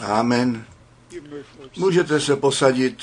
Amen. 0.00 0.64
Můžete 1.76 2.20
se 2.20 2.36
posadit. 2.36 2.96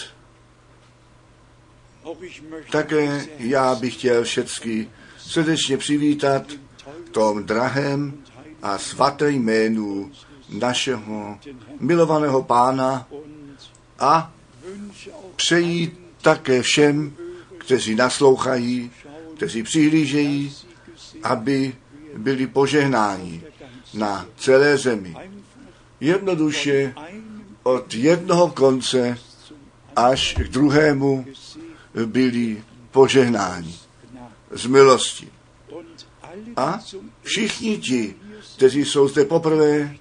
Také 2.71 3.25
já 3.37 3.75
bych 3.75 3.93
chtěl 3.93 4.23
všecky 4.23 4.89
srdečně 5.17 5.77
přivítat 5.77 6.51
v 7.05 7.09
tom 7.09 7.43
drahém 7.43 8.23
a 8.61 8.77
svaté 8.77 9.31
jménu 9.31 10.11
našeho 10.49 11.39
milovaného 11.79 12.43
pána 12.43 13.07
a 13.99 14.33
přeji 15.35 15.97
také 16.21 16.61
všem, 16.61 17.13
kteří 17.57 17.95
naslouchají, 17.95 18.91
kteří 19.35 19.63
přihlížejí, 19.63 20.53
aby 21.23 21.75
byli 22.17 22.47
požehnáni 22.47 23.43
na 23.93 24.25
celé 24.37 24.77
zemi. 24.77 25.15
Jednoduše 25.99 26.93
od 27.63 27.93
jednoho 27.93 28.47
konce 28.49 29.17
až 29.95 30.33
k 30.33 30.47
druhému 30.47 31.25
byli 32.05 32.63
požehnáni 32.91 33.75
z 34.51 34.65
milosti. 34.65 35.27
A 36.55 36.79
všichni 37.23 37.77
ti, 37.77 38.15
kteří 38.55 38.85
jsou 38.85 39.07
zde 39.07 39.25
poprvé, 39.25 39.95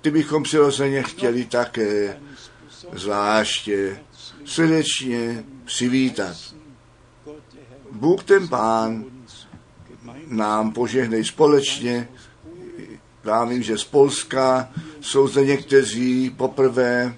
ty 0.00 0.10
bychom 0.10 0.42
přirozeně 0.42 1.02
chtěli 1.02 1.44
také 1.44 2.20
zvláště 2.92 3.98
srdečně 4.44 5.44
přivítat. 5.64 6.36
Bůh 7.92 8.24
ten 8.24 8.48
Pán 8.48 9.04
nám 10.26 10.72
požehnej 10.72 11.24
společně. 11.24 12.08
Já 13.24 13.44
vím, 13.44 13.62
že 13.62 13.78
z 13.78 13.84
Polska 13.84 14.68
jsou 15.00 15.28
zde 15.28 15.44
někteří 15.44 16.30
poprvé. 16.30 17.14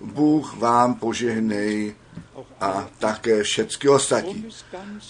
Bůh 0.00 0.56
vám 0.56 0.94
požehnej 0.94 1.94
a 2.60 2.88
také 2.98 3.42
všechny 3.42 3.90
ostatní. 3.90 4.48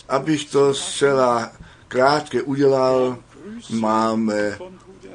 Abych 0.08 0.50
to 0.50 0.74
zcela 0.74 1.52
krátké 1.88 2.42
udělal, 2.42 3.18
máme 3.70 4.58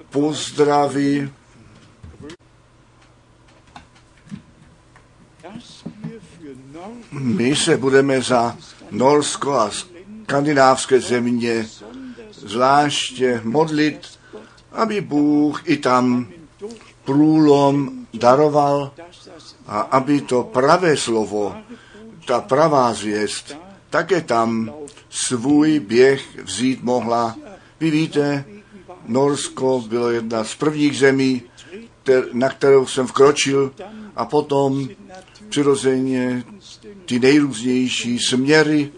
pozdravy 0.10 1.32
My 7.12 7.56
se 7.56 7.78
budeme 7.78 8.22
za 8.22 8.58
Norsko 8.92 9.54
a 9.54 9.72
skandinávské 10.24 11.00
země 11.00 11.68
zvláště 12.32 13.42
modlit, 13.44 14.20
aby 14.72 15.02
Bůh 15.02 15.70
i 15.70 15.78
tam 15.78 16.28
průlom 17.06 18.08
daroval 18.14 18.92
a 19.68 19.80
aby 19.80 20.22
to 20.22 20.44
pravé 20.44 20.98
slovo, 20.98 21.56
ta 22.26 22.42
pravá 22.42 22.94
zvěst, 22.94 23.58
také 23.90 24.22
tam 24.22 24.74
svůj 25.10 25.80
běh 25.80 26.44
vzít 26.44 26.84
mohla. 26.84 27.36
Vy 27.80 27.92
víte, 27.92 28.46
Norsko 29.08 29.84
bylo 29.88 30.12
jedna 30.12 30.44
z 30.44 30.56
prvních 30.56 30.98
zemí, 30.98 31.42
na 32.34 32.50
kterou 32.50 32.86
jsem 32.86 33.08
vkročil 33.08 33.74
a 34.16 34.26
potom 34.26 34.90
přirozeně 35.50 36.44
ty 37.06 37.20
nejrůznější 37.20 38.20
směry, 38.20 38.92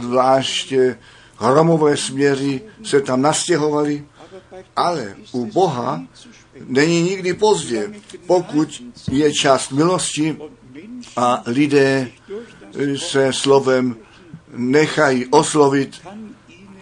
zvláště 0.00 0.98
hromové 1.36 1.96
směry 1.96 2.60
se 2.84 3.00
tam 3.00 3.22
nastěhovaly, 3.22 4.04
Ale 4.76 5.16
u 5.32 5.46
Boha 5.46 6.02
není 6.66 7.02
nikdy 7.02 7.34
pozdě, 7.34 7.92
pokud 8.26 8.82
je 9.10 9.32
čas 9.32 9.70
milosti 9.70 10.36
a 11.16 11.42
lidé 11.46 12.10
se 12.96 13.32
slovem 13.32 13.96
nechají 14.56 15.26
oslovit, 15.26 16.00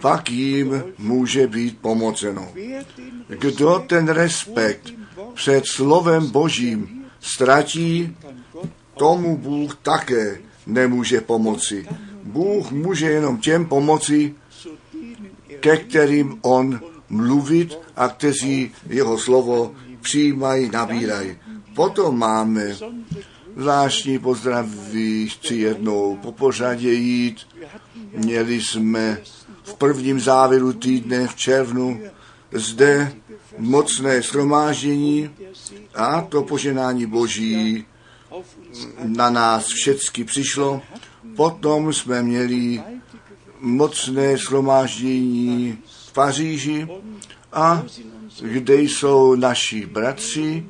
pak 0.03 0.29
jim 0.29 0.83
může 0.97 1.47
být 1.47 1.77
pomoceno. 1.77 2.51
Kdo 3.27 3.83
ten 3.87 4.07
respekt 4.07 4.93
před 5.33 5.63
slovem 5.65 6.29
Božím 6.29 7.05
ztratí, 7.19 8.17
tomu 8.97 9.37
Bůh 9.37 9.75
také 9.75 10.37
nemůže 10.67 11.21
pomoci. 11.21 11.87
Bůh 12.23 12.71
může 12.71 13.09
jenom 13.09 13.37
těm 13.37 13.65
pomoci, 13.65 14.35
ke 15.59 15.77
kterým 15.77 16.39
on 16.41 16.81
mluvit 17.09 17.79
a 17.95 18.07
kteří 18.07 18.71
jeho 18.89 19.17
slovo 19.17 19.71
přijímají, 20.01 20.69
nabírají. 20.69 21.37
Potom 21.75 22.19
máme 22.19 22.75
zvláštní 23.55 24.19
pozdraví, 24.19 25.29
chci 25.29 25.55
jednou 25.55 26.17
po 26.21 26.31
pořadě 26.31 26.93
jít. 26.93 27.37
Měli 28.17 28.61
jsme 28.61 29.17
v 29.63 29.73
prvním 29.73 30.19
závěru 30.19 30.73
týdne 30.73 31.27
v 31.27 31.35
červnu 31.35 32.01
zde 32.51 33.13
mocné 33.57 34.21
shromáždění 34.21 35.29
a 35.95 36.21
to 36.21 36.43
poženání 36.43 37.05
Boží 37.05 37.85
na 39.03 39.29
nás 39.29 39.67
všecky 39.67 40.23
přišlo. 40.23 40.81
Potom 41.35 41.93
jsme 41.93 42.23
měli 42.23 42.83
mocné 43.59 44.37
shromáždění 44.37 45.77
v 46.07 46.13
Paříži 46.13 46.87
a 47.53 47.83
kde 48.41 48.81
jsou 48.81 49.35
naši 49.35 49.85
bratři, 49.85 50.65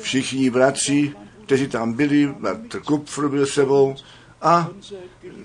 všichni 0.00 0.50
bratři, 0.50 1.14
kteří 1.46 1.68
tam 1.68 1.92
byli, 1.92 2.26
bratr 2.26 2.80
Kupfr 2.80 3.28
byl 3.28 3.46
sebou 3.46 3.96
a 4.42 4.68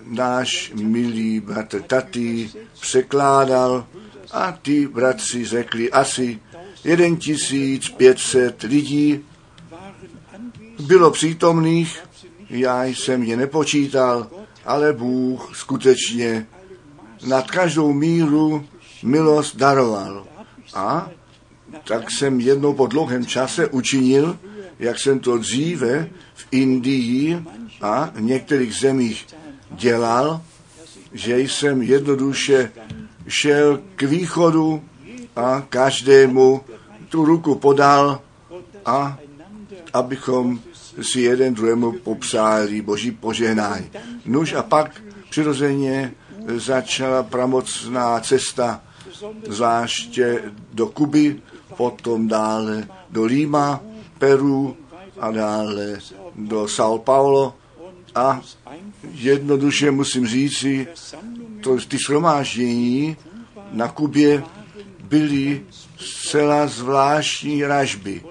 náš 0.05 0.71
milý 0.75 1.39
bratr 1.39 1.81
Tati 1.81 2.49
překládal 2.79 3.85
a 4.31 4.51
ty 4.51 4.88
bratři 4.88 5.45
řekli 5.45 5.91
asi 5.91 6.39
1500 7.19 8.63
lidí 8.63 9.25
bylo 10.79 11.11
přítomných, 11.11 12.03
já 12.49 12.85
jsem 12.85 13.23
je 13.23 13.38
nepočítal, 13.38 14.27
ale 14.65 14.94
Bůh 14.94 15.57
skutečně 15.57 16.47
nad 17.27 17.51
každou 17.51 17.94
míru 17.94 18.65
milost 19.03 19.55
daroval. 19.55 20.27
A 20.73 21.09
tak 21.83 22.11
jsem 22.11 22.39
jednou 22.39 22.73
po 22.73 22.88
dlouhém 22.88 23.25
čase 23.25 23.67
učinil, 23.67 24.38
jak 24.79 24.99
jsem 24.99 25.19
to 25.19 25.38
dříve 25.38 26.09
v 26.51 26.55
Indii 26.55 27.44
a 27.81 28.11
v 28.15 28.21
některých 28.21 28.75
zemích 28.75 29.27
dělal, 29.71 30.41
že 31.13 31.39
jsem 31.39 31.81
jednoduše 31.81 32.71
šel 33.27 33.79
k 33.95 34.03
východu 34.03 34.83
a 35.35 35.61
každému 35.69 36.61
tu 37.09 37.25
ruku 37.25 37.55
podal 37.55 38.21
a 38.85 39.17
abychom 39.94 40.59
si 41.01 41.21
jeden 41.21 41.53
druhému 41.53 41.91
popřáli 41.91 42.81
boží 42.81 43.11
požehnání. 43.11 43.89
Nuž 44.25 44.53
a 44.53 44.63
pak 44.63 45.01
přirozeně 45.29 46.13
začala 46.55 47.23
pramocná 47.23 48.19
cesta, 48.19 48.81
zvláště 49.47 50.41
do 50.73 50.88
Kuby, 50.88 51.41
potom 51.77 52.27
dále 52.27 52.88
do 53.09 53.25
Lima, 53.25 53.81
Peru 54.17 54.77
a 55.19 55.31
dále 55.31 55.99
do 56.37 56.67
São 56.67 56.99
Paulo. 56.99 57.55
A 58.15 58.41
jednoduše 59.13 59.91
musím 59.91 60.27
říci, 60.27 60.87
to, 61.61 61.77
ty 61.77 61.97
shromáždění 61.97 63.17
na 63.71 63.87
Kubě 63.87 64.43
byly 65.03 65.61
zcela 65.97 66.67
zvláštní 66.67 67.63
ražby. 67.63 68.23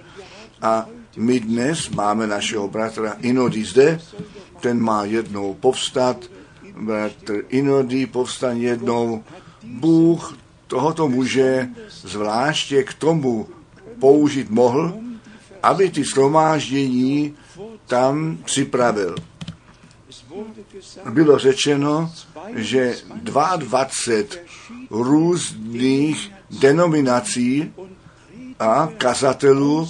A 0.63 0.87
my 1.17 1.41
dnes 1.41 1.89
máme 1.89 2.27
našeho 2.27 2.69
bratra 2.69 3.17
Inody 3.21 3.65
zde, 3.65 4.01
ten 4.61 4.81
má 4.81 5.05
jednou 5.05 5.55
povstat, 5.55 6.17
bratr 6.81 7.45
Inody 7.49 8.07
povstan 8.07 8.57
jednou. 8.57 9.25
Bůh 9.63 10.39
tohoto 10.67 11.09
muže 11.09 11.69
zvláště 11.89 12.83
k 12.83 12.95
tomu 12.95 13.49
použít 14.01 14.51
mohl, 14.51 14.95
aby 15.63 15.91
ty 15.91 16.05
shromáždění 16.05 17.35
tam 17.87 18.39
připravil. 18.45 19.15
Bylo 21.11 21.39
řečeno, 21.39 22.13
že 22.55 22.97
22 23.15 23.87
různých 24.91 26.33
denominací 26.61 27.73
a 28.59 28.89
kazatelů 28.99 29.89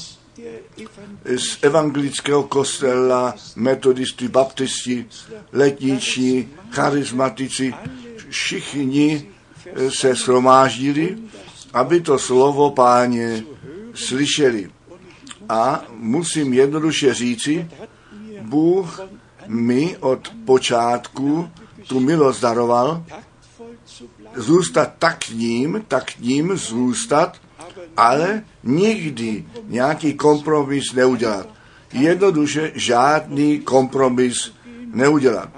z 1.36 1.58
evangelického 1.62 2.42
kostela, 2.42 3.34
metodisti, 3.56 4.28
baptisti, 4.28 5.06
letniční, 5.52 6.48
charizmatici, 6.70 7.74
všichni 8.28 9.28
se 9.88 10.14
shromáždili, 10.14 11.18
aby 11.72 12.00
to 12.00 12.18
slovo 12.18 12.70
páně 12.70 13.44
slyšeli. 13.94 14.70
A 15.48 15.84
musím 15.90 16.52
jednoduše 16.52 17.14
říci, 17.14 17.68
Bůh 18.40 19.00
mi 19.46 19.96
od 20.00 20.32
počátku 20.44 21.50
tu 21.88 22.00
milost 22.00 22.42
daroval, 22.42 23.04
zůstat 24.34 24.92
tak 24.98 25.28
ním, 25.28 25.84
tak 25.88 26.18
ním 26.18 26.56
zůstat, 26.56 27.36
ale 27.96 28.42
nikdy 28.64 29.44
nějaký 29.66 30.14
kompromis 30.14 30.92
neudělat. 30.92 31.48
Jednoduše 31.92 32.72
žádný 32.74 33.58
kompromis 33.60 34.52
neudělat. 34.92 35.48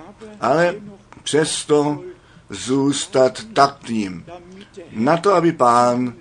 Ale 0.40 0.74
přesto 1.22 2.02
zůstat 2.50 3.44
taktním. 3.52 4.24
Na 4.92 5.16
to, 5.16 5.34
aby 5.34 5.52
pán 5.52 6.14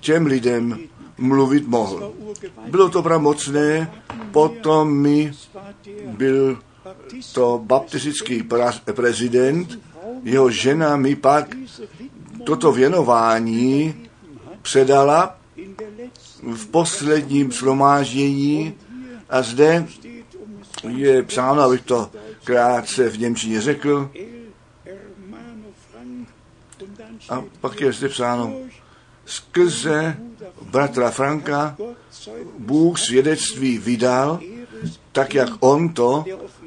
těm 0.00 0.26
lidem 0.26 0.78
mluvit 1.18 1.66
mohl. 1.66 2.12
Bylo 2.68 2.90
to 2.90 3.02
pravomocné, 3.02 3.92
potom 4.30 4.96
mi 4.96 5.32
byl 6.06 6.58
to 7.32 7.60
baptistický 7.64 8.42
prezident, 8.94 9.78
jeho 10.22 10.50
žena 10.50 10.96
mi 10.96 11.16
pak 11.16 11.56
toto 12.44 12.72
věnování 12.72 13.94
předala 14.62 15.38
v 16.54 16.66
posledním 16.66 17.52
shromáždění 17.52 18.74
a 19.30 19.42
zde 19.42 19.86
je 20.88 21.22
psáno, 21.22 21.62
abych 21.62 21.80
to 21.80 22.10
krátce 22.44 23.08
v 23.08 23.18
Němčině 23.18 23.60
řekl, 23.60 24.10
a 27.28 27.44
pak 27.60 27.80
je 27.80 27.92
zde 27.92 28.08
psáno, 28.08 28.52
skrze 29.24 30.16
bratra 30.62 31.10
Franka 31.10 31.76
Bůh 32.58 32.98
svědectví 32.98 33.78
vydal, 33.78 34.40
tak 35.12 35.34
jak 35.34 35.48
on 35.60 35.88
to 35.88 36.24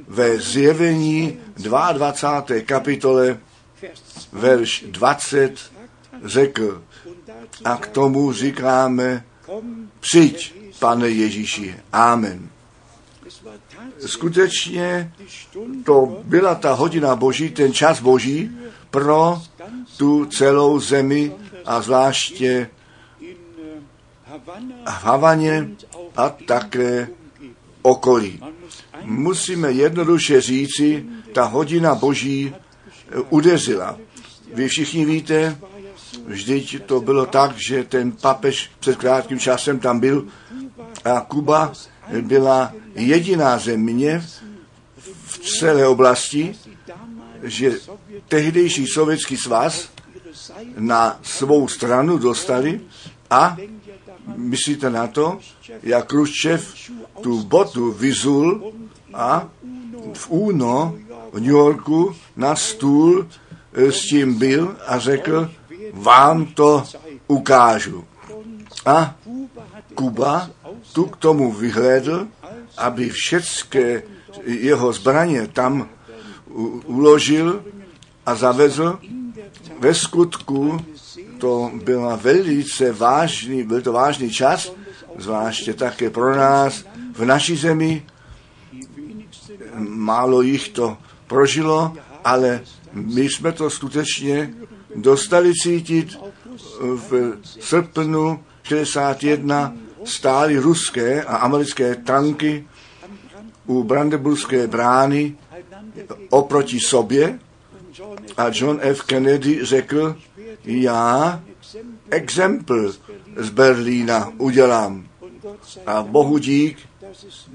ve 0.08 0.40
zjevení 0.40 1.38
22. 1.58 2.62
kapitole 2.66 3.40
verš 4.32 4.86
20 4.88 5.72
řekl. 6.24 6.84
A 7.66 7.78
k 7.78 7.88
tomu 7.88 8.34
říkáme, 8.34 9.24
přijď, 10.00 10.54
pane 10.80 11.10
Ježíši. 11.10 11.76
Amen. 11.94 12.50
Skutečně 14.06 15.12
to 15.86 16.18
byla 16.24 16.56
ta 16.56 16.74
hodina 16.74 17.16
boží, 17.16 17.50
ten 17.50 17.74
čas 17.74 18.00
boží 18.02 18.52
pro 18.90 19.42
tu 19.98 20.26
celou 20.26 20.80
zemi 20.80 21.32
a 21.66 21.82
zvláště 21.82 22.70
v 24.86 24.88
Havaně 24.88 25.70
a 26.16 26.30
také 26.30 27.08
okolí. 27.82 28.40
Musíme 29.04 29.72
jednoduše 29.72 30.42
říci, 30.42 31.06
ta 31.34 31.44
hodina 31.44 31.96
boží 31.96 32.56
udeřila. 33.30 33.98
Vy 34.54 34.68
všichni 34.68 35.06
víte, 35.06 35.58
vždyť 36.26 36.84
to 36.86 37.02
bylo 37.02 37.26
tak, 37.26 37.58
že 37.58 37.84
ten 37.84 38.12
papež 38.12 38.72
před 38.80 38.98
krátkým 38.98 39.40
časem 39.40 39.80
tam 39.80 40.00
byl 40.00 40.28
a 41.06 41.22
Kuba 41.22 41.74
byla 42.22 42.74
jediná 42.96 43.58
země 43.58 44.26
v 45.26 45.40
celé 45.40 45.88
oblasti, 45.88 46.56
že 47.44 47.72
tehdejší 48.28 48.88
sovětský 48.88 49.38
svaz 49.38 49.90
na 50.78 51.20
svou 51.24 51.68
stranu 51.68 52.18
dostali 52.18 52.82
a 53.30 53.58
myslíte 54.36 54.90
na 54.90 55.08
to, 55.08 55.40
jak 55.84 56.08
Khrushchev 56.08 56.74
tu 57.22 57.44
botu 57.44 57.92
vyzul 57.92 58.74
a 59.14 59.50
v 60.14 60.30
úno 60.30 60.96
v 61.34 61.40
New 61.40 61.52
Yorku 61.52 62.16
na 62.36 62.56
stůl 62.56 63.28
eh, 63.74 63.92
s 63.92 64.02
tím 64.02 64.34
byl 64.34 64.78
a 64.88 65.00
řekl, 65.00 65.52
vám 65.94 66.46
to 66.46 66.84
ukážu. 67.28 68.04
A 68.86 69.16
Kuba 69.96 70.50
tu 70.94 71.06
k 71.06 71.18
tomu 71.18 71.52
vyhlédl, 71.52 72.28
aby 72.78 73.10
všechny 73.10 74.02
jeho 74.44 74.94
zbraně 74.94 75.48
tam 75.48 75.90
uložil 76.86 77.64
a 78.26 78.36
zavezl. 78.36 79.00
Ve 79.80 79.94
skutku 79.94 80.86
to 81.38 81.72
byla 81.84 82.16
velice 82.16 82.92
vážný, 82.92 83.64
byl 83.64 83.82
to 83.82 83.92
vážný 83.92 84.32
čas, 84.32 84.74
zvláště 85.18 85.74
také 85.74 86.10
pro 86.10 86.36
nás 86.36 86.86
v 87.14 87.26
naší 87.26 87.56
zemi. 87.56 88.06
Málo 89.78 90.42
jich 90.42 90.70
to 90.70 90.98
prožilo, 91.28 91.94
ale 92.24 92.62
my 92.94 93.30
jsme 93.30 93.52
to 93.52 93.70
skutečně 93.70 94.54
dostali 94.96 95.54
cítit 95.54 96.20
v 96.80 97.38
srpnu 97.60 98.44
61 98.64 99.74
stály 100.04 100.58
ruské 100.58 101.24
a 101.24 101.38
americké 101.38 101.96
tanky 101.96 102.68
u 103.66 103.84
Brandenburské 103.84 104.68
brány 104.68 105.36
oproti 106.30 106.80
sobě 106.80 107.40
a 108.38 108.46
John 108.54 108.80
F. 108.82 109.02
Kennedy 109.02 109.66
řekl, 109.66 110.16
já 110.68 111.42
exempl 112.10 112.94
z 113.38 113.50
Berlína 113.50 114.32
udělám. 114.38 115.08
A 115.86 116.04
bohu 116.04 116.38
dík, 116.38 116.78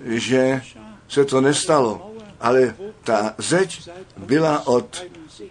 že 0.05 0.63
se 1.09 1.25
to 1.25 1.41
nestalo. 1.41 2.13
Ale 2.41 2.75
ta 3.05 3.35
zeď 3.39 3.91
byla 4.17 4.67
od 4.67 5.05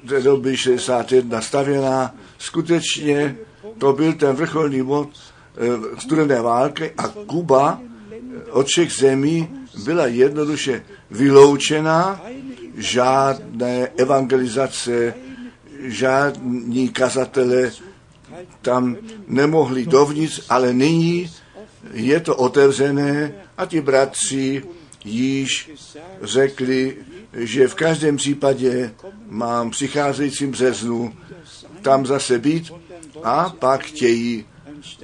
té 0.10 0.22
doby 0.22 0.58
61 0.58 1.42
stavěná. 1.42 2.16
Skutečně 2.38 3.36
to 3.78 3.94
byl 3.94 4.14
ten 4.14 4.36
vrcholný 4.36 4.82
bod 4.82 5.10
eh, 5.58 6.00
studené 6.00 6.42
války 6.42 6.92
a 6.98 7.08
Kuba 7.08 7.82
od 8.52 8.68
všech 8.68 8.92
zemí 8.92 9.50
byla 9.84 10.06
jednoduše 10.06 10.84
vyloučená, 11.12 12.22
žádné 12.78 13.88
evangelizace, 13.88 15.14
žádní 15.82 16.90
kazatele 16.90 17.72
tam 18.62 18.98
nemohli 19.28 19.86
dovnitř, 19.86 20.42
ale 20.50 20.74
nyní 20.74 21.32
je 21.94 22.20
to 22.20 22.36
otevřené 22.36 23.34
a 23.58 23.66
ti 23.66 23.82
bratři 23.82 24.64
již 25.06 25.72
řekli, 26.22 26.98
že 27.34 27.68
v 27.68 27.76
každém 27.76 28.18
případě 28.18 28.94
mám 29.30 29.72
přicházejícím 29.72 30.52
březnu 30.52 31.14
tam 31.82 32.06
zase 32.06 32.40
být 32.40 32.72
a 33.24 33.50
pak 33.50 33.84
chtějí 33.84 34.46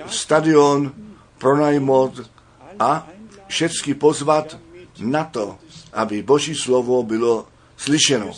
stadion 0.07 0.91
pronajmout 1.37 2.31
a 2.79 3.07
všecky 3.47 3.93
pozvat 3.93 4.57
na 4.99 5.23
to, 5.23 5.57
aby 5.93 6.23
Boží 6.23 6.55
slovo 6.55 7.03
bylo 7.03 7.45
slyšeno. 7.77 8.31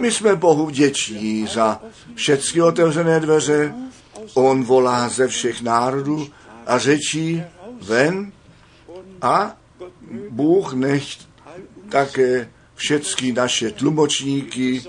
My 0.00 0.10
jsme 0.10 0.36
Bohu 0.36 0.66
vděční 0.66 1.46
za 1.46 1.82
všechny 2.14 2.62
otevřené 2.62 3.20
dveře. 3.20 3.74
On 4.34 4.64
volá 4.64 5.08
ze 5.08 5.28
všech 5.28 5.62
národů 5.62 6.28
a 6.66 6.78
řečí 6.78 7.42
ven 7.82 8.32
a 9.22 9.56
Bůh 10.30 10.72
nech 10.72 11.04
také 11.88 12.50
všechny 12.74 13.32
naše 13.32 13.70
tlumočníky 13.70 14.84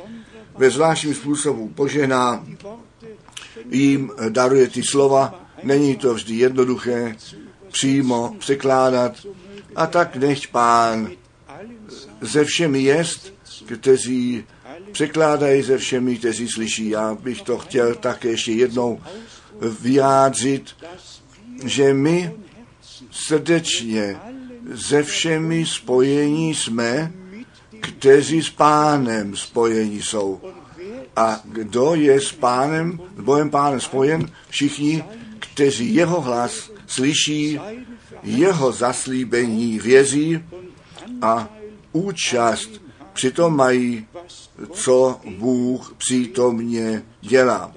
ve 0.58 0.70
zvláštním 0.70 1.16
způsobu 1.16 1.68
požená, 1.68 2.46
jim 3.72 4.12
daruje 4.30 4.68
ty 4.68 4.84
slova. 4.84 5.46
Není 5.64 5.96
to 5.96 6.14
vždy 6.14 6.36
jednoduché 6.36 7.16
přímo 7.72 8.36
překládat. 8.40 9.14
A 9.76 9.88
tak 9.88 10.16
nech 10.16 10.48
pán 10.48 11.12
ze 12.22 12.46
všemi 12.46 12.82
jest, 12.82 13.34
kteří 13.68 14.44
překládají 14.92 15.62
ze 15.62 15.78
všemi, 15.78 16.16
kteří 16.16 16.48
slyší. 16.48 16.90
Já 16.90 17.16
bych 17.16 17.42
to 17.42 17.58
chtěl 17.58 17.96
také 17.96 18.30
ještě 18.30 18.52
jednou 18.52 19.02
vyjádřit, 19.82 20.76
že 21.66 21.94
my 21.94 22.32
srdečně 23.12 24.18
ze 24.72 25.04
všemi 25.04 25.66
spojení 25.66 26.56
jsme, 26.56 27.12
kteří 27.80 28.44
s 28.44 28.50
pánem 28.50 29.36
spojení 29.36 30.02
jsou. 30.02 30.42
A 31.16 31.42
kdo 31.46 31.96
je 31.96 32.22
s 32.22 32.32
pánem, 32.32 33.00
s 33.18 33.22
Bohem 33.22 33.50
pánem 33.50 33.80
spojen? 33.80 34.32
Všichni, 34.50 35.04
kteří 35.40 35.96
jeho 35.96 36.22
hlas 36.22 36.72
slyší, 36.88 37.60
jeho 38.24 38.72
zaslíbení 38.72 39.80
věří 39.80 40.40
a 41.22 41.50
účast 41.92 42.87
přitom 43.18 43.56
mají, 43.56 44.06
co 44.72 45.20
Bůh 45.38 45.96
přítomně 45.98 47.04
dělá. 47.22 47.72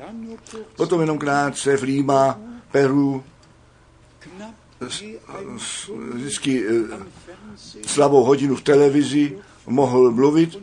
Potom 0.77 1.01
jenom 1.01 1.19
krátce 1.19 1.77
v 1.77 1.83
Lima, 1.83 2.39
Peru, 2.71 3.25
vždycky 6.15 6.65
eh, 6.67 6.99
slabou 7.87 8.25
hodinu 8.25 8.57
v 8.57 8.63
televizi 8.63 9.39
mohl 9.67 10.11
mluvit 10.11 10.59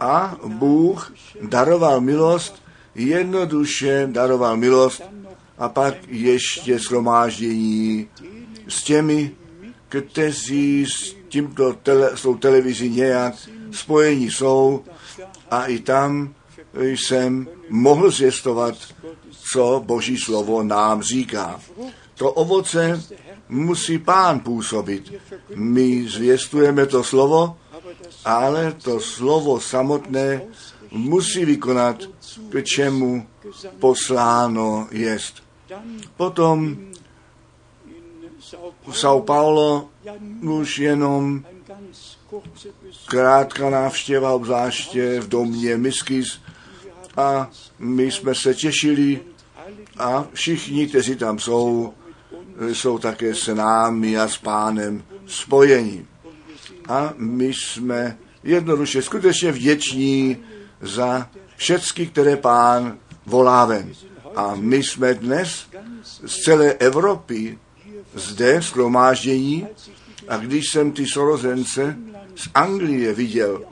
a 0.00 0.36
Bůh 0.46 1.12
daroval 1.42 2.00
milost, 2.00 2.62
jednoduše 2.94 4.08
daroval 4.12 4.56
milost 4.56 5.02
a 5.58 5.68
pak 5.68 5.94
ještě 6.08 6.78
shromáždění 6.78 8.08
s 8.68 8.82
těmi, 8.82 9.30
kteří 9.88 10.86
s 10.86 11.16
tímto 11.28 11.72
tele, 11.72 12.16
s 12.16 12.22
tou 12.22 12.34
televizí 12.34 12.88
nějak 12.90 13.34
spojení 13.74 14.30
jsou 14.30 14.84
a 15.50 15.66
i 15.66 15.78
tam 15.78 16.34
jsem 16.78 17.48
mohl 17.68 18.10
zjistovat, 18.10 18.74
co 19.30 19.82
Boží 19.84 20.18
slovo 20.18 20.62
nám 20.62 21.02
říká. 21.02 21.60
To 22.14 22.32
ovoce 22.32 23.02
musí 23.48 23.98
pán 23.98 24.40
působit. 24.40 25.12
My 25.54 26.08
zvěstujeme 26.08 26.86
to 26.86 27.04
slovo, 27.04 27.56
ale 28.24 28.72
to 28.72 29.00
slovo 29.00 29.60
samotné 29.60 30.42
musí 30.90 31.44
vykonat, 31.44 31.96
k 32.48 32.62
čemu 32.62 33.26
posláno 33.78 34.88
jest. 34.90 35.42
Potom 36.16 36.76
v 38.86 38.92
São 38.92 39.22
Paulo 39.24 39.88
už 40.42 40.78
jenom 40.78 41.44
krátká 43.06 43.70
návštěva, 43.70 44.32
obzvláště 44.32 45.20
v 45.20 45.28
domě 45.28 45.76
Miskis 45.76 46.40
a 47.16 47.50
my 47.78 48.10
jsme 48.10 48.34
se 48.34 48.54
těšili 48.54 49.20
a 49.98 50.26
všichni, 50.32 50.86
kteří 50.86 51.16
tam 51.16 51.38
jsou, 51.38 51.94
jsou 52.72 52.98
také 52.98 53.34
s 53.34 53.54
námi 53.54 54.18
a 54.18 54.28
s 54.28 54.38
pánem 54.38 55.02
spojení. 55.26 56.06
A 56.88 57.14
my 57.16 57.54
jsme 57.54 58.18
jednoduše 58.42 59.02
skutečně 59.02 59.52
vděční 59.52 60.36
za 60.80 61.28
všechny, 61.56 62.06
které 62.06 62.36
pán 62.36 62.98
volá 63.26 63.64
ven. 63.64 63.92
A 64.36 64.54
my 64.54 64.82
jsme 64.82 65.14
dnes 65.14 65.66
z 66.26 66.42
celé 66.42 66.72
Evropy 66.72 67.58
zde 68.14 68.62
schromáždění 68.62 69.66
a 70.28 70.36
když 70.36 70.64
jsem 70.70 70.92
ty 70.92 71.06
sorozence 71.06 71.96
z 72.36 72.48
Anglie 72.54 73.14
viděl, 73.14 73.62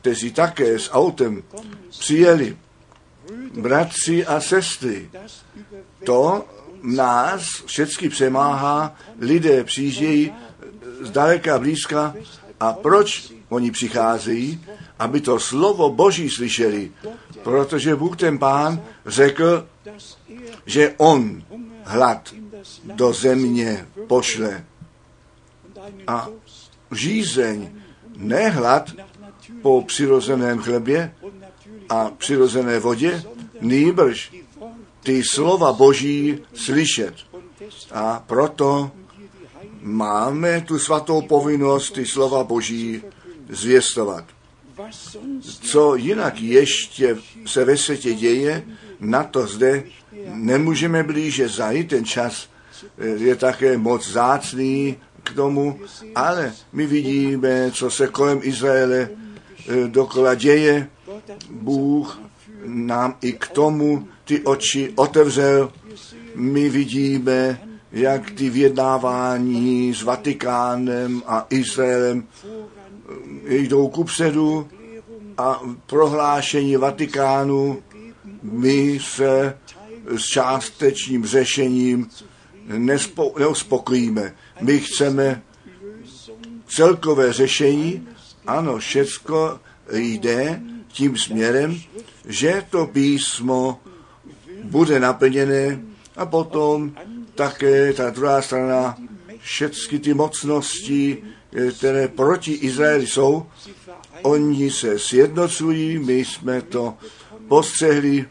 kteří 0.00 0.32
také 0.32 0.78
s 0.78 0.92
autem 0.92 1.42
přijeli, 1.90 2.56
bratři 3.54 4.26
a 4.26 4.40
sestry, 4.40 5.10
to 6.04 6.44
nás 6.82 7.42
všechny 7.66 8.08
přemáhá, 8.08 8.96
lidé 9.20 9.64
přijíždějí 9.64 10.32
z 11.00 11.10
daleka 11.10 11.58
blízka. 11.58 12.14
A 12.60 12.72
proč 12.72 13.32
oni 13.48 13.70
přicházejí? 13.70 14.64
Aby 14.98 15.20
to 15.20 15.40
slovo 15.40 15.90
Boží 15.90 16.30
slyšeli, 16.30 16.90
protože 17.42 17.96
Bůh 17.96 18.16
ten 18.16 18.38
pán 18.38 18.82
řekl, 19.06 19.66
že 20.66 20.94
on 20.96 21.42
hlad 21.84 22.34
do 22.84 23.12
země 23.12 23.86
pošle. 24.06 24.64
A 26.06 26.28
žízeň, 26.92 27.70
ne 28.18 28.48
hlad 28.48 28.90
po 29.62 29.82
přirozeném 29.82 30.58
chlebě 30.58 31.14
a 31.88 32.10
přirozené 32.18 32.78
vodě, 32.78 33.22
nýbrž 33.60 34.32
ty 35.02 35.22
slova 35.24 35.72
Boží 35.72 36.38
slyšet. 36.54 37.14
A 37.90 38.24
proto 38.26 38.90
máme 39.80 40.60
tu 40.60 40.78
svatou 40.78 41.22
povinnost 41.22 41.90
ty 41.90 42.06
slova 42.06 42.44
Boží 42.44 43.02
zvěstovat. 43.48 44.24
Co 45.42 45.96
jinak 45.96 46.40
ještě 46.40 47.16
se 47.46 47.64
ve 47.64 47.76
světě 47.76 48.14
děje, 48.14 48.64
na 49.00 49.24
to 49.24 49.46
zde 49.46 49.84
nemůžeme 50.32 51.02
blíže 51.02 51.48
zajít. 51.48 51.88
Ten 51.88 52.04
čas 52.04 52.48
je 53.16 53.36
také 53.36 53.78
moc 53.78 54.08
zácný 54.08 54.96
k 55.30 55.34
tomu, 55.34 55.80
ale 56.14 56.52
my 56.72 56.86
vidíme, 56.86 57.70
co 57.70 57.90
se 57.90 58.06
kolem 58.06 58.40
Izraele 58.42 59.08
eh, 59.08 59.88
dokola 59.88 60.34
děje. 60.34 60.88
Bůh 61.50 62.20
nám 62.64 63.16
i 63.20 63.32
k 63.32 63.48
tomu 63.48 64.08
ty 64.24 64.40
oči 64.40 64.92
otevřel. 64.96 65.72
My 66.34 66.68
vidíme, 66.68 67.60
jak 67.92 68.30
ty 68.30 68.50
vyjednávání 68.50 69.94
s 69.94 70.02
Vatikánem 70.02 71.22
a 71.26 71.46
Izraelem 71.50 72.24
eh, 73.48 73.56
jdou 73.56 73.88
ku 73.88 74.04
předu 74.04 74.68
a 75.38 75.60
prohlášení 75.86 76.76
Vatikánu 76.76 77.82
my 78.42 78.98
se 79.02 79.58
s 80.16 80.22
částečným 80.26 81.26
řešením 81.26 82.08
neuspokojíme. 83.38 84.34
My 84.60 84.80
chceme 84.80 85.42
celkové 86.66 87.32
řešení, 87.32 88.08
ano, 88.46 88.78
všecko 88.78 89.60
jde 89.92 90.60
tím 90.88 91.16
směrem, 91.16 91.80
že 92.24 92.64
to 92.70 92.86
písmo 92.86 93.80
bude 94.62 95.00
naplněné 95.00 95.80
a 96.16 96.26
potom 96.26 96.94
také 97.34 97.92
ta 97.92 98.10
druhá 98.10 98.42
strana, 98.42 98.98
všechny 99.38 99.98
ty 99.98 100.14
mocnosti, 100.14 101.22
které 101.78 102.08
proti 102.08 102.52
Izraeli 102.52 103.06
jsou, 103.06 103.46
oni 104.22 104.70
se 104.70 104.98
sjednocují, 104.98 105.98
my 105.98 106.24
jsme 106.24 106.62
to 106.62 106.94
postřehli, 107.48 108.26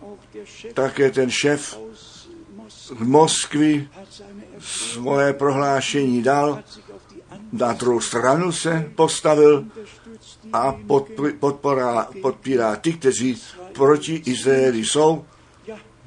také 0.73 1.11
ten 1.11 1.31
šéf 1.31 1.79
Moskvy 2.99 3.89
svoje 4.67 5.33
prohlášení 5.33 6.23
dal, 6.23 6.63
na 7.51 7.73
druhou 7.73 8.01
stranu 8.01 8.51
se 8.51 8.91
postavil 8.95 9.65
a 10.53 10.75
podporá, 11.39 12.07
podpírá 12.21 12.75
ty, 12.75 12.93
kteří 12.93 13.41
proti 13.73 14.21
Izraeli 14.25 14.85
jsou. 14.85 15.25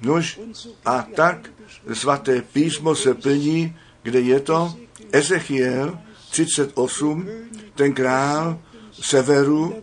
Nož 0.03 0.41
a 0.85 1.07
tak 1.15 1.51
svaté 1.93 2.43
písmo 2.43 2.95
se 2.95 3.15
plní, 3.15 3.77
kde 4.03 4.21
je 4.21 4.41
to 4.41 4.75
Ezechiel 5.13 5.99
38, 6.31 7.29
ten 7.75 7.93
král 7.93 8.59
severu 8.93 9.75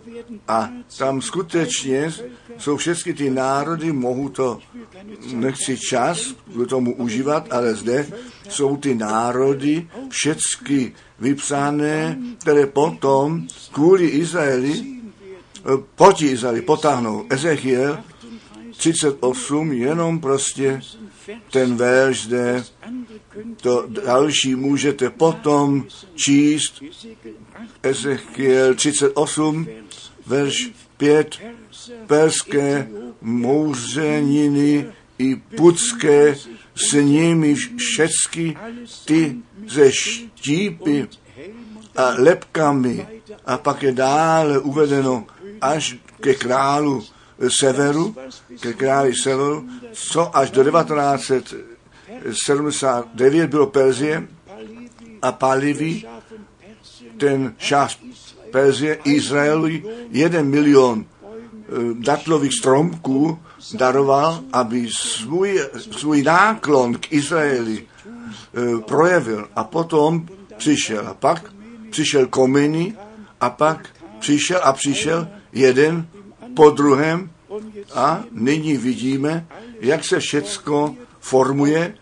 a 0.47 0.69
tam 0.97 1.21
skutečně 1.21 2.13
jsou 2.57 2.77
všechny 2.77 3.13
ty 3.13 3.29
národy, 3.29 3.91
mohu 3.91 4.29
to, 4.29 4.59
nechci 5.33 5.77
čas 5.77 6.35
k 6.63 6.69
tomu 6.69 6.95
užívat, 6.95 7.53
ale 7.53 7.75
zde 7.75 8.07
jsou 8.49 8.77
ty 8.77 8.95
národy 8.95 9.87
všechny 10.09 10.93
vypsané, 11.19 12.17
které 12.39 12.65
potom 12.65 13.47
kvůli 13.71 14.07
Izraeli, 14.07 14.73
eh, 14.73 15.61
proti 15.95 16.25
Izraeli 16.25 16.61
potáhnou. 16.61 17.25
Ezechiel 17.29 17.97
38, 18.77 19.73
jenom 19.73 20.19
prostě 20.19 20.81
ten 21.51 21.75
verš 21.75 22.23
zde, 22.23 22.63
to 23.61 23.85
další 24.05 24.55
můžete 24.55 25.09
potom 25.09 25.85
číst. 26.15 26.83
Ezechiel 27.83 28.75
38, 28.75 29.67
verš 30.27 30.71
5, 30.97 31.39
perské 32.07 32.87
mouřeniny 33.21 34.85
i 35.17 35.35
putské 35.35 36.35
s 36.75 36.93
nimi 36.93 37.55
všecky 37.55 38.57
ty 39.05 39.35
ze 39.67 39.91
štípy 39.91 41.07
a 41.95 42.13
lepkami. 42.17 43.07
A 43.45 43.57
pak 43.57 43.83
je 43.83 43.91
dále 43.91 44.59
uvedeno 44.59 45.25
až 45.61 45.95
ke 46.21 46.33
králu 46.33 47.03
severu, 47.47 48.15
ke 48.59 48.73
králi 48.73 49.15
severu, 49.15 49.69
co 49.93 50.37
až 50.37 50.51
do 50.51 50.63
1979 50.63 53.47
bylo 53.47 53.67
Perzie 53.67 54.27
a 55.21 55.31
Palivi, 55.31 56.03
ten 57.17 57.53
šást 57.57 57.99
Perzie, 58.51 58.99
Izraeli, 59.03 59.83
jeden 60.11 60.49
milion 60.49 61.05
Eh, 61.67 61.93
datlových 61.99 62.53
stromků 62.53 63.39
daroval, 63.73 64.43
aby 64.53 64.89
svůj, 64.91 65.61
svůj 65.91 66.23
náklon 66.23 66.95
k 66.95 67.11
Izraeli 67.11 67.83
eh, 67.83 68.81
projevil. 68.87 69.47
A 69.55 69.63
potom 69.63 70.27
přišel. 70.57 71.07
A 71.07 71.13
pak 71.13 71.53
přišel 71.89 72.27
Kominy 72.27 72.95
a 73.41 73.49
pak 73.49 73.89
přišel 74.19 74.59
a 74.63 74.73
přišel 74.73 75.27
jeden 75.53 76.07
po 76.55 76.69
druhém 76.69 77.29
a 77.93 78.23
nyní 78.31 78.77
vidíme, 78.77 79.47
jak 79.79 80.05
se 80.05 80.19
všecko 80.19 80.95
formuje 81.19 81.93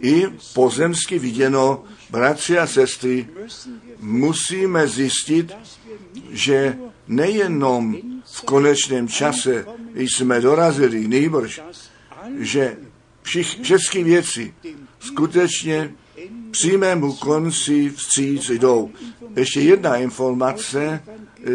i 0.00 0.26
pozemsky 0.54 1.18
viděno, 1.18 1.84
bratři 2.10 2.58
a 2.58 2.66
sestry, 2.66 3.28
musíme 4.00 4.88
zjistit, 4.88 5.52
že 6.30 6.78
nejenom 7.08 7.96
v 8.24 8.42
konečném 8.42 9.08
čase 9.08 9.66
jsme 9.94 10.40
dorazili, 10.40 11.08
nejbrž, 11.08 11.60
že 12.38 12.76
všich, 13.22 13.60
všechny 13.62 14.04
věci 14.04 14.54
skutečně 14.98 15.94
přímému 16.50 17.12
konci 17.12 17.90
vstříc 17.90 18.50
jdou. 18.50 18.90
Ještě 19.36 19.60
jedna 19.60 19.96
informace 19.96 21.02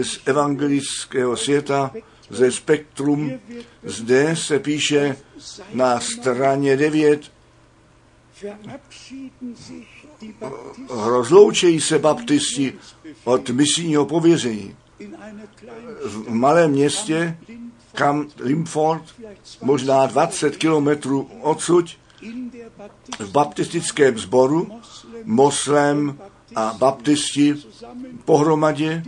z 0.02 0.20
evangelického 0.26 1.38
světa, 1.38 1.92
ze 2.30 2.52
Spektrum. 2.52 3.32
Zde 3.84 4.36
se 4.36 4.60
píše 4.60 5.18
na 5.74 6.00
straně 6.00 6.78
9, 6.78 7.32
rozloučejí 10.90 11.82
se 11.82 12.00
baptisti 12.00 12.74
od 13.24 13.50
misijního 13.50 14.06
pověření. 14.06 14.76
V 16.06 16.30
malém 16.30 16.72
městě, 16.72 17.38
kam 17.94 18.28
Limford, 18.40 19.04
možná 19.62 20.06
20 20.06 20.58
kilometrů 20.58 21.30
odsud, 21.42 21.86
v 23.20 23.32
baptistickém 23.32 24.18
sboru, 24.18 24.80
moslem 25.24 26.18
a 26.56 26.76
baptisti 26.78 27.56
pohromadě, 28.26 29.04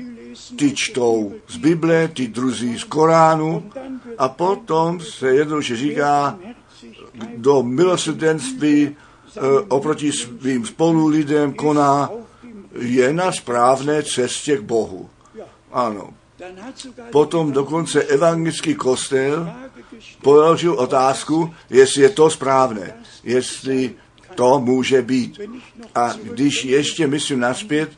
ty 0.56 0.72
čtou 0.76 1.34
z 1.48 1.58
Bible, 1.58 2.08
ty 2.08 2.28
druzí 2.28 2.80
z 2.80 2.84
Koránu 2.84 3.72
a 4.18 4.30
potom 4.30 5.00
se 5.00 5.36
jednoduše 5.36 5.76
říká, 5.76 6.40
do 7.38 7.64
milosrdenství 7.64 8.96
oproti 9.68 10.12
svým 10.12 10.66
spolu 10.66 11.08
lidem 11.08 11.54
koná, 11.54 12.10
je 12.80 13.14
na 13.14 13.32
správné 13.32 14.04
cestě 14.04 14.58
k 14.58 14.62
Bohu. 14.62 15.10
Ano. 15.72 16.14
Potom 17.12 17.52
dokonce 17.52 18.04
evangelický 18.04 18.76
kostel 18.76 19.54
položil 20.22 20.74
otázku, 20.74 21.54
jestli 21.70 22.02
je 22.02 22.10
to 22.10 22.30
správné, 22.30 22.94
jestli 23.24 23.96
to 24.36 24.60
může 24.60 25.02
být. 25.02 25.40
A 25.96 26.14
když 26.24 26.66
ještě 26.66 27.08
myslím 27.08 27.40
naspět 27.40 27.90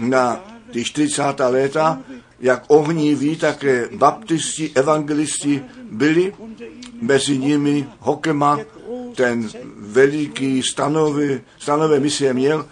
na 0.00 0.44
ty 0.70 0.84
40. 0.84 1.22
léta, 1.48 2.00
jak 2.40 2.64
ohniví 2.68 3.36
také 3.36 3.88
baptisti, 3.92 4.70
evangelisti 4.74 5.62
byli, 5.90 6.34
mezi 7.00 7.38
nimi 7.38 7.88
Hokema, 7.98 8.58
ten 9.16 9.48
veliký 9.76 10.62
stanovy, 10.62 11.40
stanové 11.58 12.00
misie 12.00 12.34
měl 12.34 12.68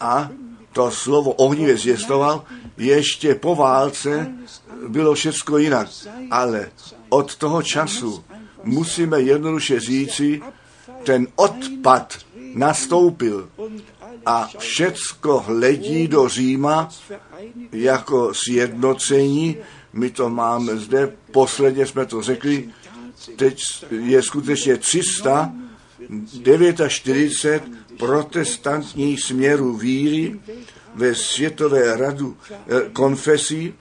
a 0.00 0.30
to 0.72 0.90
slovo 0.90 1.32
ohnivě 1.32 1.76
zjistoval, 1.76 2.44
ještě 2.76 3.34
po 3.34 3.54
válce 3.54 4.32
bylo 4.88 5.14
všechno 5.14 5.58
jinak. 5.58 5.88
Ale 6.30 6.70
od 7.08 7.36
toho 7.36 7.62
času 7.62 8.24
musíme 8.64 9.20
jednoduše 9.20 9.80
říci, 9.80 10.42
ten 11.04 11.26
odpad 11.36 12.18
nastoupil 12.54 13.48
a 14.26 14.50
všecko 14.58 15.40
hledí 15.40 16.08
do 16.08 16.28
Říma 16.28 16.88
jako 17.72 18.34
sjednocení. 18.34 19.56
My 19.92 20.10
to 20.10 20.30
máme 20.30 20.76
zde, 20.76 21.12
posledně 21.32 21.86
jsme 21.86 22.06
to 22.06 22.22
řekli, 22.22 22.68
teď 23.36 23.62
je 23.90 24.22
skutečně 24.22 24.78
349 26.08 27.62
protestantních 27.98 29.22
směrů 29.22 29.76
víry 29.76 30.40
ve 30.94 31.14
Světové 31.14 31.96
radu 31.96 32.36
eh, 32.50 32.90
konfesí 32.92 33.74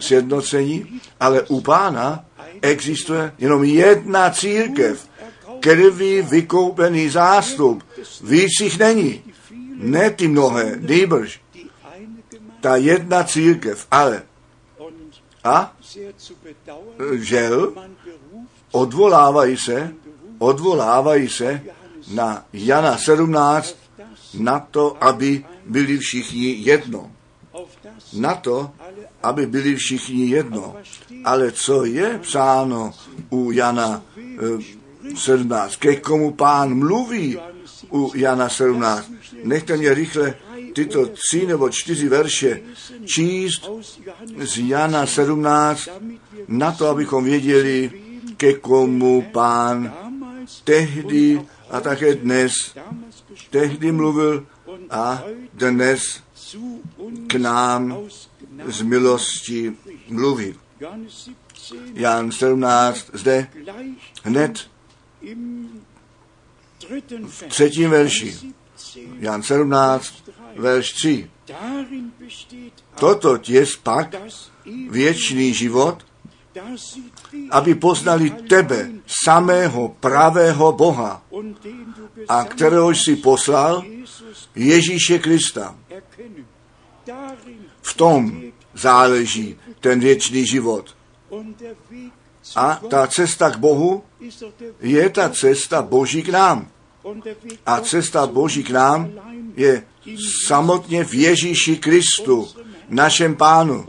sjednocení, 0.00 1.00
ale 1.20 1.42
u 1.42 1.60
pána 1.60 2.24
existuje 2.62 3.32
jenom 3.38 3.64
jedna 3.64 4.30
církev, 4.30 5.08
krví 5.60 6.22
vykoupený 6.22 7.08
zástup. 7.08 7.82
Víc 8.24 8.60
jich 8.60 8.78
není. 8.78 9.22
Ne 9.74 10.10
ty 10.10 10.28
mnohé, 10.28 10.76
nýbrž. 10.80 11.40
Ta 12.60 12.76
jedna 12.76 13.24
církev, 13.24 13.86
ale 13.90 14.22
a 15.44 15.76
žel 17.14 17.72
odvolávají 18.72 19.56
se, 19.56 19.94
odvolávají 20.40 21.28
se 21.28 21.62
na 22.10 22.44
Jana 22.52 22.98
17 22.98 23.76
na 24.34 24.58
to, 24.58 24.96
aby 25.04 25.44
byli 25.66 25.98
všichni 25.98 26.56
jedno. 26.58 27.10
Na 28.12 28.34
to, 28.34 28.70
aby 29.22 29.46
byli 29.46 29.76
všichni 29.76 30.28
jedno. 30.28 30.76
Ale 31.24 31.52
co 31.52 31.84
je 31.84 32.18
psáno 32.18 32.90
u 33.30 33.52
Jana 33.52 34.02
17? 35.14 35.76
Ke 35.76 35.96
komu 35.96 36.32
pán 36.32 36.74
mluví 36.74 37.38
u 37.92 38.12
Jana 38.14 38.48
17? 38.48 39.10
Nechte 39.44 39.76
mě 39.76 39.94
rychle 39.94 40.34
tyto 40.72 41.06
tři 41.06 41.46
nebo 41.46 41.68
čtyři 41.68 42.08
verše 42.08 42.60
číst 43.04 43.70
z 44.38 44.58
Jana 44.68 45.06
17 45.06 45.88
na 46.48 46.72
to, 46.72 46.88
abychom 46.88 47.24
věděli, 47.24 47.90
ke 48.36 48.52
komu 48.52 49.22
pán 49.32 50.09
tehdy 50.64 51.46
a 51.70 51.80
také 51.80 52.14
dnes, 52.14 52.52
tehdy 53.50 53.92
mluvil 53.92 54.46
a 54.90 55.22
dnes 55.52 56.22
k 57.26 57.34
nám 57.34 57.98
z 58.64 58.82
milosti 58.82 59.76
mluví. 60.08 60.54
Jan 61.94 62.32
17 62.32 63.10
zde 63.12 63.48
hned 64.22 64.70
v 67.26 67.42
třetím 67.48 67.90
verši. 67.90 68.54
Jan 69.18 69.42
17, 69.42 70.30
verš 70.56 70.92
3. 70.92 71.30
Toto 73.00 73.38
je 73.48 73.64
pak 73.82 74.14
věčný 74.90 75.54
život, 75.54 76.06
aby 77.50 77.74
poznali 77.74 78.30
tebe, 78.30 78.90
samého 79.06 79.88
pravého 80.00 80.72
Boha, 80.72 81.22
a 82.28 82.44
kterého 82.44 82.90
jsi 82.90 83.16
poslal, 83.16 83.84
Ježíše 84.54 85.18
Krista. 85.18 85.76
V 87.82 87.94
tom 87.94 88.42
záleží 88.74 89.56
ten 89.80 90.00
věčný 90.00 90.46
život. 90.46 90.96
A 92.56 92.80
ta 92.90 93.06
cesta 93.06 93.50
k 93.50 93.56
Bohu 93.56 94.02
je 94.80 95.10
ta 95.10 95.28
cesta 95.28 95.82
Boží 95.82 96.22
k 96.22 96.28
nám. 96.28 96.68
A 97.66 97.80
cesta 97.80 98.26
Boží 98.26 98.62
k 98.64 98.70
nám 98.70 99.10
je 99.56 99.84
samotně 100.46 101.04
v 101.04 101.14
Ježíši 101.14 101.76
Kristu, 101.76 102.48
našem 102.88 103.36
pánu. 103.36 103.86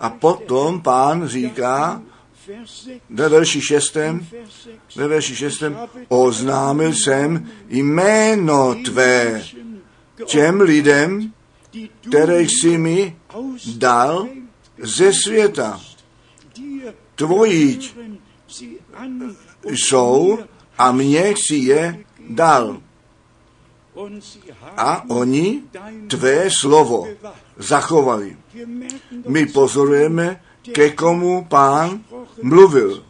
A 0.00 0.10
potom 0.10 0.80
pán 0.80 1.28
říká 1.28 2.02
ve 3.10 3.28
verši 3.28 3.60
šestém, 3.60 4.26
ve 4.96 5.08
verši 5.08 5.36
šestém, 5.36 5.78
oznámil 6.08 6.92
jsem 6.92 7.50
jméno 7.68 8.74
tvé 8.84 9.44
těm 10.26 10.60
lidem, 10.60 11.32
které 12.08 12.42
jsi 12.42 12.78
mi 12.78 13.16
dal 13.76 14.28
ze 14.78 15.12
světa. 15.12 15.80
Tvojí 17.14 17.80
jsou 19.64 20.38
a 20.78 20.92
mě 20.92 21.34
si 21.36 21.54
je 21.54 22.04
dal. 22.28 22.80
A 24.76 25.10
oni 25.10 25.62
tvé 26.08 26.50
slovo 26.50 27.08
zachovali. 27.56 28.36
My 29.28 29.46
pozorujeme, 29.46 30.40
ke 30.72 30.90
komu 30.90 31.44
pán 31.44 32.00
mluvil 32.42 33.04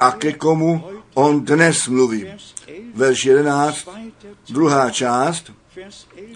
a 0.00 0.12
ke 0.12 0.32
komu 0.32 0.82
on 1.14 1.44
dnes 1.44 1.88
mluví. 1.88 2.26
Verš 2.94 3.24
11, 3.24 3.88
druhá 4.48 4.90
část, 4.90 5.52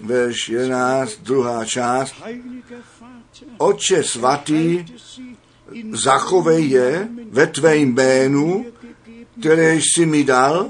verš 0.01 0.49
11, 0.49 1.19
druhá 1.21 1.65
část. 1.65 2.15
Oče 3.57 4.03
svatý, 4.03 4.85
zachovej 5.91 6.69
je 6.69 7.07
ve 7.31 7.47
tvé 7.47 7.77
jménu, 7.77 8.65
které 9.39 9.75
jsi 9.75 10.05
mi 10.05 10.23
dal, 10.23 10.69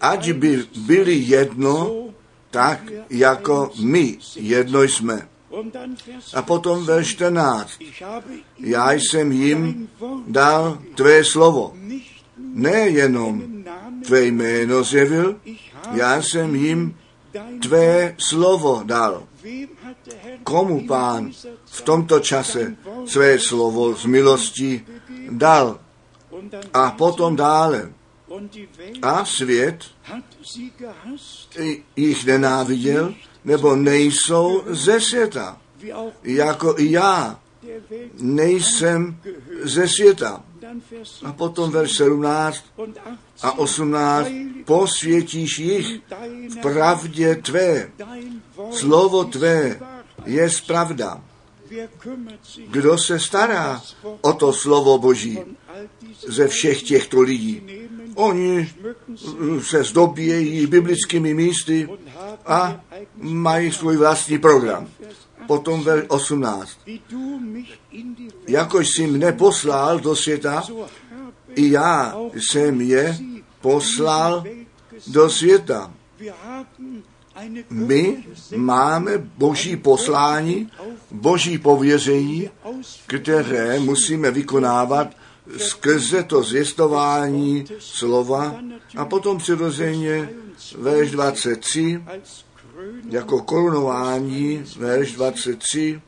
ať 0.00 0.32
by 0.32 0.64
byli 0.76 1.14
jedno, 1.14 2.08
tak 2.50 2.80
jako 3.10 3.70
my 3.80 4.18
jedno 4.36 4.82
jsme. 4.82 5.28
A 6.34 6.42
potom 6.42 6.84
ve 6.84 7.04
14. 7.04 7.70
Já 8.58 8.92
jsem 8.92 9.32
jim 9.32 9.88
dal 10.26 10.78
tvé 10.94 11.24
slovo. 11.24 11.74
Nejenom 12.38 13.42
tvé 14.06 14.24
jméno 14.24 14.82
zjevil, 14.82 15.36
já 15.92 16.22
jsem 16.22 16.54
jim 16.54 16.96
tvé 17.62 18.14
slovo 18.18 18.82
dal. 18.84 19.22
Komu 20.44 20.86
pán 20.86 21.30
v 21.64 21.82
tomto 21.82 22.20
čase 22.20 22.76
své 23.06 23.38
slovo 23.38 23.94
z 23.94 24.06
milosti 24.06 24.86
dal? 25.30 25.80
A 26.74 26.90
potom 26.90 27.36
dále. 27.36 27.92
A 29.02 29.24
svět 29.24 29.84
jich 31.96 32.24
nenáviděl, 32.26 33.14
nebo 33.48 33.76
nejsou 33.76 34.62
ze 34.66 35.00
světa, 35.00 35.56
jako 36.22 36.74
já 36.78 37.40
nejsem 38.20 39.20
ze 39.62 39.88
světa. 39.88 40.44
A 41.24 41.32
potom 41.32 41.70
verš 41.70 41.92
17 41.92 42.64
a 43.42 43.58
18, 43.58 44.28
posvětíš 44.64 45.58
jich 45.58 46.00
v 46.50 46.56
pravdě 46.62 47.34
tvé, 47.36 47.90
slovo 48.70 49.24
tvé 49.24 49.80
je 50.26 50.48
pravda. 50.66 51.22
Kdo 52.68 52.98
se 52.98 53.20
stará 53.20 53.82
o 54.20 54.32
to 54.32 54.52
slovo 54.52 54.98
Boží 54.98 55.38
ze 56.26 56.48
všech 56.48 56.82
těchto 56.82 57.20
lidí? 57.20 57.62
Oni 58.14 58.72
se 59.60 59.84
zdobějí 59.84 60.66
biblickými 60.66 61.34
místy 61.34 61.88
a 62.48 62.80
mají 63.16 63.72
svůj 63.72 63.96
vlastní 63.96 64.38
program. 64.38 64.88
Potom 65.46 65.82
ve 65.82 66.02
18. 66.02 66.70
Jakož 68.48 68.88
jsi 68.88 69.06
mne 69.06 69.32
poslal 69.32 70.00
do 70.00 70.16
světa, 70.16 70.62
i 71.54 71.70
já 71.70 72.16
jsem 72.34 72.80
je 72.80 73.18
poslal 73.60 74.44
do 75.06 75.30
světa. 75.30 75.92
My 77.70 78.24
máme 78.56 79.18
boží 79.18 79.76
poslání, 79.76 80.70
boží 81.10 81.58
pověření, 81.58 82.50
které 83.06 83.78
musíme 83.80 84.30
vykonávat 84.30 85.08
skrze 85.56 86.22
to 86.22 86.42
zvěstování 86.42 87.64
slova 87.78 88.56
a 88.96 89.04
potom 89.04 89.38
přirozeně 89.38 90.28
verš 90.78 91.10
23 91.10 92.02
jako 93.10 93.42
korunování, 93.42 94.64
verš 94.76 95.12
23, 95.12 96.00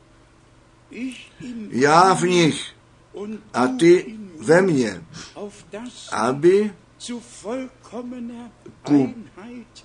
já 1.69 2.13
v 2.13 2.23
nich 2.23 2.65
a 3.53 3.67
ty 3.67 4.15
ve 4.39 4.61
mně, 4.61 5.03
aby 6.11 6.71
ku 8.83 9.13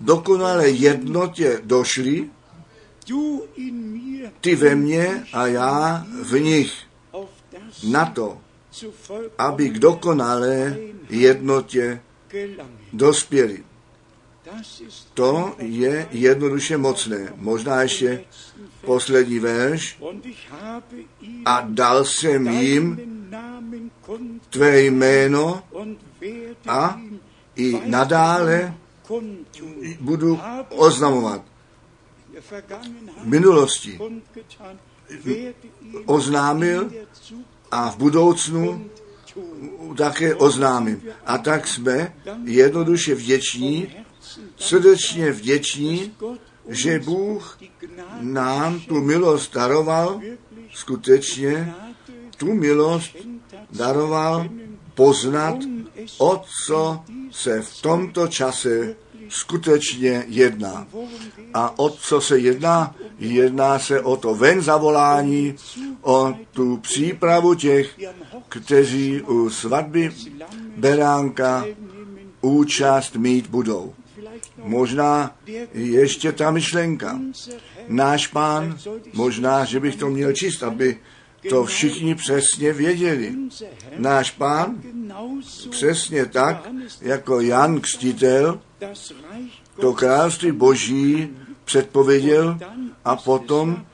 dokonalé 0.01 0.69
jednotě 0.69 1.61
došli, 1.65 2.31
ty 4.41 4.55
ve 4.55 4.75
mně 4.75 5.27
a 5.33 5.47
já 5.47 6.07
v 6.23 6.41
nich, 6.41 6.73
na 7.89 8.07
to, 8.07 8.41
aby 9.39 9.69
k 9.69 9.79
dokonalé 9.79 10.77
jednotě 11.11 12.03
dospěli. 12.93 13.65
To 15.15 15.55
je 15.59 16.09
jednoduše 16.11 16.77
mocné. 16.77 17.33
Možná 17.37 17.83
ještě 17.83 18.25
poslední 18.85 19.39
verš. 19.39 19.99
A 21.45 21.61
dal 21.69 22.05
jsem 22.05 22.47
jim 22.47 23.01
tvé 24.51 24.83
jméno 24.83 25.63
a 26.69 27.01
i 27.57 27.81
nadále 27.87 28.75
budu 30.01 30.41
oznamovat. 30.71 31.43
V 33.23 33.27
minulosti 33.27 33.99
oznámil 36.07 36.91
a 37.71 37.91
v 37.91 37.97
budoucnu 37.97 38.91
také 39.97 40.35
oznámím. 40.35 41.03
A 41.27 41.39
tak 41.39 41.69
jsme 41.69 42.15
jednoduše 42.45 43.15
vděční, 43.15 44.06
srdečně 44.57 45.33
vděční, 45.33 46.13
že 46.69 46.99
Bůh 46.99 47.59
nám 48.21 48.81
tu 48.81 49.01
milost 49.01 49.55
daroval, 49.55 50.21
skutečně 50.75 51.75
tu 52.37 52.55
milost 52.55 53.17
daroval 53.73 54.49
poznat, 54.95 55.57
o 56.19 56.45
co 56.67 57.01
se 57.31 57.63
v 57.63 57.83
tomto 57.83 58.29
čase 58.29 58.97
skutečně 59.29 60.25
jedná. 60.29 60.87
A 61.55 61.79
o 61.79 61.91
co 61.91 62.21
se 62.21 62.39
jedná? 62.39 62.95
Jedná 63.19 63.79
se 63.79 64.01
o 64.01 64.17
to 64.17 64.35
ven 64.35 64.63
zavolání, 64.63 65.55
o 66.03 66.35
tu 66.51 66.77
přípravu 66.77 67.55
těch, 67.55 67.99
kteří 68.49 69.23
u 69.23 69.51
svatby 69.51 70.13
beránka 70.77 71.65
účast 72.41 73.17
mít 73.17 73.47
budou. 73.47 73.95
Možná 74.63 75.37
ještě 75.73 76.33
ta 76.33 76.51
myšlenka. 76.51 77.21
Náš 77.89 78.27
pán, 78.27 78.79
možná, 79.13 79.65
že 79.65 79.81
bych 79.81 79.97
to 79.97 80.11
měl 80.11 80.33
číst, 80.33 80.63
aby 80.63 80.99
to 81.49 81.65
všichni 81.65 82.15
přesně 82.15 82.73
věděli. 82.73 83.35
Náš 83.97 84.31
pán 84.31 84.83
přesně 85.71 86.27
tak, 86.27 86.69
jako 87.01 87.41
Jan 87.41 87.81
Reich 88.03 88.59
to 89.81 89.93
království 89.93 90.53
boží 90.53 91.29
předpověděl 91.65 92.59
a 93.05 93.17
potom 93.17 93.87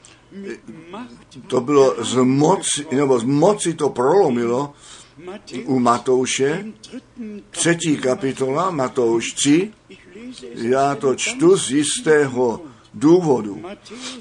Macht 0.90 1.38
to 1.46 1.60
bylo 1.60 2.04
z 2.04 2.14
moci, 2.16 2.86
nebo 2.92 3.18
z 3.18 3.24
moci 3.24 3.74
to 3.74 3.88
prolomilo 3.88 4.72
u 5.64 5.78
Matouše, 5.78 6.64
třetí 7.50 7.96
kapitola, 7.96 8.70
Matouš 8.70 9.32
3, 9.32 9.72
ich 9.88 9.98
lese 9.98 10.00
es 10.00 10.01
já 10.54 10.94
to 10.94 11.14
čtu 11.14 11.56
z 11.56 11.70
jistého 11.70 12.60
důvodu. 12.94 13.62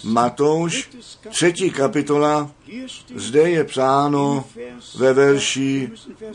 Matouš, 0.03 0.89
třetí 1.29 1.69
kapitola, 1.69 2.51
zde 3.15 3.49
je 3.49 3.63
psáno 3.63 4.45
ve 4.95 5.13
verši, 5.13 5.91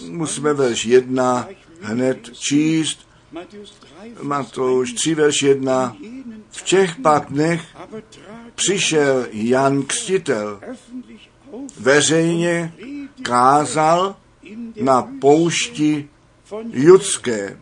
musíme 0.08 0.54
verš 0.54 0.84
1 0.84 1.48
hned 1.80 2.30
číst, 2.32 3.06
Matthäus 3.32 3.70
3 4.02 4.22
Matouš 4.22 4.92
3, 4.92 5.14
verš 5.14 5.42
1. 5.42 5.96
jenen 6.00 6.42
V 6.50 6.62
těch 6.62 6.96
pak 6.96 7.28
dnech 7.28 7.62
přišel 8.54 9.26
Jan 9.32 9.84
auf 10.32 10.60
veřejně 11.80 12.74
kázal 13.22 14.16
na 14.80 15.02
poušti 15.20 16.08
judské. 16.70 17.58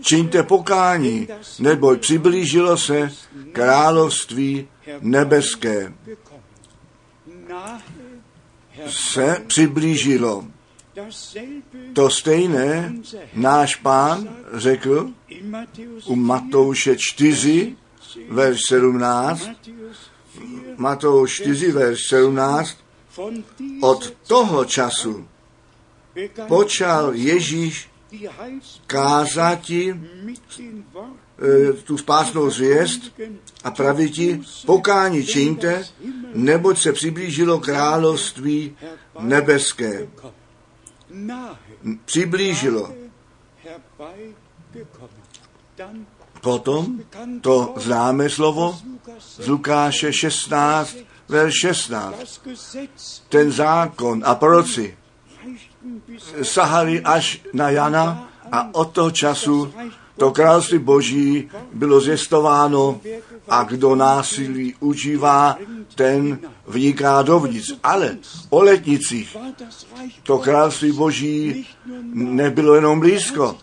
Čiňte 0.00 0.42
pokání, 0.42 1.28
neboť 1.58 2.00
přiblížilo 2.00 2.76
se 2.76 3.12
království 3.52 4.68
nebeské. 5.00 5.92
Se 8.88 9.42
přiblížilo. 9.46 10.44
To 11.92 12.10
stejné 12.10 12.94
náš 13.34 13.76
pán 13.76 14.28
řekl 14.52 15.10
u 16.06 16.16
Matouše 16.16 16.96
4, 16.98 17.76
verš 18.30 18.60
17, 18.68 19.48
Matthäus 20.76 20.76
4 20.76 20.76
Matouš 20.76 21.32
4, 21.34 21.72
verš 21.72 22.08
17, 22.08 22.76
von 23.16 23.44
diesem 23.58 23.82
od 23.82 24.10
toho 24.26 24.64
času 24.64 25.28
počal 26.48 27.14
Ježíš 27.14 27.89
kázati 28.86 29.90
e, 29.90 31.72
tu 31.72 31.98
spásnou 31.98 32.50
zvěst 32.50 33.20
a 33.64 33.70
praviti, 33.70 34.40
pokání 34.66 35.26
čiňte, 35.26 35.84
neboť 36.34 36.78
se 36.78 36.92
přiblížilo 36.92 37.60
království 37.60 38.76
nebeské. 39.20 40.08
Přiblížilo. 42.04 42.94
Potom 46.40 47.00
to 47.40 47.74
známé 47.76 48.30
slovo 48.30 48.78
z 49.18 49.48
Lukáše 49.48 50.12
16, 50.12 50.96
verš 51.28 51.54
16. 51.60 52.18
das 52.18 52.40
Gesetz 52.44 53.22
Ten 53.28 53.52
zákon 53.52 54.22
a 54.24 54.34
bis 54.34 54.99
sahali 56.42 57.00
až 57.00 57.42
na 57.52 57.70
Jana 57.70 58.28
a 58.52 58.74
od 58.74 58.90
toho 58.92 59.10
času 59.10 59.72
to 60.20 60.30
království 60.30 60.78
boží 60.78 61.50
bylo 61.72 62.00
zjistováno 62.00 63.00
a 63.48 63.64
kdo 63.64 63.94
násilí 63.94 64.74
užívá, 64.80 65.56
ten 65.94 66.38
vniká 66.66 67.22
dovnitř. 67.22 67.74
Ale 67.82 68.18
o 68.50 68.62
letnicích 68.62 69.36
to 70.22 70.38
království 70.38 70.92
boží 70.92 71.66
nebylo 72.14 72.74
jenom 72.74 73.00
blízko. 73.00 73.56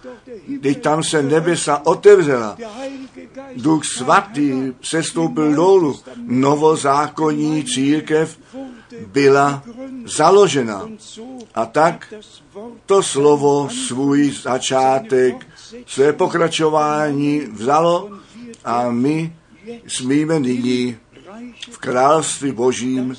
Teď 0.61 0.81
tam 0.81 1.03
se 1.03 1.23
nebesa 1.23 1.85
otevřela. 1.85 2.57
Duch 3.55 3.85
svatý 3.85 4.73
sestoupil 4.81 5.55
dolů. 5.55 5.99
Novozákonní 6.17 7.63
církev 7.63 8.37
byla 9.07 9.63
založena. 10.05 10.89
A 11.55 11.65
tak 11.65 12.13
to 12.85 13.03
slovo 13.03 13.69
svůj 13.69 14.31
začátek, 14.31 15.47
své 15.85 16.13
pokračování 16.13 17.39
vzalo 17.39 18.09
a 18.65 18.91
my 18.91 19.35
smíme 19.87 20.39
nyní 20.39 20.97
v 21.71 21.77
království 21.77 22.51
božím 22.51 23.15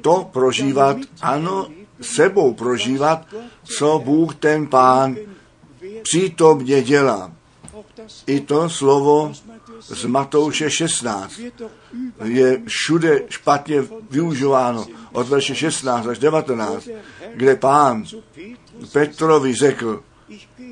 to 0.00 0.28
prožívat, 0.32 0.96
ano, 1.22 1.66
sebou 2.00 2.54
prožívat, 2.54 3.26
co 3.64 4.02
Bůh 4.04 4.34
ten 4.34 4.66
pán 4.66 5.16
přítomně 6.02 6.82
dělá. 6.82 7.32
I 8.26 8.40
to 8.40 8.70
slovo 8.70 9.32
z 9.80 10.04
Matouše 10.04 10.70
16 10.70 11.36
wird 11.36 11.58
doch 11.58 11.70
über 11.92 12.26
je 12.26 12.62
všude 12.66 13.22
špatně 13.28 13.84
využíváno 14.10 14.86
od 15.12 15.28
verše 15.28 15.54
16 15.54 16.06
až 16.06 16.18
19, 16.18 16.88
kde 17.34 17.56
pán 17.56 18.04
Petrovi 18.92 19.54
řekl, 19.54 20.02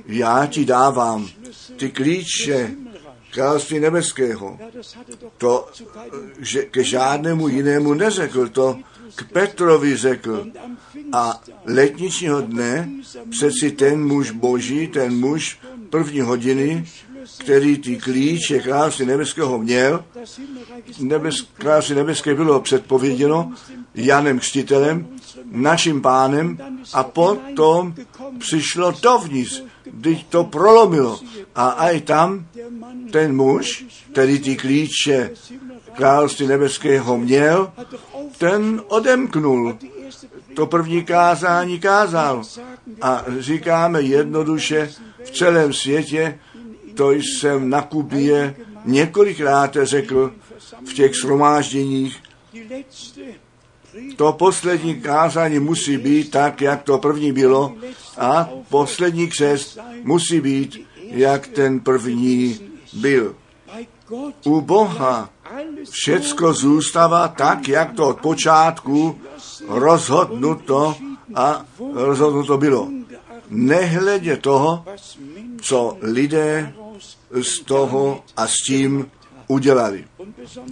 já 0.07 0.47
ti 0.47 0.65
dávám 0.65 1.29
ty 1.77 1.91
klíče 1.91 2.71
království 3.31 3.81
nebeského. 3.81 4.59
To 5.39 5.69
že 6.39 6.63
ke 6.63 6.85
žádnému 6.85 7.49
jinému 7.49 7.95
neřekl, 7.95 8.49
to 8.49 8.79
k 9.15 9.33
Petrovi 9.33 9.97
řekl. 9.97 10.47
A 11.13 11.41
letničního 11.65 12.41
dne 12.41 12.91
přeci 13.31 13.71
ten 13.71 14.07
muž 14.07 14.31
boží, 14.31 14.89
ten 14.89 15.21
muž 15.21 15.59
první 15.91 16.21
hodiny, 16.21 16.85
který 17.39 17.79
ty 17.79 17.97
klíče 17.97 18.59
království 18.59 19.07
nebeského 19.07 19.59
měl, 19.59 20.05
nebes, 20.99 21.41
království 21.55 21.95
nebeské 21.95 22.35
bylo 22.35 22.61
předpověděno 22.61 23.53
Janem 23.95 24.39
Křtitelem, 24.39 25.07
naším 25.51 26.03
pánem 26.03 26.59
a 26.93 27.03
potom 27.03 27.95
přišlo 28.39 28.93
dovnitř, 29.03 29.63
když 29.85 30.23
to 30.29 30.45
prolomilo. 30.45 31.21
A 31.55 31.69
aj 31.69 32.01
tam 32.01 32.47
ten 33.11 33.37
muž, 33.37 33.85
který 34.13 34.39
ty 34.39 34.57
klíče 34.57 35.31
království 35.93 36.47
nebeského 36.47 37.19
měl, 37.19 37.73
ten 38.39 38.83
odemknul. 38.89 39.79
To 40.55 40.67
první 40.67 41.05
kázání 41.05 41.81
kázal. 41.81 42.43
A 43.03 43.25
říkáme 43.39 44.03
jednoduše, 44.03 44.91
v 45.25 45.31
celém 45.31 45.73
světě, 45.73 46.39
to 46.97 47.13
jsem 47.13 47.71
na 47.71 47.83
Kubě 47.83 48.57
několikrát 48.85 49.77
řekl 49.83 50.33
v 50.91 50.93
těch 50.95 51.15
shromážděních, 51.15 52.23
to 54.17 54.33
poslední 54.33 55.01
kázání 55.01 55.59
musí 55.59 55.99
být 55.99 56.31
tak, 56.31 56.61
jak 56.61 56.83
to 56.83 56.99
první 56.99 57.33
bylo 57.33 57.75
a 58.19 58.49
poslední 58.69 59.29
křest 59.29 59.79
musí 60.03 60.41
být, 60.41 60.87
jak 61.03 61.47
ten 61.47 61.81
první 61.81 62.61
byl. 62.93 63.35
U 64.45 64.61
Boha 64.61 65.31
všecko 65.91 66.53
zůstává 66.53 67.29
tak, 67.29 67.69
jak 67.69 67.93
to 67.93 68.09
od 68.09 68.21
počátku 68.21 69.21
rozhodnuto 69.69 70.97
a 71.35 71.65
rozhodnuto 71.95 72.59
bylo. 72.59 72.89
Nehledě 73.51 74.37
toho, 74.37 74.85
co 75.61 75.97
lidé 76.03 76.75
z 77.31 77.61
toho 77.61 78.25
a 78.37 78.47
s 78.47 78.55
tím 78.55 79.11
udělali. 79.49 80.05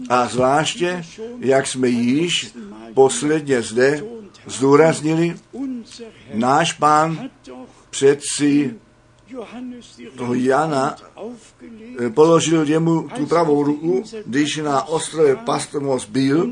A 0.08 0.26
zvláště, 0.26 1.04
jak 1.38 1.66
jsme 1.66 1.88
již 1.88 2.54
posledně 2.94 3.62
zde 3.62 4.02
zdůraznili, 4.46 5.36
náš 6.34 6.72
pán 6.72 7.30
přeci 7.90 8.74
toho 10.16 10.34
Jana 10.34 10.96
eh, 12.00 12.10
položil 12.10 12.68
jemu 12.68 13.08
tu 13.14 13.26
pravou 13.26 13.62
ruku, 13.62 14.04
když 14.26 14.56
na 14.56 14.88
ostrově 14.88 15.36
Pastrmos 15.36 16.04
byl 16.04 16.50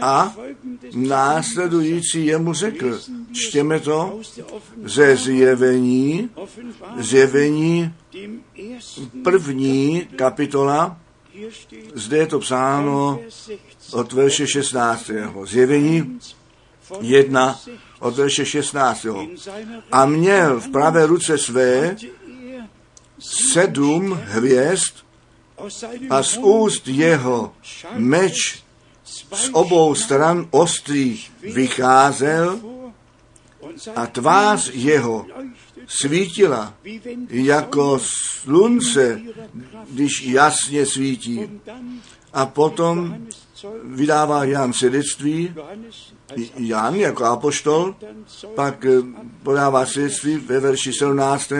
a 0.00 0.34
následující 0.94 2.26
jemu 2.26 2.52
řekl, 2.52 3.00
čtěme 3.32 3.80
to 3.80 4.20
ze 4.84 5.16
zjevení, 5.16 6.30
zjevení 6.98 7.94
první 9.24 10.08
kapitola, 10.16 10.98
zde 11.94 12.16
je 12.16 12.26
to 12.26 12.38
psáno 12.38 13.20
Vers 13.22 13.50
16 13.88 13.94
od 13.94 14.12
verše 14.12 14.46
16. 14.46 15.10
Zjevení 15.44 16.18
von 16.88 17.04
1 17.04 17.52
16 17.52 17.68
od 18.00 18.16
verše 18.16 18.46
16. 18.46 19.04
in 19.04 19.36
seiner 19.36 19.82
A 19.92 20.06
měl 20.06 20.60
v 20.60 20.68
pravé 20.68 21.06
ruce 21.06 21.38
své 21.38 21.96
sedm 23.18 24.20
hvězd 24.24 24.94
a 26.10 26.22
z 26.22 26.36
úst 26.36 26.88
jeho 26.88 27.54
meč 27.96 28.65
z 29.32 29.50
obou 29.52 29.94
stran 29.94 30.46
ostrých 30.50 31.32
vycházel 31.42 32.60
a 33.96 34.06
tvář 34.06 34.70
jeho 34.74 35.26
svítila 35.86 36.74
jako 37.30 37.98
slunce, 38.02 39.20
když 39.90 40.22
jasně 40.22 40.86
svítí. 40.86 41.60
A 42.32 42.46
potom 42.46 43.16
vydává 43.84 44.44
Jan 44.44 44.72
svědectví, 44.72 45.54
Jan 46.56 46.94
jako 46.94 47.24
apoštol, 47.24 47.94
pak 48.54 48.86
podává 49.42 49.86
svědectví 49.86 50.36
ve 50.36 50.60
verši 50.60 50.92
17. 50.92 51.52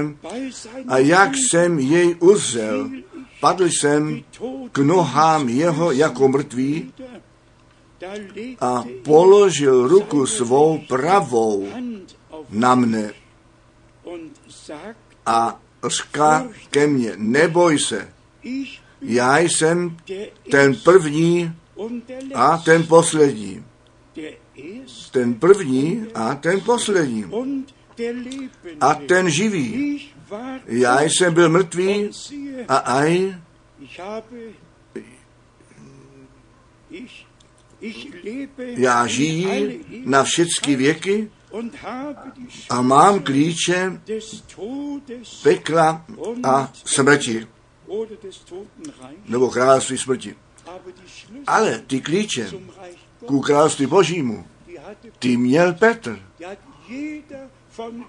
A 0.88 0.98
jak 0.98 1.36
jsem 1.36 1.78
jej 1.78 2.16
uzřel, 2.20 2.90
padl 3.40 3.64
jsem 3.64 4.22
k 4.72 4.78
nohám 4.78 5.48
jeho 5.48 5.92
jako 5.92 6.28
mrtvý 6.28 6.92
a 8.60 8.84
položil 9.02 9.88
ruku 9.88 10.26
svou 10.26 10.78
pravou 10.88 11.68
na 12.50 12.74
mne 12.74 13.12
a 15.26 15.60
říká 15.86 16.48
ke 16.70 16.86
mně, 16.86 17.12
neboj 17.16 17.78
se, 17.78 18.08
já 19.02 19.38
jsem 19.38 19.96
ten 20.50 20.76
první 20.76 21.52
a 22.34 22.56
ten 22.58 22.86
poslední. 22.86 23.64
Ten 25.10 25.34
první 25.34 26.06
a 26.14 26.34
ten 26.34 26.60
poslední. 26.60 27.24
A 28.80 28.94
ten 28.94 29.30
živý. 29.30 30.10
Já 30.66 31.02
jsem 31.02 31.34
byl 31.34 31.48
mrtvý 31.48 32.10
a 32.68 32.76
aj 32.76 33.34
já 38.58 39.06
žiji 39.06 39.84
na 40.04 40.24
všechny 40.24 40.76
věky 40.76 41.30
a 42.70 42.82
mám 42.82 43.20
klíče 43.20 44.00
pekla 45.42 46.04
a 46.42 46.72
smrti, 46.84 47.46
nebo 49.28 49.50
království 49.50 49.98
smrti. 49.98 50.34
Ale 51.46 51.78
ty 51.86 52.00
klíče 52.00 52.50
ku 53.26 53.40
království 53.40 53.86
božímu, 53.86 54.44
ty 55.18 55.36
měl 55.36 55.72
Petr. 55.72 56.20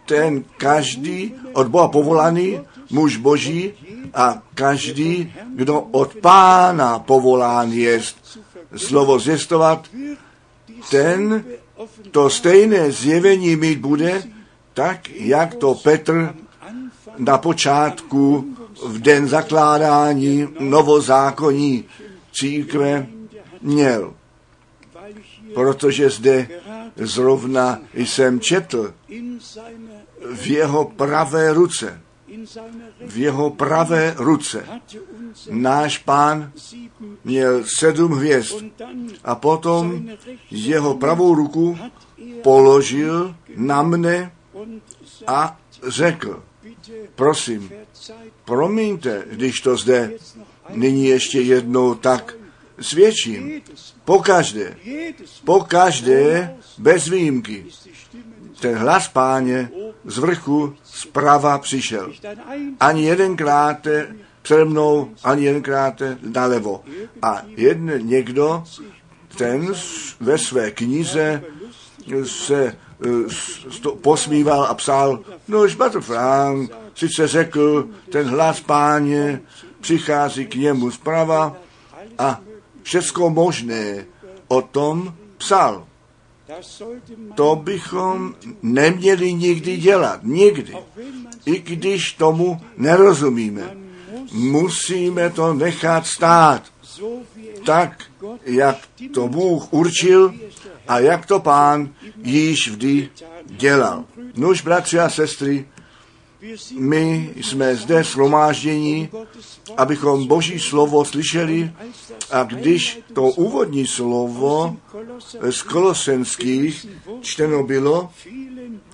Ten 0.06 0.44
každý 0.58 1.34
od 1.54 1.68
Boha 1.68 1.88
povolaný, 1.88 2.60
muž 2.90 3.18
boží 3.18 3.74
a 4.13 4.44
každý, 4.56 5.34
kdo 5.56 5.82
od 5.82 6.16
pána 6.16 7.00
povolán 7.00 7.72
jest 7.72 8.40
slovo 8.75 9.19
zjistovat, 9.19 9.88
ten 10.91 11.45
to 12.12 12.30
stejné 12.30 12.91
zjevení 12.91 13.56
mít 13.56 13.80
bude, 13.80 14.23
tak 14.73 15.10
jak 15.10 15.56
to 15.56 15.75
Petr 15.75 16.36
na 17.17 17.38
počátku 17.38 18.56
v 18.86 18.99
den 18.99 19.27
zakládání 19.27 20.47
novozákonní 20.60 21.86
církve 22.32 23.08
měl. 23.62 24.13
Protože 25.53 26.10
zde 26.10 26.47
zrovna 26.95 27.80
jsem 27.93 28.39
četl 28.39 28.93
v 30.36 30.47
jeho 30.47 30.86
pravé 30.86 31.53
ruce, 31.53 32.01
v 33.08 33.17
jeho 33.17 33.50
pravé 33.50 34.15
ruce 34.17 34.65
náš 35.50 35.97
pán 35.97 36.52
měl 37.23 37.63
sedm 37.65 38.12
hvězd 38.12 38.63
a 39.23 39.36
potom 39.36 40.10
jeho 40.52 40.97
pravou 40.97 41.36
ruku 41.36 41.78
položil 42.43 43.36
na 43.56 43.82
mne 43.82 44.32
a 45.28 45.60
řekl, 45.88 46.43
prosím, 47.15 47.71
promiňte, 48.45 49.26
když 49.32 49.62
to 49.62 49.78
zde 49.78 50.12
nyní 50.69 51.06
ještě 51.06 51.41
jednou 51.41 51.95
tak 51.95 52.38
svědčím. 52.80 53.62
Pokaždé, 54.06 54.78
pokaždé, 55.45 56.56
bez 56.78 57.08
výjimky, 57.08 57.65
ten 58.60 58.76
hlas 58.76 59.08
páně 59.08 59.70
z 60.06 60.17
vrchu 60.17 60.74
zprava 60.84 61.58
přišel. 61.58 62.12
Ani 62.80 63.04
jedenkrát 63.04 63.88
přede 64.41 64.65
mnou, 64.65 65.10
ani 65.24 65.46
jedenkrát 65.46 66.02
nalevo. 66.36 66.84
A 67.22 67.41
jeden 67.48 68.08
někdo, 68.08 68.63
ten 69.38 69.74
ve 70.20 70.38
své 70.38 70.72
knize 70.72 71.43
se 72.24 72.78
uh, 73.06 73.98
posmíval 74.02 74.63
a 74.63 74.74
psal, 74.74 75.20
no 75.48 75.67
Šbatr 75.67 76.02
Frank 76.02 76.72
sice 76.96 77.28
řekl, 77.28 77.88
ten 78.12 78.28
hlas 78.28 78.60
páně 78.60 79.41
přichází 79.82 80.46
k 80.46 80.56
němu 80.56 80.91
zprava 80.91 81.56
a 82.17 82.41
všecko 82.84 83.30
možné 83.30 84.06
o 84.48 84.62
tom 84.62 85.13
psal. 85.38 85.88
To 87.36 87.56
bychom 87.56 88.36
neměli 88.62 89.34
nikdy 89.34 89.78
dělat. 89.78 90.20
Nikdy. 90.24 90.78
I 91.46 91.60
když 91.60 92.14
tomu 92.14 92.62
nerozumíme. 92.78 93.78
Musíme 94.32 95.30
to 95.30 95.54
nechat 95.54 96.08
stát. 96.08 96.64
Tak, 97.66 98.04
jak 98.46 98.78
to 99.14 99.28
Bůh 99.28 99.74
určil 99.74 100.34
a 100.88 101.00
jak 101.00 101.26
to 101.26 101.40
pán 101.40 101.94
již 102.24 102.70
vždy 102.70 103.10
dělal. 103.46 104.06
Nož, 104.36 104.62
bratři 104.62 105.00
a 105.00 105.10
sestry, 105.10 105.66
my 106.78 107.34
jsme 107.36 107.76
zde 107.76 108.03
shromáždění, 108.03 109.09
abychom 109.78 110.28
Boží 110.28 110.59
slovo 110.59 111.05
slyšeli 111.05 111.72
a 112.32 112.43
když 112.43 112.99
to 113.14 113.24
úvodní 113.24 113.88
slovo 113.88 114.78
z 115.49 115.62
kolosenských 115.62 116.86
čteno 117.22 117.64
bylo, 117.64 118.09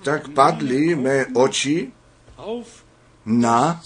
tak 0.02 0.28
padly 0.28 0.94
mé 0.94 1.26
oči 1.34 1.92
na 3.26 3.80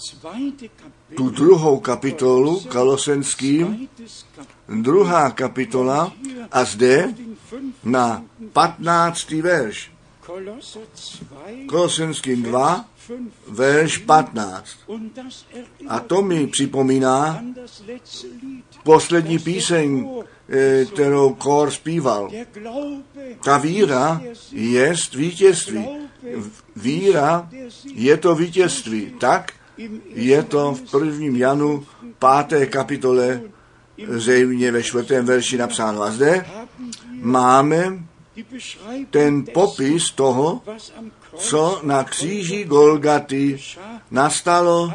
tu 1.15 1.29
druhou 1.29 1.79
kapitolu 1.79 2.59
kolosenským, 2.59 3.89
druhá 4.67 5.31
kapitola 5.31 6.13
a 6.51 6.63
zde 6.63 7.13
na 7.83 8.23
15. 8.53 9.31
verš. 9.31 9.91
Kolosenským 11.67 12.43
2, 12.43 12.85
verš 13.47 13.97
15. 13.97 14.69
A 15.87 15.99
to 15.99 16.21
mi 16.21 16.47
připomíná 16.47 17.43
poslední 18.83 19.39
píseň, 19.39 20.09
kterou 20.93 21.33
Kor 21.33 21.71
zpíval. 21.71 22.31
Ta 23.43 23.57
víra 23.57 24.21
je 24.51 24.93
vítězství. 25.15 25.87
Víra 26.75 27.49
je 27.93 28.17
to 28.17 28.35
vítězství. 28.35 29.13
Tak 29.19 29.51
je 30.05 30.43
to 30.43 30.73
v 30.73 30.91
prvním 30.91 31.35
Janu 31.35 31.85
páté 32.19 32.65
kapitole 32.65 33.41
zřejmě 34.07 34.71
ve 34.71 34.83
čtvrtém 34.83 35.25
verši 35.25 35.57
napsáno. 35.57 36.01
A 36.03 36.11
zde 36.11 36.45
máme 37.21 38.03
ten 39.09 39.45
popis 39.53 40.11
toho, 40.11 40.61
co 41.37 41.79
na 41.83 42.03
kříži 42.03 42.63
Golgaty 42.63 43.59
nastalo, 44.11 44.93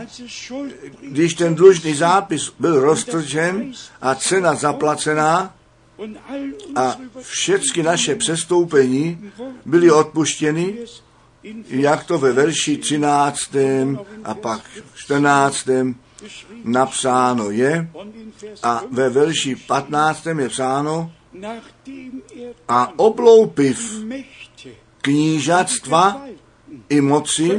když 1.01 1.35
ten 1.35 1.55
dlužný 1.55 1.95
zápis 1.95 2.53
byl 2.59 2.81
roztržen 2.81 3.73
a 4.01 4.15
cena 4.15 4.55
zaplacená 4.55 5.55
a 6.77 6.97
všechny 7.21 7.83
naše 7.83 8.15
přestoupení 8.15 9.31
byly 9.65 9.91
odpuštěny, 9.91 10.75
jak 11.69 12.05
to 12.05 12.19
ve 12.19 12.33
verši 12.33 12.77
13. 12.77 13.57
a 14.25 14.35
pak 14.35 14.61
14. 14.95 15.69
geschrieben 16.21 16.65
napsáno 16.65 17.51
je 17.51 17.89
a 18.63 18.79
5, 18.79 18.93
ve 18.93 19.09
verši 19.11 19.57
15. 19.57 20.27
je 20.27 20.49
psáno 20.49 21.13
a 22.69 22.93
obloupiv 22.99 24.05
knížatstva 25.05 26.27
i 26.89 27.01
moci 27.01 27.51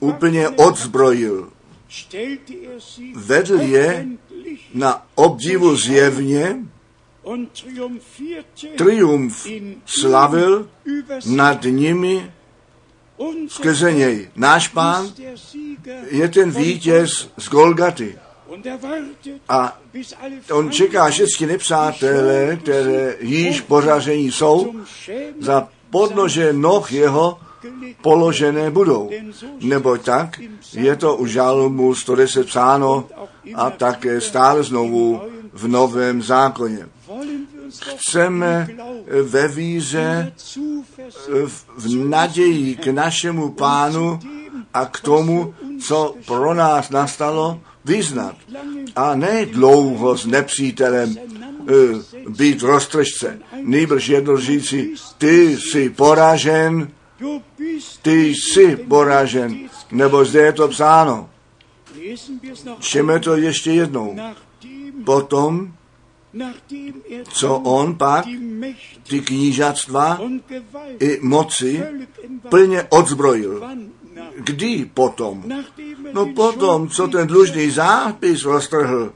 úplně 0.00 0.48
odzbrojil. 0.48 1.50
Vedl 3.14 3.60
je 3.60 4.06
na 4.74 5.06
obdivu 5.14 5.76
zjevně, 5.76 6.56
triumf 8.76 9.46
slavil 9.86 10.68
nad 11.26 11.64
nimi 11.64 12.32
skrze 13.48 13.92
něj. 13.92 14.30
Náš 14.36 14.68
pán 14.68 15.12
je 16.10 16.28
ten 16.28 16.50
vítěz 16.50 17.30
z 17.36 17.48
Golgaty. 17.48 18.18
Er 18.52 18.78
A 19.48 19.78
on 20.52 20.70
čeká 20.70 21.10
všechny 21.10 21.46
nepřátelé, 21.46 22.56
které 22.56 23.16
již 23.20 23.60
pořažení 23.60 24.32
jsou, 24.32 24.74
za 25.40 25.68
podnože 25.90 26.52
noh 26.52 26.92
jeho 26.92 27.38
položené 28.02 28.70
budou. 28.70 29.10
Nebo 29.60 29.96
tak 29.96 30.40
je 30.72 30.96
to 30.96 31.16
u 31.16 31.26
žalmu 31.26 31.94
110 31.94 32.46
psáno 32.46 33.08
a 33.54 33.70
také 33.70 34.20
stále 34.20 34.62
znovu 34.62 35.20
v 35.52 35.68
Novém 35.68 36.22
zákoně. 36.22 36.88
Chceme 37.80 38.68
ve 39.22 39.48
víře, 39.48 39.98
der 39.98 40.32
Zuversicht 40.36 41.28
v, 41.46 41.64
v 41.78 42.08
naději 42.08 42.76
k 42.76 42.86
našemu 42.86 43.50
pánu 43.50 44.20
a 44.74 44.86
k 44.86 45.00
tomu, 45.00 45.54
co 45.80 46.14
pro 46.26 46.54
nás 46.54 46.90
nastalo, 46.90 47.60
vyznat. 47.84 48.36
A 48.96 49.14
ne 49.14 49.46
dlouho 49.46 50.16
s 50.16 50.26
nepřítelem 50.26 51.16
eh, 51.16 51.72
být 52.28 52.62
roztržce. 52.62 53.38
Nýbrž 53.62 54.08
jedno 54.08 54.36
říci, 54.36 54.94
ty 55.18 55.56
jsi 55.56 55.90
poražen, 55.90 56.90
ty 58.02 58.26
jsi 58.26 58.76
poražen, 58.76 59.58
nebo 59.90 60.24
zde 60.24 60.40
je 60.40 60.52
to 60.52 60.68
psáno. 60.68 61.30
Čeme 62.80 63.20
to 63.20 63.36
ještě 63.36 63.72
jednou. 63.72 64.16
Potom, 65.04 65.72
co 67.28 67.56
on 67.56 67.94
pak 67.94 68.26
ty 69.08 69.20
knížatstva 69.20 70.20
i 71.00 71.18
moci 71.22 71.82
plně 72.48 72.82
odzbrojil. 72.82 73.62
Kdy 74.36 74.90
potom? 74.94 75.44
No 76.12 76.26
potom, 76.26 76.88
co 76.88 77.08
ten 77.08 77.26
dlužný 77.26 77.70
zápis 77.70 78.44
roztrhl, 78.44 79.12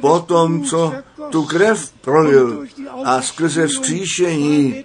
potom, 0.00 0.64
co 0.64 0.94
tu 1.30 1.44
krev 1.44 1.92
prolil 2.00 2.66
a 3.04 3.22
skrze 3.22 3.66
vzkříšení 3.66 4.84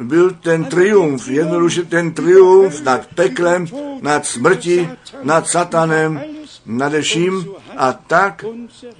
byl 0.00 0.30
ten 0.30 0.64
triumf, 0.64 1.28
jednoduše 1.28 1.82
ten 1.82 2.14
triumf 2.14 2.82
nad 2.82 3.06
peklem, 3.06 3.66
nad 4.02 4.26
smrti, 4.26 4.90
nad 5.22 5.48
satanem, 5.48 6.20
nade 6.66 7.02
vším 7.02 7.46
a 7.76 7.92
tak 7.92 8.44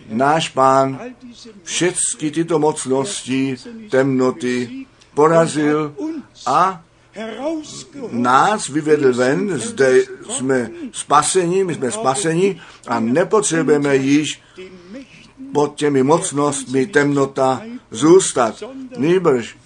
náš 0.08 0.48
pán 0.48 1.00
všechny 1.62 2.30
tyto 2.30 2.58
mocnosti 2.58 3.56
temnoty 3.90 4.86
porazil 5.14 5.94
a 6.46 6.82
nás 8.10 8.68
vyvedl 8.68 9.14
ven, 9.14 9.58
zde 9.58 10.02
jsme 10.30 10.70
spaseni, 10.92 11.64
my 11.64 11.74
jsme 11.74 11.90
spaseni 11.90 12.60
a 12.86 13.00
nepotřebujeme 13.00 13.96
již 13.96 14.40
pod 15.52 15.74
těmi 15.74 16.02
mocnostmi 16.02 16.86
temnota 16.86 17.62
zůstat. 17.90 18.62
Nýbrž, 18.96 19.56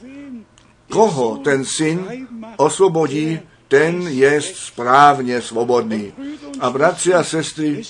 koho 0.91 1.37
ten 1.37 1.65
syn 1.65 2.27
osvobodí, 2.57 3.41
ten 3.69 4.09
je 4.09 4.43
správně 4.43 5.43
svobodný. 5.43 6.13
A 6.61 6.71
bratři 6.71 7.15
a 7.15 7.25
sestry, 7.25 7.83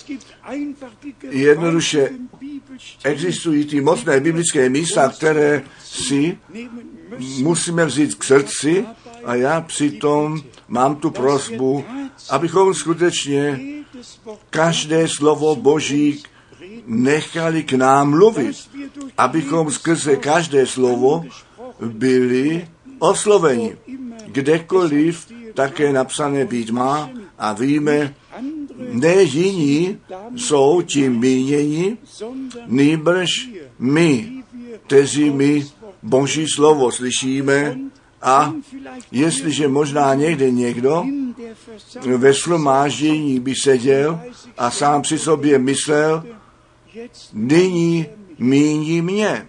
Jednoduše 1.31 2.11
existují 3.05 3.65
ty 3.65 3.81
mocné 3.81 4.21
biblické 4.21 4.69
místa, 4.69 5.09
které 5.09 5.63
si 5.85 6.39
musíme 7.39 7.87
vzít 7.87 8.15
k 8.15 8.25
srdci 8.25 8.87
a 9.25 9.35
já 9.35 9.61
přitom 9.61 10.43
mám 10.69 10.97
tu 10.97 11.11
prosbu, 11.11 11.85
abychom 12.31 12.75
skutečně 12.75 13.61
každé 14.51 15.09
slovo 15.09 15.57
Boží 15.57 16.23
nechali 16.87 17.63
k 17.63 17.73
nám 17.73 18.11
mluvit, 18.11 18.57
abychom 19.19 19.71
skrze 19.71 20.17
každé 20.17 20.67
slovo 20.67 21.25
byli 21.81 22.69
osloveni. 22.99 23.77
Kdekoliv 24.27 25.27
také 25.55 25.93
napsané 25.93 26.45
být 26.45 26.71
má 26.71 27.11
a 27.39 27.53
víme, 27.53 28.15
ne 28.93 29.23
jiní 29.23 29.99
jsou 30.37 30.83
tím 30.83 31.19
míněni, 31.19 31.97
nýbrž 32.67 33.49
my, 33.79 34.33
kteří 34.87 35.31
my 35.31 35.67
Boží 36.03 36.47
slovo 36.49 36.93
slyšíme 36.93 37.79
a 38.23 38.53
jestliže 39.13 39.69
možná 39.69 40.15
někde 40.15 40.51
někdo 40.51 41.05
ve 42.17 42.33
shromáždění 42.33 43.41
by 43.41 43.55
seděl 43.55 44.21
a 44.59 44.71
sám 44.71 45.03
při 45.03 45.19
sobě 45.19 45.59
myslel, 45.59 46.25
nyní 47.33 48.07
míní 48.39 49.03
mě. 49.03 49.49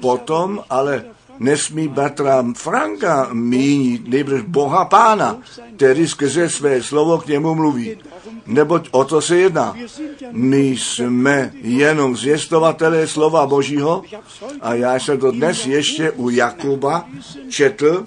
Potom 0.00 0.64
ale 0.70 1.04
nesmí 1.40 1.88
bratra 1.88 2.44
Franka 2.56 3.28
mínit, 3.32 4.08
nejbrž 4.08 4.42
Boha 4.42 4.84
Pána, 4.84 5.38
který 5.76 6.08
skrze 6.08 6.48
své 6.48 6.82
slovo 6.82 7.18
k 7.18 7.26
němu 7.26 7.54
mluví. 7.54 7.96
Neboť 8.46 8.88
o 8.90 9.04
to 9.04 9.20
se 9.20 9.36
jedná. 9.36 9.76
My 10.32 10.60
jsme 10.60 11.52
jenom 11.62 12.16
zvěstovatelé 12.16 13.06
slova 13.06 13.46
Božího 13.46 14.02
a 14.60 14.74
já 14.74 14.94
jsem 14.94 15.18
to 15.18 15.30
dnes 15.30 15.66
ještě 15.66 16.10
u 16.10 16.30
Jakuba 16.30 17.08
četl, 17.48 18.04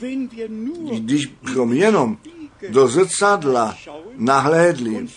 když 1.00 1.26
bychom 1.26 1.74
jenom 1.74 2.18
do 2.70 2.88
zrcadla 2.88 3.76
nahlédli 4.18 5.08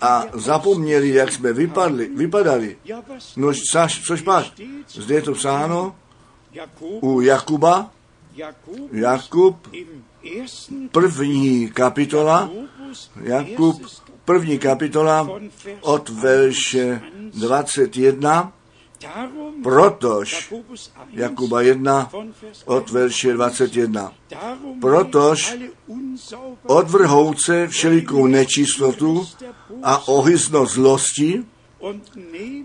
a 0.00 0.24
zapomněli, 0.34 1.08
jak 1.08 1.32
jsme 1.32 1.52
vypadli, 1.52 2.10
vypadali. 2.14 2.76
No, 3.36 3.52
což, 3.72 4.02
což 4.06 4.22
pak? 4.22 4.46
Zde 4.88 5.14
je 5.14 5.22
to 5.22 5.32
psáno 5.32 5.94
u 7.00 7.20
Jakuba, 7.20 7.90
Jakub. 8.92 9.68
První 10.92 11.70
kapitola, 11.70 12.50
Jakub, 13.22 13.82
první 14.24 14.58
kapitola 14.58 15.28
od 15.80 16.08
verše 16.08 17.00
21, 17.34 18.52
Darum, 19.02 19.62
protož 19.62 20.32
Jakobus 20.52 20.92
1, 21.10 21.22
Jakuba 21.22 21.60
1 21.60 22.08
von 22.12 22.32
Vers 22.42 22.62
od 22.64 22.90
verše 22.90 23.32
21. 23.32 24.12
Darum 24.30 24.80
Protož 24.80 25.56
Odvrhouce 26.66 27.68
všelikou 27.68 28.26
nečistotu 28.26 29.28
a 29.82 30.08
ohyzno 30.08 30.66
zlosti 30.66 31.44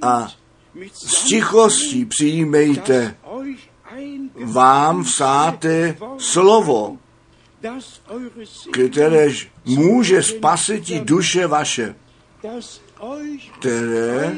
a 0.02 0.32
s 0.94 1.24
tichostí 1.24 2.06
přijímejte 2.06 3.16
vám 4.43 5.04
vsáté 5.04 5.97
slovo, 6.18 6.97
kteréž 8.72 9.52
může 9.66 10.24
spasit 10.24 10.89
duše 10.89 11.47
vaše, 11.47 11.95
které 13.60 14.36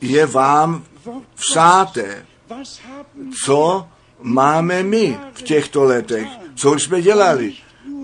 je 0.00 0.26
vám 0.26 0.84
vsáté. 1.34 2.26
Co 3.44 3.86
máme 4.22 4.82
my 4.82 5.18
v 5.32 5.42
těchto 5.42 5.84
letech? 5.84 6.28
Co 6.54 6.74
jsme 6.74 7.02
dělali? 7.02 7.54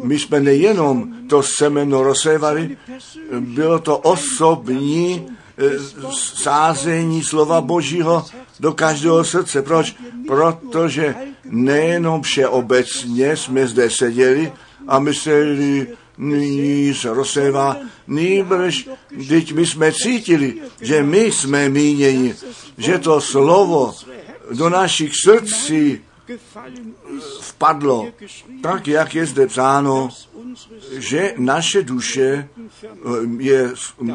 My 0.03 0.19
jsme 0.19 0.41
nejenom 0.41 1.15
to 1.29 1.43
semeno 1.43 2.03
rozsévali, 2.03 2.77
bylo 3.41 3.79
to 3.79 3.99
osobní 3.99 5.27
sázení 6.35 7.23
slova 7.23 7.61
Božího 7.61 8.27
do 8.65 8.73
každého 8.73 9.25
srdce. 9.25 9.63
Proč? 9.63 9.95
Protože 10.27 11.15
nejenom 11.45 12.23
všeobecně 12.23 13.37
jsme 13.37 13.67
zde 13.67 13.91
seděli 13.91 14.53
a 14.89 14.99
mysleli, 14.99 15.87
nyní 16.19 16.95
se 16.95 17.15
rozsévá, 17.15 17.77
nýbrž, 18.09 18.89
teď 19.29 19.53
my 19.53 19.67
jsme 19.67 19.93
cítili, 19.93 20.55
že 20.81 21.03
my 21.03 21.33
jsme 21.33 21.69
míněni, 21.69 22.35
že 22.79 22.99
to 22.99 23.21
slovo 23.21 23.95
do 24.53 24.69
našich 24.69 25.13
srdcí 25.25 26.01
vpadlo, 27.41 28.13
tak 28.63 28.89
jak 28.89 29.15
je 29.15 29.27
zde 29.27 29.47
psáno, 29.47 30.09
že 30.93 31.35
naše 31.39 31.83
duše 31.83 32.49
je, 33.39 33.73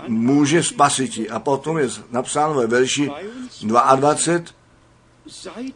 může 0.08 0.64
spasit. 0.64 1.32
A 1.32 1.40
potom 1.40 1.78
je 1.78 1.90
napsáno 2.12 2.54
ve 2.54 2.68
verši 2.68 3.12
22, 3.64 4.54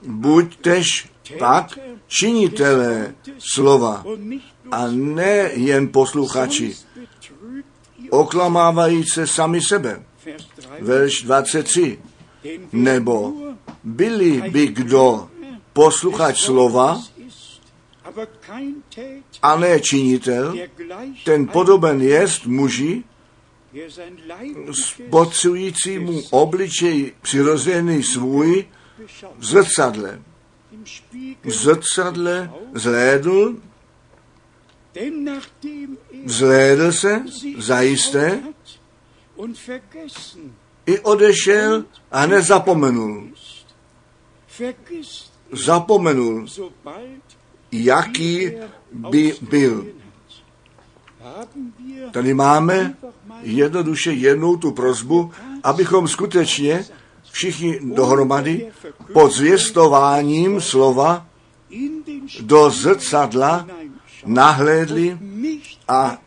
buďtež 0.08 1.10
pak 1.40 1.80
činitelé 2.08 3.16
slova 3.40 4.04
a 4.72 4.88
ne 4.92 5.50
jen 5.54 5.88
posluchači, 5.88 6.76
oklamávají 8.10 9.04
se 9.04 9.28
sami 9.28 9.62
sebe. 9.62 10.04
Verš 10.82 11.22
23. 11.22 12.00
Nebo 12.72 13.34
byli 13.84 14.42
by 14.52 14.68
kdo 14.68 15.30
posluchač 15.74 16.46
slova 16.46 17.02
a 19.42 19.58
ne 19.58 19.80
činitel, 19.80 20.54
ten 21.26 21.48
podoben 21.48 22.02
jest 22.02 22.46
muži, 22.46 23.04
spocujícímu 24.72 26.22
obličej 26.30 27.14
přirozený 27.22 28.04
svůj 28.04 28.68
v 29.38 29.46
zrcadle. 29.46 30.22
V 31.44 31.52
zrcadle 31.52 32.52
zhlédl, 32.74 33.56
vzhlédl 36.26 36.92
se, 36.92 37.24
zajisté, 37.58 38.44
i 40.86 41.00
odešel 41.00 41.86
a 42.12 42.26
nezapomenul. 42.26 43.30
Zapomenul, 45.54 46.46
jaký 47.72 48.52
by 48.92 49.36
byl. 49.42 49.88
Tady 52.12 52.34
máme 52.34 52.98
jednoduše 53.42 54.12
jednou 54.12 54.58
tu 54.58 54.72
prozbu, 54.72 55.32
abychom 55.64 56.08
skutečně 56.08 56.86
všichni 57.32 57.80
dohromady 57.84 58.72
pod 59.14 59.32
zvěstováním 59.32 60.62
slova 60.62 61.26
do 62.42 62.70
zrcadla 62.70 63.68
nahlédli 64.26 65.18
a 65.88 66.18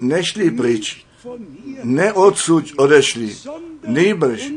nešli 0.00 0.50
pryč, 0.50 1.06
ne 1.82 2.12
odsud 2.12 2.64
odešli, 2.76 3.36
nejbrž 3.86 4.52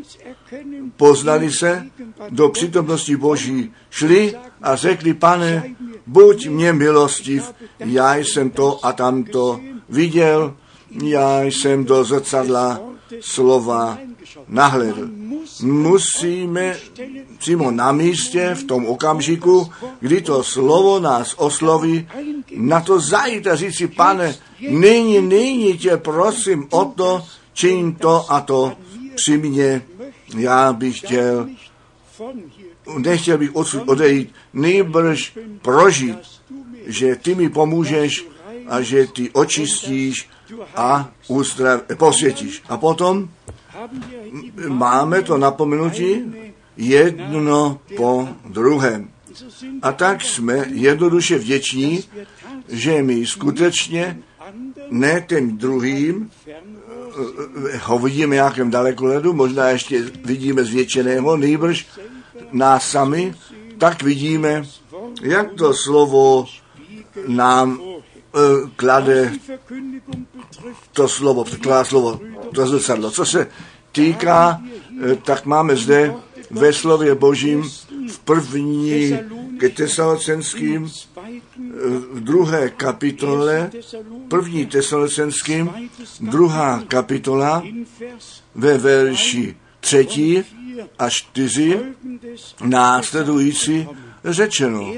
poznali 0.97 1.51
se 1.51 1.85
do 2.29 2.49
přítomnosti 2.49 3.15
Boží, 3.15 3.73
šli 3.89 4.33
a 4.61 4.75
řekli, 4.75 5.13
pane, 5.13 5.75
buď 6.07 6.47
mě 6.47 6.73
milostiv, 6.73 7.53
já 7.79 8.15
jsem 8.15 8.49
to 8.49 8.85
a 8.85 8.93
tamto 8.93 9.59
viděl, 9.89 10.55
já 11.03 11.43
jsem 11.43 11.85
do 11.85 12.03
zrcadla 12.03 12.79
slova 13.21 13.97
nahledl. 14.47 15.09
Musíme 15.61 16.77
přímo 17.37 17.71
na 17.71 17.91
místě, 17.91 18.55
v 18.55 18.63
tom 18.63 18.85
okamžiku, 18.85 19.71
kdy 19.99 20.21
to 20.21 20.43
slovo 20.43 20.99
nás 20.99 21.35
osloví, 21.37 22.07
na 22.57 22.81
to 22.81 22.99
zajít 22.99 23.47
a 23.47 23.55
říct 23.55 23.77
si, 23.77 23.87
pane, 23.87 24.35
nyní, 24.69 25.21
nyní 25.21 25.77
tě 25.77 25.97
prosím 25.97 26.67
o 26.69 26.85
to, 26.85 27.23
čin 27.53 27.95
to 27.95 28.31
a 28.31 28.41
to 28.41 28.73
při 29.15 29.37
mně. 29.37 29.81
Já 30.36 30.73
bych 30.73 30.97
chtěl, 30.97 31.49
nechtěl 32.97 33.38
bych 33.38 33.55
odsud 33.55 33.89
odejít, 33.89 34.34
nejbrž 34.53 35.38
prožít, 35.61 36.17
že 36.86 37.15
ty 37.15 37.36
mi 37.36 37.49
pomůžeš 37.49 38.28
a 38.67 38.82
že 38.82 39.07
ty 39.07 39.30
očistíš 39.30 40.30
a 40.75 41.11
uzdrav, 41.28 41.82
posvětíš. 41.97 42.63
A 42.69 42.78
potom 42.78 43.30
máme 44.67 45.21
to 45.21 45.38
napomenutí 45.38 46.34
jedno 46.78 47.80
po 47.97 48.30
druhém. 48.45 49.09
A 49.82 49.91
tak 49.91 50.21
jsme 50.21 50.65
jednoduše 50.69 51.38
vděční, 51.38 52.03
že 52.67 53.03
my 53.03 53.25
skutečně 53.25 54.19
ne 54.89 55.25
ten 55.28 55.57
druhým 55.57 56.32
ho 57.82 57.99
vidíme 57.99 58.36
nějakém 58.36 58.72
dalekoledu, 58.72 59.34
možná 59.34 59.70
ještě 59.70 60.01
vidíme 60.26 60.63
zvětšeného, 60.63 61.38
nejbrž 61.38 61.88
nás 62.51 62.89
sami, 62.89 63.36
tak 63.78 64.03
vidíme, 64.03 64.63
jak 65.22 65.53
to 65.53 65.74
slovo 65.74 66.45
nám 67.28 67.80
uh, 67.80 67.99
klade 68.76 69.34
to 70.93 71.07
slovo, 71.07 71.45
klade 71.61 71.86
slovo, 71.86 72.20
to 72.53 72.68
zrcadlo. 72.68 73.11
Co 73.11 73.26
se 73.26 73.47
týká, 73.91 74.61
uh, 74.61 75.13
tak 75.15 75.45
máme 75.45 75.76
zde 75.76 76.13
ve 76.51 76.73
slově 76.73 77.15
Božím 77.15 77.63
v 78.09 78.19
první 78.19 79.19
ke 79.59 79.69
tesalocenským 79.69 80.91
v 82.11 82.19
druhé 82.19 82.69
kapitole, 82.69 83.71
první 84.27 84.65
tesalocenským, 84.65 85.89
druhá 86.21 86.83
kapitola 86.87 87.63
ve 88.55 88.77
verši 88.77 89.55
třetí 89.79 90.43
a 90.99 91.09
čtyři 91.09 91.79
následující 92.63 93.87
řečeno. 94.25 94.93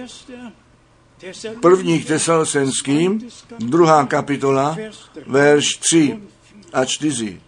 První 1.62 2.00
k 2.00 2.08
tesalocenským, 2.08 3.30
druhá 3.60 4.06
kapitola, 4.06 4.78
verš 5.28 5.78
3 5.78 6.20
a 6.74 6.86
4. 6.86 7.42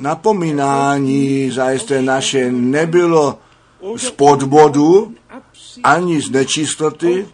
Napomínání 0.00 1.50
zajisté 1.50 2.02
naše 2.02 2.52
nebylo 2.52 3.38
z 3.96 4.10
podbodu, 4.10 5.14
ani 5.82 6.20
z 6.20 6.30
nečistoty, 6.30 7.26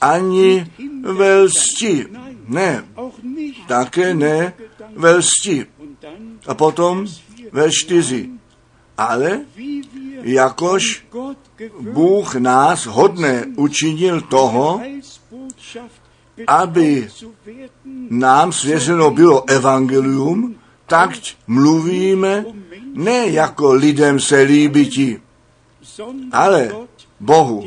ani 0.00 0.72
ve 1.02 1.38
lsti. 1.42 2.06
Ne, 2.48 2.84
také 3.68 4.14
ne 4.14 4.52
ve 4.96 5.14
lsti. 5.14 5.66
A 6.46 6.54
potom 6.54 7.06
ve 7.52 7.70
čtyři. 7.70 8.30
Ale 8.98 9.40
jakož 10.22 11.06
Bůh 11.80 12.34
nás 12.34 12.86
hodné 12.86 13.46
učinil 13.56 14.20
toho, 14.20 14.80
aby 16.46 17.08
nám 18.12 18.52
svěřeno 18.52 19.10
bylo 19.10 19.50
evangelium, 19.50 20.54
tak 20.86 21.10
mluvíme 21.46 22.44
ne 22.94 23.26
jako 23.26 23.72
lidem 23.72 24.20
se 24.20 24.40
líbiti, 24.40 25.20
ale 26.32 26.70
Bohu, 27.20 27.64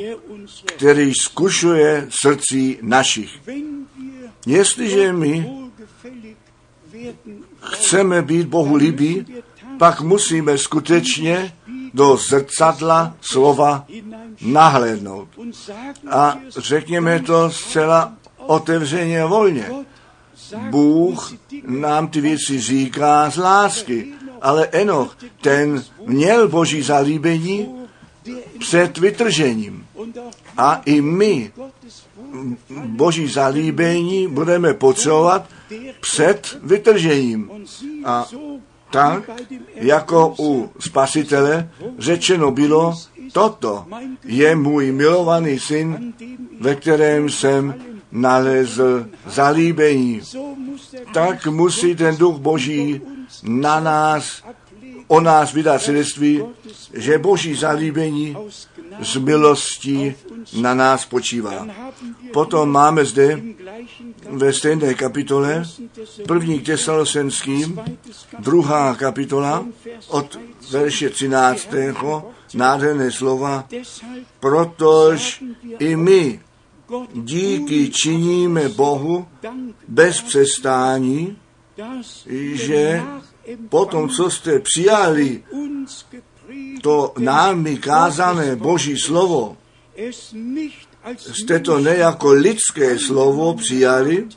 který 0.66 1.14
zkušuje 1.14 2.08
srdcí 2.10 2.78
našich. 2.82 3.32
Jestliže 4.46 5.14
my 5.14 5.50
chceme 7.62 8.22
být 8.22 8.48
Bohu 8.48 8.76
líbí, 8.76 9.26
pak 9.78 10.02
musíme 10.02 10.58
skutečně 10.58 11.54
do 11.94 12.18
zrcadla 12.18 13.16
slova 13.22 13.86
nahlédnout. 14.42 15.28
A 16.12 16.38
řekněme 16.58 17.20
to 17.20 17.52
zcela 17.52 18.14
otevřeně 18.38 19.26
volně. 19.26 19.70
Bůh 20.70 21.34
nám 21.68 22.08
ty 22.08 22.22
věci 22.22 22.60
říká 22.60 23.30
z 23.30 23.38
lásky, 23.38 24.08
ale 24.42 24.68
Enoch, 24.72 25.18
ten 25.42 25.84
měl 26.06 26.48
boží 26.48 26.82
zalíbení 26.82 27.76
před 28.60 28.98
vytržením. 28.98 29.86
A 30.58 30.82
i 30.86 31.02
my 31.02 31.52
boží 32.86 33.28
zalíbení 33.28 34.28
budeme 34.28 34.74
potřebovat 34.74 35.50
před 36.02 36.58
vytržením. 36.64 37.52
A 38.06 38.28
tak, 38.92 39.30
jako 39.76 40.36
u 40.40 40.70
spasitele 40.80 41.70
řečeno 42.00 42.52
bylo, 42.52 42.94
toto 43.34 43.86
je 44.24 44.56
můj 44.56 44.92
milovaný 44.92 45.60
syn, 45.60 46.14
ve 46.60 46.76
kterém 46.76 47.30
jsem 47.30 47.76
nalezl 48.16 49.06
zalíbení. 49.26 50.22
Tak 51.14 51.48
musí 51.48 51.96
ten 51.96 52.18
duch 52.18 52.38
boží 52.38 53.02
na 53.44 53.80
nás, 53.80 54.44
o 55.08 55.22
nás 55.22 55.54
vydá 55.54 55.80
svědectví, 55.80 56.44
že 56.94 57.18
boží 57.18 57.56
zalíbení 57.56 58.38
z 59.02 59.18
milostí 59.18 60.16
na 60.62 60.74
nás 60.74 61.06
počívá. 61.06 61.68
Potom 62.34 62.72
máme 62.72 63.06
zde 63.06 63.42
ve 64.30 64.54
stejné 64.54 64.94
kapitole 64.94 65.64
první 66.28 66.60
k 66.60 66.72
druhá 68.40 68.96
kapitola 68.96 69.66
od 70.08 70.40
verše 70.72 71.10
13. 71.10 71.70
nádherné 72.54 73.12
slova, 73.12 73.68
protož 74.40 75.44
i 75.80 75.96
my 75.96 76.40
díky 77.14 77.90
činíme 77.90 78.70
Bohu 78.70 79.28
bez 79.88 80.22
přestání, 80.22 81.38
že 82.54 83.04
potom, 83.70 84.10
co 84.10 84.30
jste 84.30 84.60
přijali 84.60 85.44
to 86.82 87.14
námi 87.18 87.78
kázané 87.78 88.56
Boží 88.56 88.98
slovo, 88.98 89.58
jste 91.18 91.60
to 91.60 91.80
ne 91.80 91.96
jako 91.96 92.32
lidské 92.32 93.00
slovo 93.00 93.54
přijali, 93.54 94.28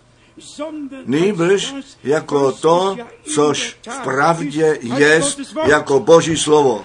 nýbrž 1.04 1.74
jako 2.04 2.52
to, 2.52 2.96
což 3.34 3.76
v 3.88 3.98
pravdě 4.04 4.78
je 4.82 5.22
jako 5.66 6.00
Boží 6.00 6.36
slovo. 6.36 6.84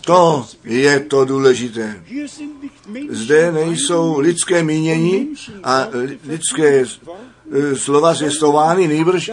To 0.00 0.46
je 0.64 1.00
to 1.00 1.24
důležité. 1.24 2.04
Zde 3.10 3.52
nejsou 3.52 4.18
lidské 4.18 4.62
mínění 4.62 5.34
a 5.64 5.86
lidské 6.26 6.84
slova 7.74 8.14
zjistovány, 8.14 8.88
nejbrž 8.88 9.30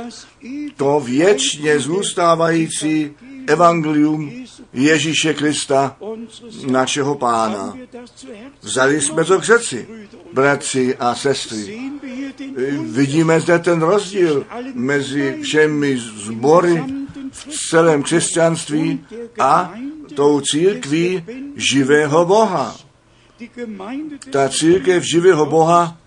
to 0.76 1.00
věčně 1.00 1.80
zůstávající 1.80 3.12
evangelium 3.48 4.32
Ježíše 4.74 5.34
Krista, 5.34 5.98
našeho 6.68 7.16
pána. 7.16 7.78
Vzali 8.62 9.02
jsme 9.02 9.26
to 9.26 9.39
k 9.39 9.46
srdci, 9.46 9.88
bratři 10.34 10.96
a 10.96 11.16
sestry. 11.16 11.92
Vidíme 12.82 13.42
zde 13.42 13.60
ten 13.60 13.82
rozdíl 13.82 14.46
mezi 14.74 15.38
všemi 15.42 15.98
zbory 15.98 16.84
v 17.32 17.48
celém 17.70 18.04
křesťanství 18.04 19.06
a 19.40 19.74
tou 20.16 20.42
církví 20.42 21.24
živého 21.56 22.26
Boha. 22.26 22.76
Ta 24.32 24.50
církev 24.50 25.04
živého 25.04 25.46
Boha 25.46 25.98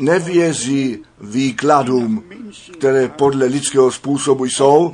nevěří 0.00 1.02
výkladům, 1.20 2.24
které 2.72 3.08
podle 3.08 3.46
lidského 3.46 3.92
způsobu 3.92 4.44
jsou, 4.44 4.92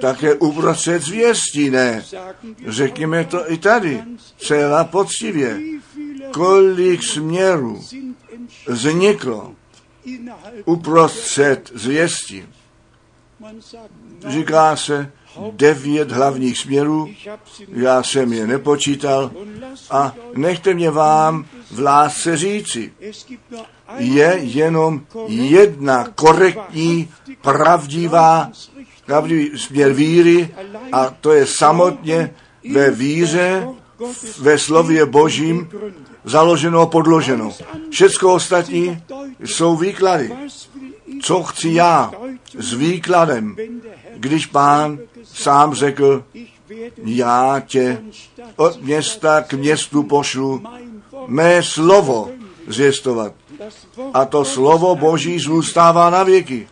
také 0.00 0.34
uprostřed 0.34 1.02
zvěstí 1.02 1.70
ne. 1.70 2.04
Řekněme 2.66 3.24
to 3.24 3.52
i 3.52 3.58
tady, 3.58 4.02
celá 4.38 4.84
poctivě. 4.84 5.60
Kolik 6.30 7.02
směrů 7.02 7.84
vzniklo 8.66 9.54
uprostřed 10.64 11.70
zvěstí. 11.74 12.44
Říká 14.26 14.76
se 14.76 15.12
devět 15.52 16.12
hlavních 16.12 16.58
směrů, 16.58 17.08
já 17.68 18.02
jsem 18.02 18.32
je 18.32 18.46
nepočítal 18.46 19.30
a 19.90 20.14
nechte 20.34 20.74
mě 20.74 20.90
vám 20.90 21.44
v 21.70 21.80
lásce 21.80 22.36
říci, 22.36 22.92
je 23.96 24.38
jenom 24.40 25.00
jedna 25.28 26.08
korektní, 26.14 27.08
pravdivá, 27.42 28.50
pravdivý 29.06 29.58
směr 29.58 29.92
víry 29.92 30.54
a 30.92 31.10
to 31.20 31.32
je 31.32 31.46
samotně 31.46 32.34
ve 32.72 32.90
víře, 32.90 33.68
ve 34.38 34.58
slově 34.58 35.06
Božím 35.06 35.70
založeno 36.24 36.80
a 36.80 36.86
podloženo. 36.86 37.52
Všecko 37.90 38.34
ostatní 38.34 39.02
jsou 39.44 39.76
výklady. 39.76 40.32
Co 41.22 41.42
chci 41.42 41.68
já 41.72 42.12
s 42.58 42.72
výkladem, 42.72 43.56
když 44.16 44.46
pán 44.46 44.98
sám 45.24 45.74
řekl, 45.74 46.24
já 47.04 47.62
tě 47.66 48.02
od 48.56 48.82
města 48.82 49.42
k 49.42 49.52
městu 49.52 50.02
pošlu 50.02 50.62
mé 51.26 51.62
slovo 51.62 52.30
zvěstovat. 52.66 53.32
A 54.14 54.24
to 54.24 54.44
slovo 54.44 54.96
Boží 54.96 55.38
zůstává 55.38 56.10
na 56.10 56.22
věky. 56.22 56.68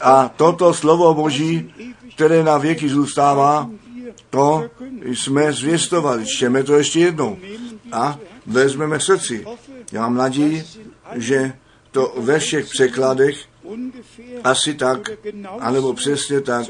A 0.00 0.30
toto 0.36 0.74
slovo 0.74 1.14
Boží, 1.14 1.74
které 2.14 2.42
na 2.42 2.58
věky 2.58 2.88
zůstává, 2.88 3.70
to 4.30 4.64
jsme 5.04 5.52
zvěstovali. 5.52 6.26
Čtěme 6.26 6.62
to 6.62 6.74
ještě 6.74 7.00
jednou. 7.00 7.38
A 7.92 8.18
vezmeme 8.46 9.00
srdci. 9.00 9.46
Já 9.92 10.00
mám 10.00 10.14
naději, 10.14 10.64
že 11.14 11.52
to 11.96 12.12
ve 12.16 12.38
všech 12.38 12.66
překladech 12.68 13.36
asi 14.44 14.74
tak, 14.74 15.10
anebo 15.60 15.92
přesně 15.92 16.40
tak 16.40 16.66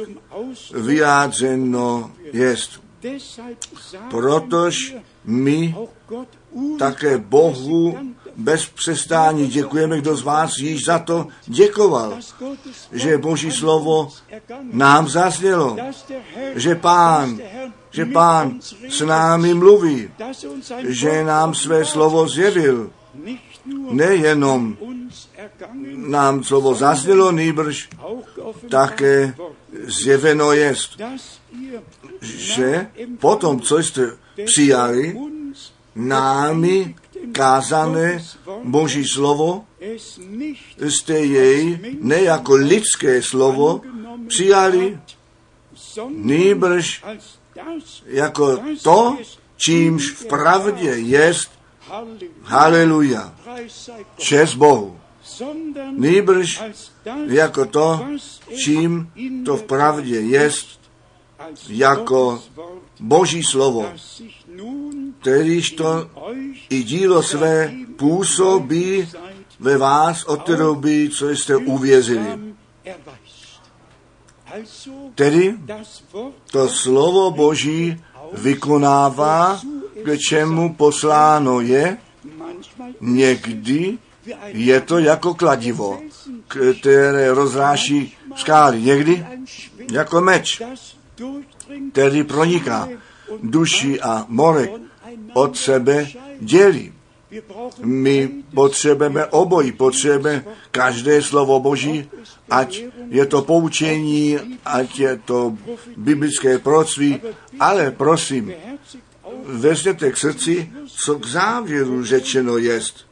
vyjádřeno 0.74 2.11
jest. 2.33 2.70
Protož 4.11 4.95
my 5.24 5.77
také 6.79 7.18
Bohu 7.18 7.99
bez 8.37 8.66
přestání 8.66 9.47
děkujeme, 9.47 9.99
kdo 9.99 10.16
z 10.16 10.22
vás 10.22 10.59
již 10.59 10.85
za 10.85 10.99
to 10.99 11.27
děkoval, 11.47 12.18
že 12.93 13.18
Boží 13.18 13.51
slovo 13.51 14.09
nám 14.62 15.09
zaznělo, 15.09 15.77
že 16.55 16.74
Pán, 16.74 17.41
že 17.91 18.05
Pán 18.07 18.61
s 18.89 19.01
námi 19.01 19.55
mluví, 19.55 20.11
že 20.89 21.24
nám 21.24 21.55
své 21.55 21.85
slovo 21.85 22.29
zjevil. 22.29 22.91
Nejenom 23.91 24.77
nám 25.95 26.45
slovo 26.45 26.75
zaznělo, 26.75 27.33
nýbrž 27.33 27.89
také 28.71 29.35
zjeveno 29.87 30.53
jest, 30.53 31.01
že 32.21 32.87
potom, 33.19 33.61
co 33.61 33.79
jste 33.79 34.17
přijali, 34.45 35.17
námi 35.95 36.95
kázané 37.33 38.25
Boží 38.64 39.05
slovo, 39.05 39.64
jste 40.79 41.19
jej 41.19 41.79
ne 42.01 42.23
jako 42.23 42.55
lidské 42.55 43.23
slovo 43.23 43.81
přijali, 44.29 44.99
nýbrž 46.09 47.05
jako 48.07 48.59
to, 48.83 49.19
čímž 49.57 50.11
v 50.11 50.27
pravdě 50.27 50.91
jest 50.91 51.55
Haleluja. 52.43 53.34
Čest 54.16 54.55
Bohu. 54.55 55.01
Nýbrž 55.93 56.62
jako 57.26 57.66
to, 57.66 58.07
čím 58.57 59.12
to 59.45 59.57
v 59.57 59.62
pravdě 59.62 60.20
jest, 60.20 60.80
jako 61.68 62.43
Boží 63.01 63.43
slovo, 63.43 63.93
kterýž 65.20 65.70
to 65.70 66.11
i 66.70 66.82
dílo 66.82 67.22
své 67.22 67.72
působí 67.97 69.09
ve 69.61 69.78
vás 69.78 70.24
od 70.24 70.45
té 70.45 70.57
doby, 70.57 71.11
co 71.11 71.30
jste 71.30 71.57
uvěřili. 71.57 72.55
Tedy 75.14 75.55
to 76.51 76.68
slovo 76.68 77.30
Boží 77.30 78.05
vykonává, 78.32 79.61
k 80.07 80.18
čemu 80.18 80.78
posláno 80.78 81.61
je, 81.61 81.98
někdy 83.00 83.98
je 84.46 84.80
to 84.80 84.98
jako 84.98 85.34
kladivo, 85.34 86.00
které 86.78 87.34
rozráší 87.34 88.14
skály. 88.36 88.82
Někdy 88.82 89.26
jako 89.90 90.20
meč, 90.20 90.62
který 91.92 92.24
proniká 92.24 92.88
duši 93.42 94.00
a 94.00 94.26
morek 94.28 94.70
od 95.34 95.57
sebe 95.59 96.07
dělí. 96.40 96.92
My 97.82 98.30
potřebujeme 98.54 99.26
obojí, 99.26 99.72
potřebujeme 99.72 100.44
každé 100.70 101.22
slovo 101.22 101.61
Boží, 101.61 102.11
ať 102.50 102.82
je 103.09 103.26
to 103.26 103.42
poučení, 103.42 104.38
ať 104.64 104.98
je 104.98 105.20
to 105.24 105.59
biblické 105.96 106.59
proctví, 106.59 107.20
ale 107.61 107.90
prosím, 107.90 108.54
vezměte 109.47 110.12
k 110.12 110.16
srdci, 110.16 110.72
co 110.86 111.18
k 111.18 111.26
závěru 111.26 112.05
řečeno 112.05 112.59
jest. 112.59 113.07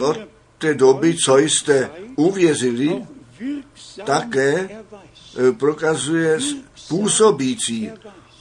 Od 0.00 0.18
té 0.58 0.74
doby, 0.74 1.16
co 1.16 1.38
jste 1.38 1.90
uvěřili, 2.16 3.06
také 4.04 4.68
prokazuje 5.58 6.38
působící 6.88 7.90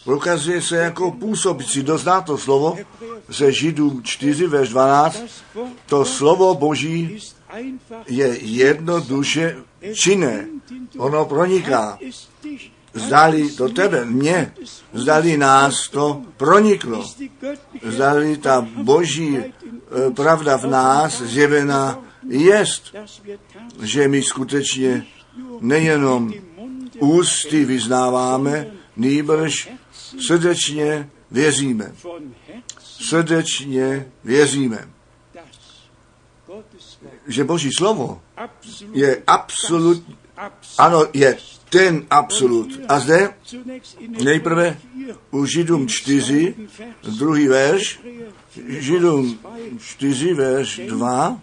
prokazuje 0.10 0.62
se 0.62 0.76
jako 0.76 1.12
působící. 1.12 1.84
Dozná 1.84 2.22
to 2.22 2.38
slovo 2.38 2.78
ze 3.28 3.52
Židů 3.52 4.02
4, 4.02 4.48
verš 4.48 4.70
12. 4.70 5.24
To 5.86 6.06
slovo 6.06 6.56
Boží 6.56 7.20
je 8.08 8.38
jednoduše 8.42 9.56
či 9.94 10.16
ne. 10.16 10.48
Ono 10.98 11.26
proniká. 11.26 12.00
Zdali 13.00 13.52
to 13.52 13.70
tebe, 13.70 14.06
mě, 14.06 14.54
zdali 14.94 15.38
nás 15.38 15.88
to 15.90 16.22
proniklo. 16.38 17.06
Zdali 17.84 18.38
ta 18.38 18.62
boží 18.62 19.38
e, 19.38 19.52
pravda 20.12 20.58
v 20.58 20.66
nás 20.66 21.22
zjevená 21.22 22.00
jest, 22.28 22.96
že 23.82 24.08
my 24.08 24.24
skutečně 24.24 25.06
nejenom 25.60 26.34
ústy 27.00 27.66
vyznáváme, 27.66 28.68
nýbrž 28.96 29.70
srdečně 30.20 31.10
věříme. 31.32 31.94
Srdečně 32.84 34.12
věříme, 34.24 34.90
že 37.28 37.44
Boží 37.44 37.70
slovo 37.78 38.22
je 38.94 39.24
absolut, 39.28 40.04
ano, 40.78 41.06
je 41.14 41.38
ten 41.70 42.06
absolut. 42.10 42.80
A 42.88 43.00
zde 43.00 43.34
nejprve 44.24 44.78
u 45.32 45.46
Židům 45.46 45.88
4, 45.88 46.56
druhý 47.18 47.48
verš, 47.48 48.00
Židům 48.68 49.40
4, 49.80 50.34
verš 50.34 50.82
2, 50.88 51.40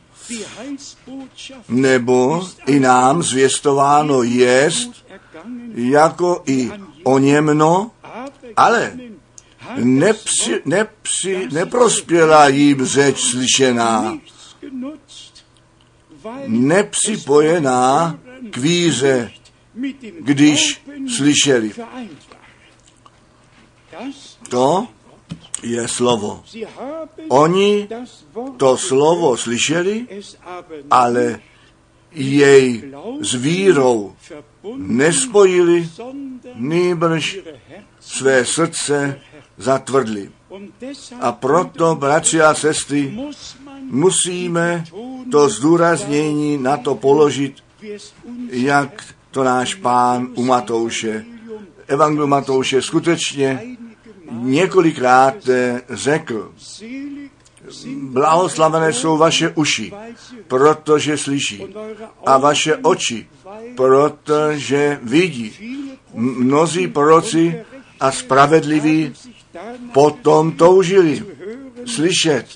nebo 1.68 2.48
i 2.66 2.80
nám 2.80 3.22
zvěstováno 3.22 4.22
jest, 4.22 4.90
jako 5.74 6.42
i 6.46 6.70
o 7.02 7.18
němno, 7.18 7.90
ale 8.56 8.98
nepři, 9.76 10.60
nepři, 10.64 11.48
neprospěla 11.52 12.48
jim 12.48 12.84
řeč 12.84 13.20
slyšená, 13.30 14.18
nepřipojená 16.46 18.18
k 18.50 18.56
víře, 18.56 19.30
když 20.20 20.82
slyšeli. 21.16 21.72
To 24.48 24.88
je 25.62 25.88
slovo. 25.88 26.44
Oni 27.28 27.88
to 28.56 28.76
slovo 28.76 29.36
slyšeli, 29.36 30.06
ale 30.90 31.40
jej 32.12 32.92
s 33.20 33.34
vírou 33.34 34.16
nespojili, 34.76 35.88
nýbrž 36.54 37.38
své 38.00 38.44
srdce 38.44 39.20
zatvrdli. 39.56 40.30
A 41.20 41.32
proto, 41.32 41.94
bratři 41.94 42.40
a 42.40 42.54
sestry, 42.54 43.18
musíme 43.80 44.84
to 45.30 45.48
zdůraznění 45.48 46.58
na 46.58 46.76
to 46.76 46.94
položit, 46.94 47.54
jak 48.50 49.15
to 49.36 49.44
náš 49.44 49.74
pán 49.74 50.32
u 50.34 50.42
Matouše, 50.44 51.24
Evangelium 51.86 52.30
Matouše 52.30 52.82
skutečně 52.82 53.76
několikrát 54.32 55.34
řekl. 55.90 56.52
Blahoslavené 58.02 58.92
jsou 58.92 59.16
vaše 59.16 59.48
uši, 59.48 59.92
protože 60.48 61.18
slyší, 61.18 61.64
a 62.26 62.38
vaše 62.38 62.76
oči, 62.76 63.28
protože 63.76 65.00
vidí. 65.02 65.52
Mnozí 66.14 66.88
proroci 66.88 67.60
a 68.00 68.12
spravedliví 68.12 69.12
potom 69.92 70.52
toužili 70.52 71.24
slyšet, 71.84 72.46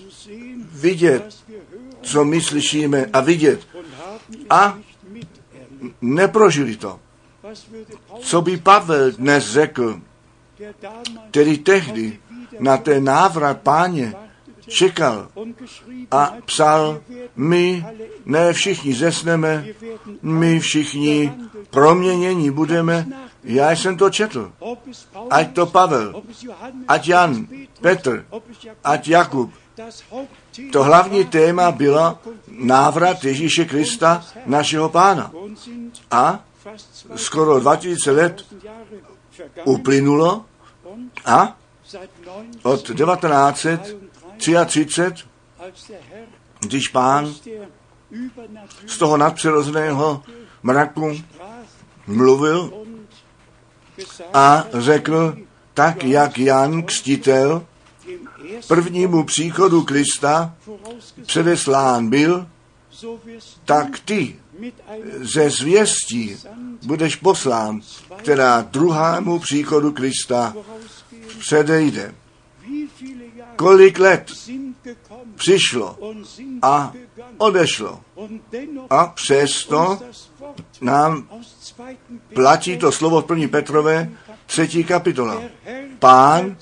vidět, 0.73 1.37
co 2.03 2.25
my 2.25 2.41
slyšíme 2.41 3.07
a 3.13 3.21
vidět. 3.21 3.61
A 4.51 4.79
neprožili 6.01 6.77
to. 6.77 7.01
Co 8.21 8.43
by 8.43 8.57
Pavel 8.57 9.13
dnes 9.13 9.45
řekl, 9.51 10.01
který 11.31 11.59
tehdy 11.59 12.19
na 12.59 12.77
ten 12.77 13.05
návrat 13.05 13.61
páně 13.61 14.15
čekal 14.69 15.29
a 16.11 16.35
psal, 16.45 17.01
my 17.37 17.87
ne 18.27 18.53
všichni 18.53 18.95
zesneme, 18.95 19.67
my 20.23 20.61
všichni 20.61 21.33
proměnění 21.71 22.51
budeme. 22.51 23.07
Já 23.45 23.71
jsem 23.71 23.97
to 23.97 24.11
četl. 24.11 24.53
Ať 25.31 25.53
to 25.53 25.67
Pavel, 25.67 26.23
ať 26.89 27.09
Jan, 27.09 27.47
Petr, 27.81 28.27
ať 28.85 29.09
Jakub. 29.09 29.51
To 30.73 30.85
hlavní 30.85 31.25
téma 31.25 31.73
byla 31.73 32.19
návrat 32.49 33.25
Ježíše 33.25 33.65
Krista, 33.65 34.25
našeho 34.47 34.89
pána. 34.89 35.33
A 36.11 36.45
skoro 37.17 37.61
2000 37.61 38.11
let 38.11 38.45
uplynulo 39.65 40.45
a 41.25 41.57
od 42.63 42.83
1933, 42.83 45.05
když 46.61 46.89
pán 46.89 47.35
z 48.87 48.99
toho 48.99 49.17
nadpřirozeného 49.17 50.23
mraku 50.63 51.13
mluvil 52.07 52.73
a 54.35 54.65
řekl, 54.73 55.37
tak 55.75 56.05
jak 56.05 56.39
Jan 56.39 56.83
Kstitel 56.83 57.67
prvnímu 58.69 59.25
příchodu 59.25 59.83
Krista 59.83 60.55
předeslán 61.27 62.11
byl, 62.11 62.47
tak 63.65 63.99
ty 64.05 64.37
ze 65.21 65.51
zvěstí 65.51 66.37
budeš 66.83 67.17
poslán, 67.17 67.81
která 68.17 68.61
druhému 68.61 69.39
příchodu 69.39 69.93
Krista 69.93 70.55
předejde. 71.39 72.15
Kolik 73.57 73.99
let 73.99 74.31
přišlo 75.35 75.99
a 76.63 76.93
odešlo. 77.39 78.01
A 78.91 79.07
přesto 79.07 79.99
nám 80.81 81.29
platí 82.35 82.79
to 82.79 82.93
slovo 82.93 83.21
v 83.21 83.25
první 83.25 83.49
Petrové, 83.49 84.11
třetí 84.47 84.85
kapitola. 84.85 85.43
Pán 85.99 86.57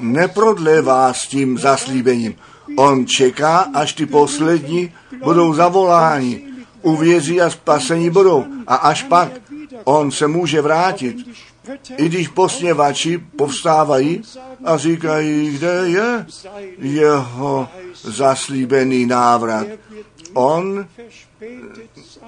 neprodlevá 0.00 1.12
s 1.12 1.26
tím 1.26 1.58
zaslíbením. 1.58 2.34
On 2.76 3.06
čeká, 3.06 3.58
až 3.74 3.92
ty 3.92 4.06
poslední 4.06 4.92
budou 5.24 5.54
zavoláni, 5.54 6.44
uvěří 6.82 7.40
a 7.40 7.50
spasení 7.50 8.10
budou. 8.10 8.44
A 8.66 8.74
až 8.74 9.02
pak 9.02 9.32
on 9.84 10.10
se 10.10 10.26
může 10.26 10.60
vrátit. 10.60 11.16
I 11.96 12.08
když 12.08 12.28
posněvači 12.28 13.18
povstávají 13.18 14.22
a 14.64 14.76
říkají, 14.76 15.50
kde 15.50 15.82
je 15.84 16.26
jeho 16.78 17.68
zaslíbený 18.02 19.06
návrat. 19.06 19.66
On 20.34 20.86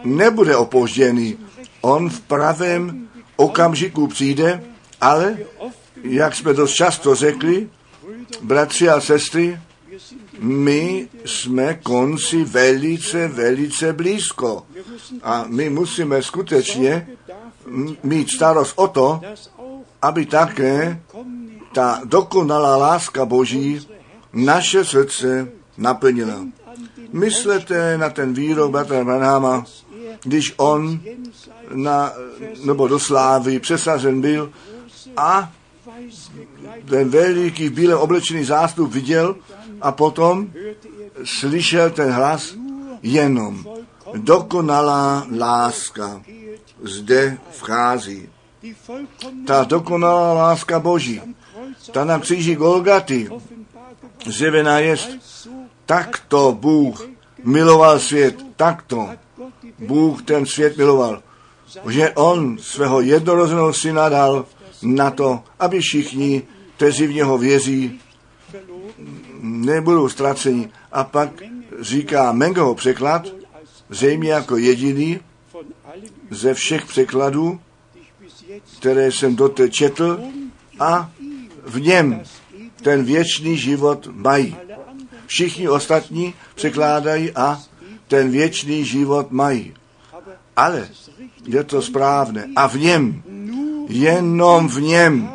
nebude 0.05 0.57
opožděný. 0.57 1.39
On 1.81 2.11
v 2.11 2.21
pravém 2.21 3.09
okamžiku 3.37 4.07
přijde, 4.07 4.65
ale, 5.01 5.39
jak 6.03 6.37
jsme 6.37 6.55
dost 6.55 6.73
často 6.73 7.15
řekli, 7.15 7.69
bratři 8.43 8.89
a 8.89 9.01
sestry, 9.01 9.61
my 10.39 11.09
jsme 11.25 11.75
konci 11.75 12.45
velice, 12.45 13.29
velice 13.29 13.93
blízko. 13.93 14.67
A 15.23 15.45
my 15.49 15.71
musíme 15.71 16.23
skutečně 16.23 17.09
mít 18.03 18.31
starost 18.31 18.73
o 18.77 18.89
to, 18.89 19.21
aby 20.03 20.27
také 20.27 21.03
ta 21.73 22.01
dokonalá 22.05 22.77
láska 22.77 23.25
Boží 23.25 23.89
naše 24.33 24.85
srdce 24.85 25.49
naplnila. 25.79 26.47
Myslete 27.13 27.99
na 27.99 28.11
ten 28.11 28.35
výrok 28.35 28.71
bratra 28.71 29.05
Branhama, 29.05 29.65
když 30.23 30.55
on 30.57 31.01
na, 31.75 32.13
nebo 32.65 32.89
do 32.89 32.99
slávy 32.99 33.59
přesazen 33.59 34.21
byl 34.21 34.53
a 35.17 35.53
ten 36.89 37.09
veliký 37.09 37.69
bíle 37.69 37.97
oblečený 37.97 38.45
zástup 38.45 38.93
viděl 38.93 39.37
a 39.81 39.93
potom 39.93 40.51
slyšel 41.25 41.91
ten 41.91 42.11
hlas 42.11 42.55
jenom 43.03 43.65
dokonalá 44.17 45.27
láska 45.39 46.23
zde 46.83 47.39
vchází. 47.51 48.29
Ta 49.47 49.65
dokonalá 49.65 50.33
láska 50.33 50.81
Boží, 50.81 51.23
ta 51.93 52.05
na 52.05 52.19
kříži 52.19 52.55
Golgaty 52.55 53.31
zjevená 54.27 54.79
jest. 54.79 55.11
Takto 55.87 56.57
Bůh 56.61 57.09
miloval 57.45 57.99
svět, 57.99 58.37
takto 58.57 59.09
Bůh 59.79 60.23
ten 60.23 60.47
svět 60.47 60.77
miloval, 60.77 61.23
že 61.89 62.11
on 62.11 62.59
svého 62.59 63.01
jednorozeného 63.01 63.73
syna 63.73 64.09
dal 64.09 64.47
na 64.83 65.11
to, 65.11 65.43
aby 65.59 65.81
všichni, 65.81 66.43
kteří 66.77 67.07
v 67.07 67.15
něho 67.15 67.39
věří, 67.39 68.01
nebudou 69.41 70.09
ztraceni. 70.09 70.69
A 70.93 71.05
pak 71.05 71.43
říká 71.81 72.33
Mengeho 72.33 72.75
překlad, 72.75 73.27
zřejmě 73.89 74.33
jako 74.33 74.57
jediný 74.57 75.21
ze 76.31 76.55
všech 76.55 76.87
překladů, 76.87 77.61
které 78.79 79.13
jsem 79.13 79.37
doteď 79.37 79.73
četl, 79.73 80.21
a 80.81 81.11
v 81.67 81.81
něm 81.81 82.23
ten 82.83 83.05
věčný 83.05 83.59
život 83.59 84.09
mají. 84.13 84.57
Všichni 85.27 85.69
ostatní 85.69 86.35
překládají 86.55 87.33
a 87.33 87.63
ten 88.09 88.31
věčný 88.31 88.85
život 88.85 89.31
mají. 89.31 89.75
Ale 90.57 90.89
je 91.47 91.65
to 91.65 91.83
správné. 91.83 92.49
A 92.57 92.67
v 92.67 92.75
něm, 92.75 93.23
jenom 93.91 94.69
v 94.69 94.81
něm 94.81 95.31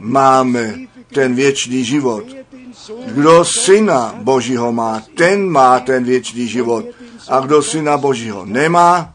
máme 0.00 0.74
ten 1.14 1.34
věčný 1.34 1.84
život. 1.84 2.24
Kdo 3.06 3.44
syna 3.44 4.14
Božího 4.22 4.72
má, 4.72 5.02
ten 5.16 5.48
má 5.50 5.80
ten 5.80 6.04
věčný 6.04 6.48
život. 6.48 6.84
A 7.28 7.40
kdo 7.40 7.62
syna 7.62 7.96
Božího 7.96 8.44
nemá, 8.44 9.12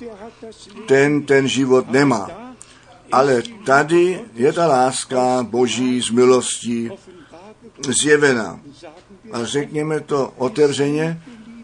ten 0.88 1.22
ten 1.22 1.47
život 1.47 1.91
nemá. 1.91 2.30
Ale 3.11 3.43
tady 3.65 4.19
je 4.36 4.53
ta 4.53 4.67
láska 4.67 5.43
Boží 5.43 6.01
z 6.01 6.09
milostí 6.09 6.89
zjevena. 7.88 8.59
A 9.32 9.45
řekněme 9.45 9.99
to 9.99 10.34
otevřeně, 10.38 11.22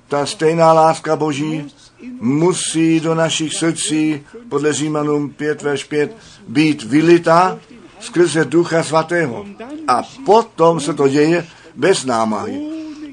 ta 0.07 0.25
stejná 0.25 0.73
láska 0.73 1.15
Boží 1.15 1.71
musí 2.19 2.99
do 2.99 3.15
našich 3.15 3.53
srdcí, 3.53 4.23
podle 4.49 4.73
Římanům 4.73 5.29
5 5.29 5.61
verš 5.61 5.83
5, 5.83 6.17
být 6.47 6.83
vylita 6.83 7.59
skrze 7.99 8.45
Ducha 8.45 8.83
Svatého. 8.83 9.45
A 9.87 10.03
potom 10.25 10.79
se 10.79 10.93
to 10.93 11.07
děje 11.07 11.47
bez 11.75 12.05
námahy. 12.05 12.61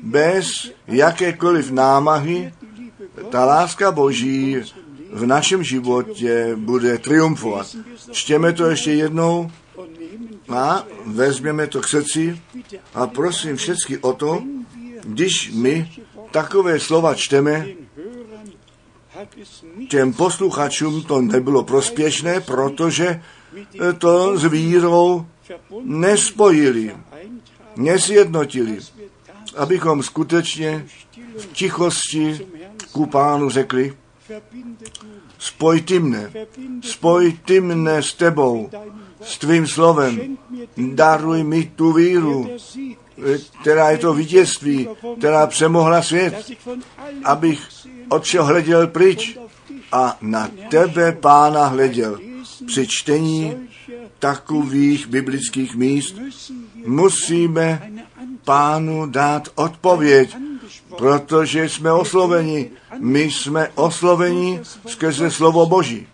Bez 0.02 0.70
jakékoliv 0.86 1.70
námahy 1.70 2.52
ta 3.30 3.44
láska 3.44 3.92
Boží 3.92 4.56
v 5.12 5.26
našem 5.26 5.62
životě 5.62 6.52
bude 6.56 6.98
triumfovat. 6.98 7.76
Čtěme 8.10 8.52
to 8.52 8.66
ještě 8.66 8.92
jednou 8.92 9.50
a 10.48 10.84
vezměme 11.06 11.66
to 11.66 11.80
k 11.80 11.88
srdci 11.88 12.40
a 12.94 13.06
prosím 13.06 13.56
všechny 13.56 13.98
o 13.98 14.12
to, 14.12 14.42
když 15.04 15.50
my 15.54 15.90
takové 16.30 16.80
slova 16.80 17.14
čteme, 17.14 17.66
těm 19.88 20.12
posluchačům 20.12 21.02
to 21.02 21.20
nebylo 21.20 21.64
prospěšné, 21.64 22.40
protože 22.40 23.22
to 23.98 24.38
s 24.38 24.44
vírou 24.44 25.26
nespojili, 25.82 26.96
nesjednotili, 27.76 28.78
abychom 29.56 30.02
skutečně 30.02 30.86
v 31.38 31.46
tichosti 31.46 32.46
ku 32.92 33.06
pánu 33.06 33.50
řekli, 33.50 33.96
spoj 35.38 35.80
ty 35.80 35.98
mne, 36.00 36.32
spoj 36.80 37.38
ty 37.44 37.60
mne 37.60 38.02
s 38.02 38.14
tebou, 38.14 38.70
s 39.20 39.38
tvým 39.38 39.66
slovem, 39.66 40.38
daruj 40.76 41.44
mi 41.44 41.64
tu 41.76 41.92
víru, 41.92 42.48
která 43.60 43.90
je 43.90 43.98
to 43.98 44.14
vítězství, 44.14 44.88
která 45.18 45.46
přemohla 45.46 46.02
svět, 46.02 46.50
abych 47.24 47.60
od 48.08 48.22
všeho 48.22 48.44
hleděl 48.44 48.86
pryč 48.86 49.38
a 49.92 50.18
na 50.20 50.50
tebe, 50.70 51.12
pána, 51.12 51.66
hleděl. 51.66 52.18
Při 52.66 52.86
čtení 52.86 53.68
takových 54.18 55.06
biblických 55.06 55.76
míst 55.76 56.14
musíme 56.86 57.92
pánu 58.44 59.06
dát 59.06 59.48
odpověď, 59.54 60.36
protože 60.96 61.68
jsme 61.68 61.92
osloveni. 61.92 62.70
My 62.98 63.22
jsme 63.22 63.68
osloveni 63.74 64.60
skrze 64.86 65.30
slovo 65.30 65.66
Boží. 65.66 66.06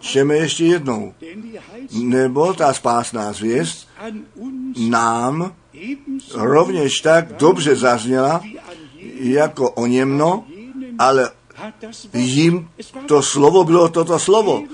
Čteme 0.00 0.36
ještě 0.36 0.64
jednou. 0.64 1.14
Nebo 1.92 2.54
ta 2.54 2.74
spásná 2.74 3.32
zvěst 3.32 3.88
nám 4.88 5.52
rovněž 6.34 7.00
tak 7.00 7.32
dobře 7.32 7.76
zazněla, 7.76 8.42
jako 9.20 9.70
o 9.70 9.86
němno, 9.86 10.44
ale 10.98 11.30
jim 12.14 12.68
to 13.06 13.22
slovo 13.22 13.64
bylo 13.64 13.88
toto 13.88 14.18
slovo. 14.18 14.64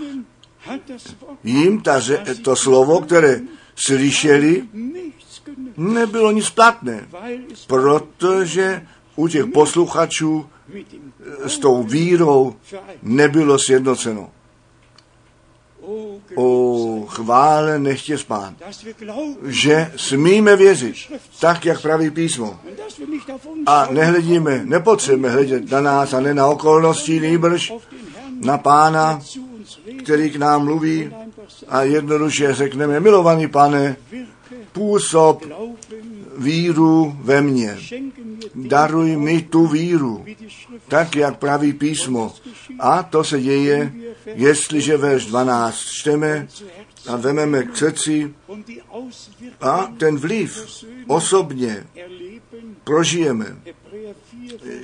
Jim 1.45 1.81
ta, 1.81 2.01
to 2.43 2.57
slovo, 2.57 3.01
které 3.01 3.41
slyšeli, 3.77 4.65
nebylo 5.77 6.33
nic 6.33 6.51
platné, 6.51 7.09
protože 7.67 8.87
u 9.17 9.29
těch 9.29 9.47
posluchačů 9.47 10.47
s 11.47 11.59
tou 11.59 11.83
vírou 11.83 12.57
nebylo 13.03 13.59
sjednoceno. 13.59 14.31
O 16.35 17.07
chvále 17.09 17.78
nechtě 17.78 18.18
glauben 18.18 18.57
že 19.47 19.93
smíme 19.97 20.57
věřit, 20.57 20.95
tak 21.41 21.64
jak 21.64 21.82
praví 21.82 22.11
písmo. 22.11 22.61
A 23.66 23.89
nehledíme, 23.91 24.61
nepotřebujeme 24.64 25.30
hledět 25.30 25.70
na 25.70 25.80
nás 25.80 26.12
a 26.12 26.20
ne 26.20 26.35
na 26.35 26.47
okolnosti, 26.47 27.18
Herrn, 27.18 27.59
na 28.41 28.59
pána, 28.59 29.20
který 30.03 30.30
k 30.30 30.37
nám 30.37 30.64
mluví 30.64 31.11
a 31.68 31.82
jednoduše 31.82 32.55
řekneme, 32.55 33.01
milovaný 33.01 33.49
pane, 33.49 33.97
působ 34.72 35.45
víru 36.39 37.16
ve 37.20 37.41
mně. 37.41 37.78
Daruj 38.55 39.16
mi 39.16 39.43
tu 39.43 39.66
víru, 39.66 40.24
tak 40.89 41.16
jak 41.16 41.39
praví 41.39 41.72
písmo. 41.72 42.35
A 42.78 43.03
to 43.03 43.24
se 43.24 43.41
děje, 43.41 43.93
jestliže 44.35 44.97
verš 44.97 45.26
12 45.26 45.76
čteme 45.78 46.49
a 47.07 47.16
vememe 47.16 47.62
k 47.62 47.76
srdci 47.76 48.35
a 49.61 49.93
ten 49.99 50.16
vliv 50.16 50.66
osobně 51.07 51.87
prožijeme. 52.85 53.57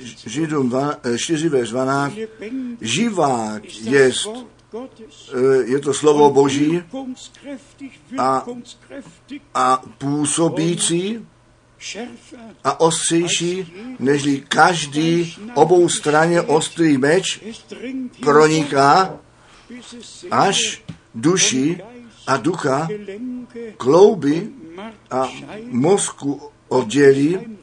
4, 0.05 0.29
Židům 0.29 0.69
dva- 0.69 0.95
eh, 1.03 1.17
4 1.17 1.49
verš 1.49 1.69
12. 1.69 2.13
lebendig 2.15 2.77
Živák 2.81 3.65
ist 3.65 3.81
jest, 3.85 4.25
das 4.25 4.25
Wort 4.25 4.47
Gottes. 4.71 5.31
eh, 5.33 5.71
je 5.71 5.79
to 5.79 5.93
slovo 5.93 6.29
Boží 6.31 6.83
A- 8.17 8.45
a 9.53 9.81
působící 9.97 11.25
a 12.63 12.79
ostřejší, 12.79 13.73
nežli 13.99 14.43
každý 14.47 15.35
obou 15.53 15.89
straně 15.89 16.41
ostrý 16.41 16.97
meč 16.97 17.39
proniká 18.21 19.19
až 20.31 20.83
duši 21.15 21.81
a 22.27 22.37
ducha, 22.37 22.87
klouby 23.77 24.49
a 25.11 25.29
mozku 25.69 26.41
oddělí 26.67 27.57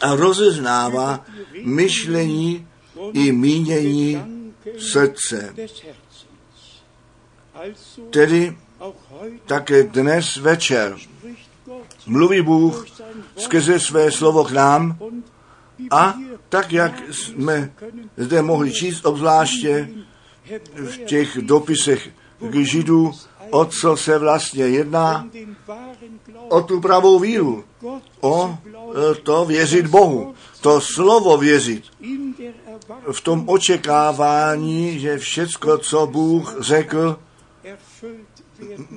a 0.00 0.14
rozeznává 0.14 1.24
myšlení 1.64 2.68
i 3.12 3.32
mínění 3.32 4.22
srdce. 4.78 5.54
Tedy 8.10 8.56
také 9.46 9.82
dnes 9.82 10.36
večer 10.36 10.96
mluví 12.06 12.42
Bůh 12.42 12.86
skrze 13.36 13.80
své 13.80 14.10
slovo 14.10 14.44
k 14.44 14.50
nám 14.50 14.98
a 15.90 16.14
tak, 16.48 16.72
jak 16.72 17.02
jsme 17.10 17.72
zde 18.16 18.42
mohli 18.42 18.72
číst 18.72 19.06
obzvláště 19.06 19.88
v 20.74 20.96
těch 20.96 21.38
dopisech 21.40 22.08
k 22.40 22.54
Židů, 22.54 23.12
o 23.50 23.64
co 23.64 23.96
se 23.96 24.18
vlastně 24.18 24.64
jedná, 24.64 25.26
o 26.48 26.62
tu 26.62 26.80
pravou 26.80 27.18
víru, 27.18 27.64
o 28.20 28.58
e, 29.12 29.14
to 29.14 29.44
věřit 29.44 29.86
Bohu, 29.86 30.34
to 30.60 30.80
slovo 30.80 31.38
věřit, 31.38 31.84
v 33.12 33.20
tom 33.20 33.48
očekávání, 33.48 34.98
že 34.98 35.18
všecko, 35.18 35.78
co 35.78 36.06
Bůh 36.06 36.56
řekl, 36.60 37.18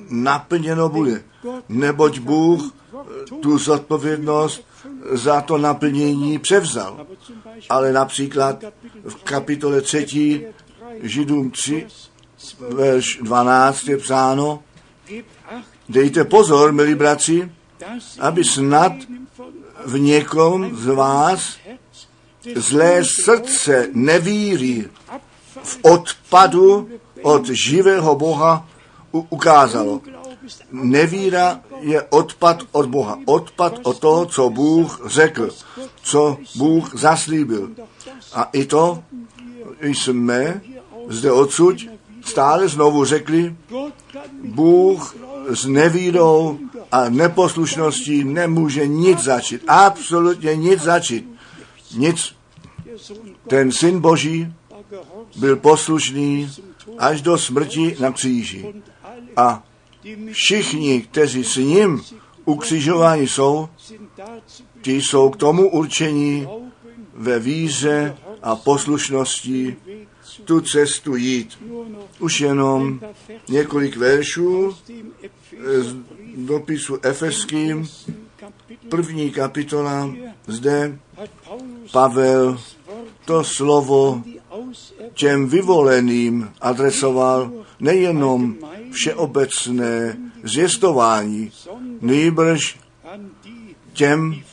naplněno 0.10 0.90
bude. 0.90 1.24
Neboť 1.70 2.20
Bůh 2.20 2.74
tu 3.42 3.58
zodpovědnost 3.58 4.66
za 5.12 5.42
to 5.42 5.58
naplnění 5.58 6.40
převzal. 6.40 7.06
Ale 7.70 7.92
například 7.92 8.64
v 9.04 9.16
kapitole 9.24 9.82
3 9.82 10.48
Židům 11.02 11.52
3, 11.52 11.88
verš 12.70 13.20
12 13.22 13.88
je 13.88 13.98
psáno, 13.98 14.64
dejte 15.90 16.24
pozor, 16.24 16.72
milí 16.72 16.96
bratři, 16.96 17.52
aby 18.20 18.44
snad 18.44 18.92
v 19.86 20.00
někom 20.00 20.78
z 20.78 20.86
vás 20.86 21.58
zlé 22.56 23.06
srdce 23.06 23.90
nevíry 23.94 24.90
v 25.64 25.80
odpadu 25.82 26.90
od 27.22 27.50
živého 27.50 28.16
Boha 28.16 28.68
ukázalo. 29.12 30.02
Nevíra 30.72 31.62
je 31.80 32.02
odpad 32.02 32.64
od 32.72 32.86
Boha. 32.86 33.20
Odpad 33.26 33.80
od 33.84 34.00
toho, 34.00 34.26
co 34.26 34.50
Bůh 34.50 35.02
řekl, 35.06 35.50
co 36.02 36.38
Bůh 36.56 36.96
zaslíbil. 36.96 37.72
A 38.34 38.44
i 38.44 38.66
to 38.66 39.04
jsme 39.82 40.62
zde 41.08 41.32
odsud 41.32 41.78
stále 42.26 42.68
znovu 42.68 43.06
řekli, 43.06 43.56
Bůh 44.44 45.16
s 45.50 45.66
nevídou 45.66 46.60
a 46.92 47.10
neposlušností 47.10 48.24
nemůže 48.24 48.88
nic 48.88 49.20
začít. 49.20 49.62
Absolutně 49.68 50.56
nic 50.56 50.82
začít. 50.82 51.30
Nic. 51.98 52.36
Ten 53.48 53.72
syn 53.72 54.00
Boží 54.00 54.54
byl 55.36 55.56
poslušný 55.56 56.50
až 56.98 57.22
do 57.22 57.38
smrti 57.38 57.96
na 58.00 58.12
kříži. 58.12 58.74
A 59.38 59.64
všichni, 60.32 61.02
kteří 61.02 61.44
s 61.44 61.56
ním 61.56 62.02
ukřižováni 62.46 63.28
jsou, 63.28 63.70
ti 64.82 64.92
jsou 64.92 65.30
k 65.30 65.38
tomu 65.38 65.70
určení 65.70 66.48
ve 67.14 67.40
víře 67.40 68.18
a 68.44 68.56
poslušnosti 68.56 69.76
tu 70.46 70.62
cestu 70.62 71.16
jít. 71.16 71.60
Už 72.20 72.42
jenom 72.42 73.00
několik 73.50 73.98
veršů 73.98 74.76
z 75.80 75.96
dopisu 76.36 76.98
Efeským, 77.02 77.90
první 78.90 79.32
kapitola, 79.32 80.16
zde 80.48 81.00
Pavel 81.92 82.62
to 83.26 83.44
slovo 83.44 84.24
těm 85.14 85.48
vyvoleným 85.48 86.52
adresoval 86.62 87.52
nejenom 87.80 88.56
všeobecné 88.92 90.18
zvěstování, 90.44 91.52
nýbrž 92.02 92.80
těm, 93.94 94.44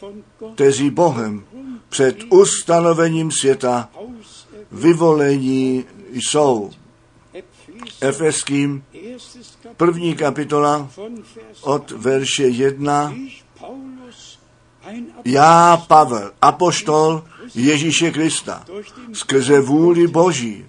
kteří 0.55 0.90
Bohem 0.90 1.44
před 1.88 2.16
ustanovením 2.30 3.30
světa 3.30 3.88
vyvolení 4.72 5.84
jsou. 6.12 6.70
Efeským 8.00 8.84
první 9.76 10.14
kapitola 10.14 10.90
od 11.61 11.90
verše 11.90 12.42
1. 12.42 13.12
Ich, 13.16 13.42
Paulus, 13.61 14.38
ein 14.82 15.07
Já, 15.24 15.76
Pavel, 15.76 16.32
apoštol 16.42 17.24
Ježíše 17.55 18.11
Krista, 18.11 18.64
skrze 19.12 19.61
vůli 19.61 20.07
Boží 20.07 20.64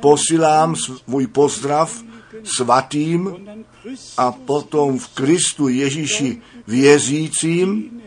posílám 0.00 0.76
svůj 0.76 1.26
pozdrav 1.26 2.02
svatým 2.44 3.36
a 4.16 4.32
potom 4.32 4.98
v 4.98 5.08
Kristu 5.08 5.68
Ježíši 5.68 6.42
věřícím, 6.66 8.00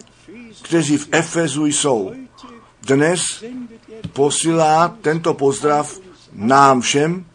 kteří 0.61 0.97
v 0.97 1.07
Efezu 1.11 1.65
jsou. 1.65 2.11
Dnes 2.81 3.43
posílá 4.13 4.97
tento 5.01 5.33
pozdrav 5.33 5.99
nám 6.33 6.81
všem, 6.81 7.25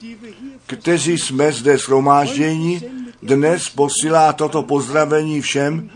kteří 0.67 1.19
jsme 1.19 1.53
zde 1.53 1.79
shromážděni. 1.79 2.83
Dnes 3.23 3.69
posílá 3.69 4.33
toto 4.33 4.63
pozdravení 4.63 5.41
všem 5.41 5.91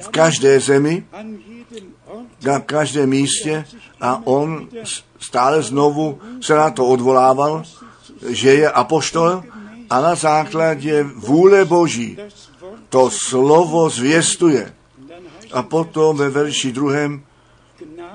v 0.00 0.08
každé 0.08 0.60
zemi, 0.60 1.04
na 2.42 2.60
každém 2.60 3.10
místě 3.10 3.64
a 4.00 4.20
on 4.24 4.68
stále 5.20 5.62
znovu 5.62 6.18
se 6.40 6.54
na 6.54 6.70
to 6.70 6.86
odvolával, 6.86 7.62
že 8.28 8.54
je 8.54 8.70
apoštol 8.70 9.42
a 9.90 10.00
na 10.00 10.14
základě 10.14 11.02
vůle 11.02 11.64
Boží 11.64 12.18
to 12.88 13.10
slovo 13.10 13.90
zvěstuje. 13.90 14.74
A 15.52 15.62
potom 15.62 16.16
ve 16.16 16.30
verši 16.30 16.72
druhém 16.72 17.22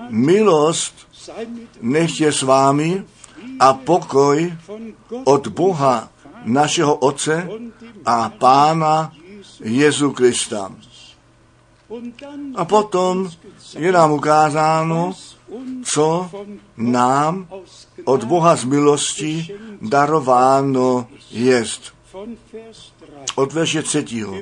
milost 0.10 0.94
nech 1.82 2.22
je 2.22 2.32
s 2.32 2.42
vámi 2.42 3.04
a 3.60 3.74
pokoj 3.74 4.54
od 5.24 5.48
Boha 5.48 6.10
našeho 6.46 6.96
Otce 6.96 7.50
a 8.06 8.30
Pána 8.30 9.14
Jezu 9.60 10.12
Krista. 10.12 10.72
A 12.56 12.66
potom 12.66 13.30
je 13.78 13.92
nám 13.92 14.12
ukázáno, 14.12 15.14
co 15.84 16.30
nám 16.78 17.48
od 18.06 18.24
Boha 18.24 18.56
z 18.56 18.64
milosti 18.64 19.48
darováno 19.82 21.08
jest. 21.32 21.94
von 22.14 22.36
Vers 22.54 22.92
3 23.00 23.36
Od 23.36 23.54
verše 23.54 23.82
třetího. 23.84 24.36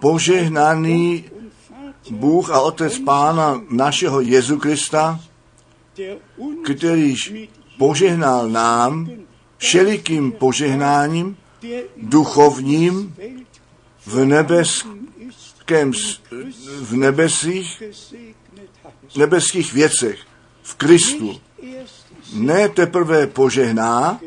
Požehnaný 0.00 1.24
Bůh 2.10 2.50
a 2.50 2.60
Otec 2.60 2.98
Pána 2.98 3.62
našeho 3.70 4.20
Jezu 4.20 4.58
Krista, 4.58 5.20
kterýž 6.64 7.32
požehnal 7.78 8.48
nám 8.48 9.10
všelikým 9.58 10.32
požehnáním 10.32 11.36
duchovním 11.96 13.16
v 14.06 14.24
nebeském, 14.24 15.03
s- 15.94 16.20
v 16.80 16.92
nebesích, 16.96 17.82
nebeských 19.16 19.72
věcech, 19.72 20.18
v 20.62 20.74
Kristu. 20.74 21.40
Ne 22.34 22.68
teprve 22.68 23.26
požehná, 23.26 24.20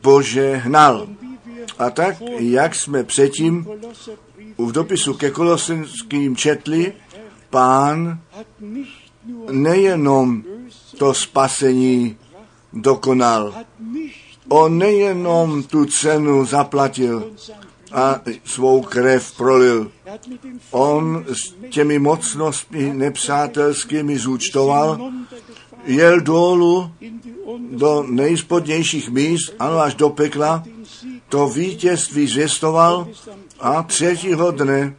požehnal. 0.00 1.06
A 1.78 1.90
tak, 1.90 2.16
jak 2.38 2.74
jsme 2.74 3.04
předtím 3.04 3.66
v 4.58 4.72
dopisu 4.72 5.14
ke 5.14 5.30
Kolosenským 5.30 6.36
četli, 6.36 6.92
pán 7.50 8.20
nejenom 9.50 10.42
to 10.98 11.14
spasení 11.14 12.16
dokonal. 12.72 13.54
On 14.48 14.78
nejenom 14.78 15.62
tu 15.62 15.84
cenu 15.84 16.44
zaplatil 16.44 17.30
a 17.92 18.20
svou 18.44 18.82
krev 18.82 19.32
prolil. 19.36 19.92
On 20.70 21.24
s 21.28 21.54
těmi 21.70 21.98
mocnostmi 21.98 22.94
nepřátelskými 22.94 24.18
zúčtoval, 24.18 25.12
jel 25.84 26.20
dolů 26.20 26.90
do 27.70 28.04
nejspodnějších 28.08 29.10
míst, 29.10 29.54
ano 29.58 29.78
až 29.78 29.94
do 29.94 30.10
pekla, 30.10 30.64
to 31.28 31.48
vítězství 31.48 32.26
zvěstoval 32.26 33.08
a 33.60 33.82
třetího 33.82 34.50
dne 34.50 34.94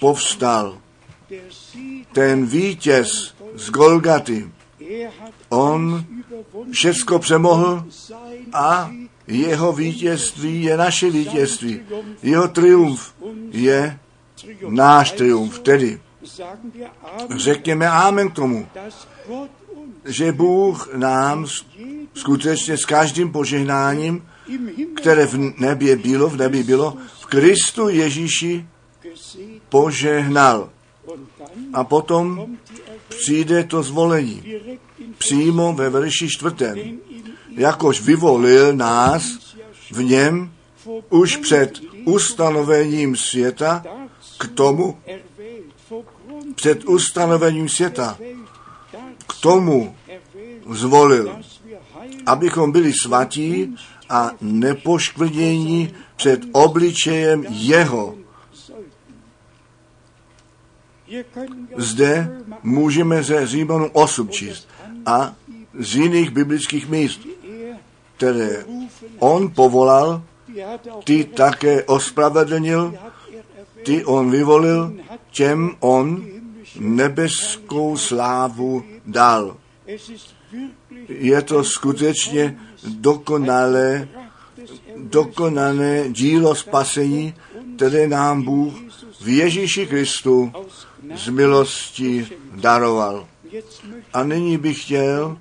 povstal. 0.00 0.78
Ten 2.12 2.46
vítěz 2.46 3.34
z 3.54 3.70
Golgaty, 3.70 4.50
on 5.48 6.04
všecko 6.70 7.18
přemohl 7.18 7.84
a 8.52 8.90
jeho 9.26 9.72
vítězství 9.72 10.62
je 10.62 10.76
naše 10.76 11.10
vítězství. 11.10 11.80
Jeho 12.22 12.48
triumf 12.48 13.14
je 13.50 13.98
náš 14.68 15.12
triumf. 15.12 15.58
Tedy 15.58 16.00
řekněme 17.36 17.88
Amen 17.88 18.30
k 18.30 18.34
tomu, 18.34 18.66
že 20.04 20.32
Bůh 20.32 20.94
nám 20.94 21.46
skutečně 22.14 22.76
s 22.76 22.84
každým 22.84 23.32
požehnáním, 23.32 24.28
které 24.96 25.26
v 25.26 25.60
nebě 25.60 25.96
bylo, 25.96 26.28
v 26.28 26.36
nebi 26.36 26.62
bylo, 26.62 26.96
v 27.20 27.26
Kristu 27.26 27.88
Ježíši 27.88 28.66
požehnal. 29.68 30.70
A 31.72 31.84
potom 31.84 32.56
přijde 33.08 33.64
to 33.64 33.82
zvolení. 33.82 34.42
Přímo 35.18 35.72
ve 35.72 35.90
verši 35.90 36.28
čtvrtém. 36.28 36.98
Jakož 37.56 38.00
vyvolil 38.00 38.76
nás 38.76 39.22
v 39.90 40.02
něm 40.02 40.52
už 41.10 41.36
před 41.36 41.80
ustanovením 42.04 43.16
světa 43.16 43.84
k 44.38 44.48
tomu, 44.48 44.98
před 46.54 46.84
ustanovením 46.84 47.68
světa, 47.68 48.18
k 49.26 49.40
tomu 49.40 49.96
zvolil, 50.70 51.38
abychom 52.26 52.72
byli 52.72 52.92
svatí 52.92 53.76
a 54.08 54.30
nepoškvrnění 54.40 55.94
před 56.16 56.40
obličejem 56.52 57.44
jeho. 57.48 58.14
Zde 61.76 62.42
můžeme 62.62 63.22
ze 63.22 63.46
Římanů 63.46 63.90
8 63.92 64.28
číst 64.28 64.68
a 65.06 65.34
z 65.78 65.96
jiných 65.96 66.30
biblických 66.30 66.88
míst, 66.88 67.20
které 68.16 68.64
on 69.18 69.50
povolal, 69.54 70.22
ty 71.04 71.24
také 71.24 71.84
ospravedlnil, 71.84 72.94
ty 73.84 74.04
on 74.04 74.30
vyvolil, 74.30 74.92
těm 75.30 75.70
on 75.80 76.26
nebeskou 76.80 77.96
slávu 77.96 78.84
dal. 79.06 79.56
Je 81.08 81.42
to 81.42 81.64
skutečně 81.64 82.58
dokonalé, 82.88 84.08
dokonané 84.96 86.10
dílo 86.10 86.54
spasení, 86.54 87.34
které 87.76 88.08
nám 88.08 88.42
Bůh 88.42 88.74
v 89.20 89.28
Ježíši 89.28 89.86
Kristu 89.86 90.52
z 91.14 91.28
milosti 91.28 92.26
daroval. 92.54 93.28
A 94.12 94.22
nyní 94.22 94.58
bych 94.58 94.82
chtěl 94.82 95.38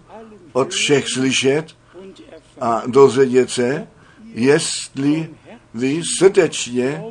od 0.53 0.71
všech 0.71 1.09
slyšet 1.09 1.65
a 2.61 2.83
dozvědět 2.87 3.49
se, 3.49 3.87
jestli 4.33 5.29
vy 5.73 6.01
srdečně 6.17 7.03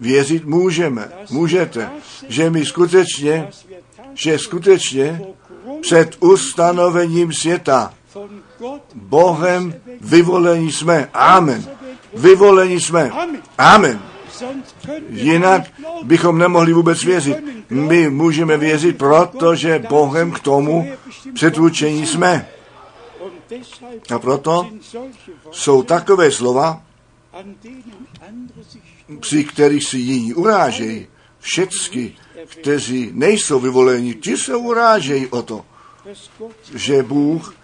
věřit 0.00 0.44
můžeme. 0.44 1.08
Můžete, 1.30 1.90
že 2.28 2.50
my 2.50 2.66
skutečně, 2.66 3.48
že 4.14 4.38
skutečně 4.38 5.22
před 5.80 6.16
ustanovením 6.20 7.32
světa 7.32 7.94
Bohem 8.94 9.74
vyvolení 10.00 10.72
jsme. 10.72 11.08
Amen. 11.14 11.64
Vyvolení 12.14 12.80
jsme. 12.80 13.10
Amen. 13.58 14.02
Jinak 15.08 15.62
bychom 16.02 16.38
nemohli 16.38 16.72
vůbec 16.72 17.04
věřit. 17.04 17.36
My 17.70 18.10
můžeme 18.10 18.56
věřit, 18.56 18.98
protože 18.98 19.84
Bohem 19.88 20.32
k 20.32 20.40
tomu 20.40 20.88
předurčení 21.34 22.06
jsme. 22.06 22.48
A 24.14 24.18
proto 24.18 24.70
jsou 25.50 25.82
takové 25.82 26.30
slova, 26.32 26.82
při 29.20 29.44
kterých 29.44 29.84
si 29.84 29.98
jiní 29.98 30.34
urážejí. 30.34 31.06
Všecky, 31.38 32.14
kteří 32.46 33.10
nejsou 33.14 33.60
vyvoleni, 33.60 34.14
ti 34.14 34.36
se 34.36 34.56
urážejí 34.56 35.26
o 35.26 35.42
to, 35.42 35.64
že 36.74 37.02
Bůh 37.02 37.54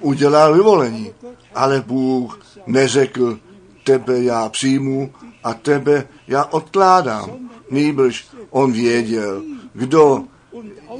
udělal 0.00 0.54
vyvolení. 0.54 1.12
Ale 1.54 1.80
Bůh 1.80 2.40
neřekl, 2.66 3.38
tebe 3.84 4.22
já 4.22 4.48
přijmu 4.48 5.14
a 5.44 5.54
tebe 5.54 6.08
já 6.28 6.44
odkládám. 6.44 7.30
Nýbrž 7.70 8.26
on 8.50 8.72
věděl, 8.72 9.42
kdo 9.72 10.24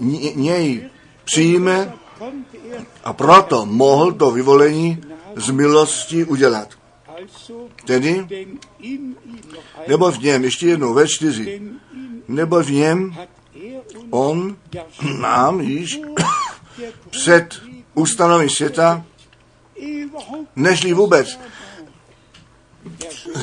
ně- 0.01 0.33
něj 0.35 0.91
přijme 1.25 1.93
a 3.05 3.13
proto 3.13 3.67
mohl 3.67 4.13
to 4.13 4.31
vyvolení 4.31 5.03
z 5.37 5.51
milosti 5.51 6.25
udělat. 6.25 6.69
Tedy, 7.85 8.27
nebo 9.89 10.11
v 10.11 10.19
něm, 10.19 10.45
ještě 10.45 10.67
jednou, 10.67 10.95
ve 10.95 11.09
čtyři, 11.09 11.63
nebo 12.29 12.63
v 12.63 12.71
něm 12.71 13.17
on 14.11 14.57
nám 15.21 15.61
již 15.61 16.01
před 17.11 17.63
ustanovením 17.95 18.51
světa, 18.51 19.05
nežli 20.57 20.93
vůbec, 20.93 21.39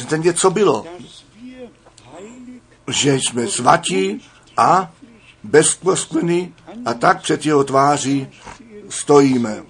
ten 0.09 0.21
bylo, 0.49 0.85
dass 0.99 1.23
wir 1.43 1.69
heilig 2.17 2.61
že 2.87 3.15
jsme 3.15 3.47
svatí 3.47 4.21
a 4.57 4.91
bezposkvrní 5.43 6.53
a 6.85 6.93
tak 6.93 7.21
před 7.21 7.45
jeho 7.45 7.63
tváří 7.63 8.27
stojíme. 8.89 9.63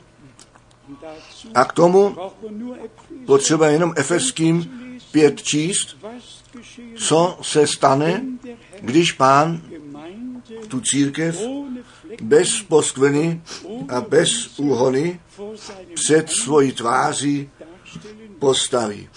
A 1.55 1.65
k 1.65 1.73
tomu 1.73 2.15
potřeba 3.25 3.67
jenom 3.67 3.93
Efeským 3.95 4.71
pět 5.11 5.43
číst, 5.43 5.97
co 6.95 7.37
se 7.41 7.67
stane, 7.67 8.25
když 8.81 9.11
pán 9.11 9.61
tu 10.67 10.81
církev 10.81 11.41
bez 12.21 12.61
poskvrny 12.61 13.41
a 13.89 14.01
bez 14.01 14.59
úhony 14.59 15.19
před 15.93 16.29
svojí 16.29 16.71
tváří 16.71 17.49
postaví. 18.39 19.09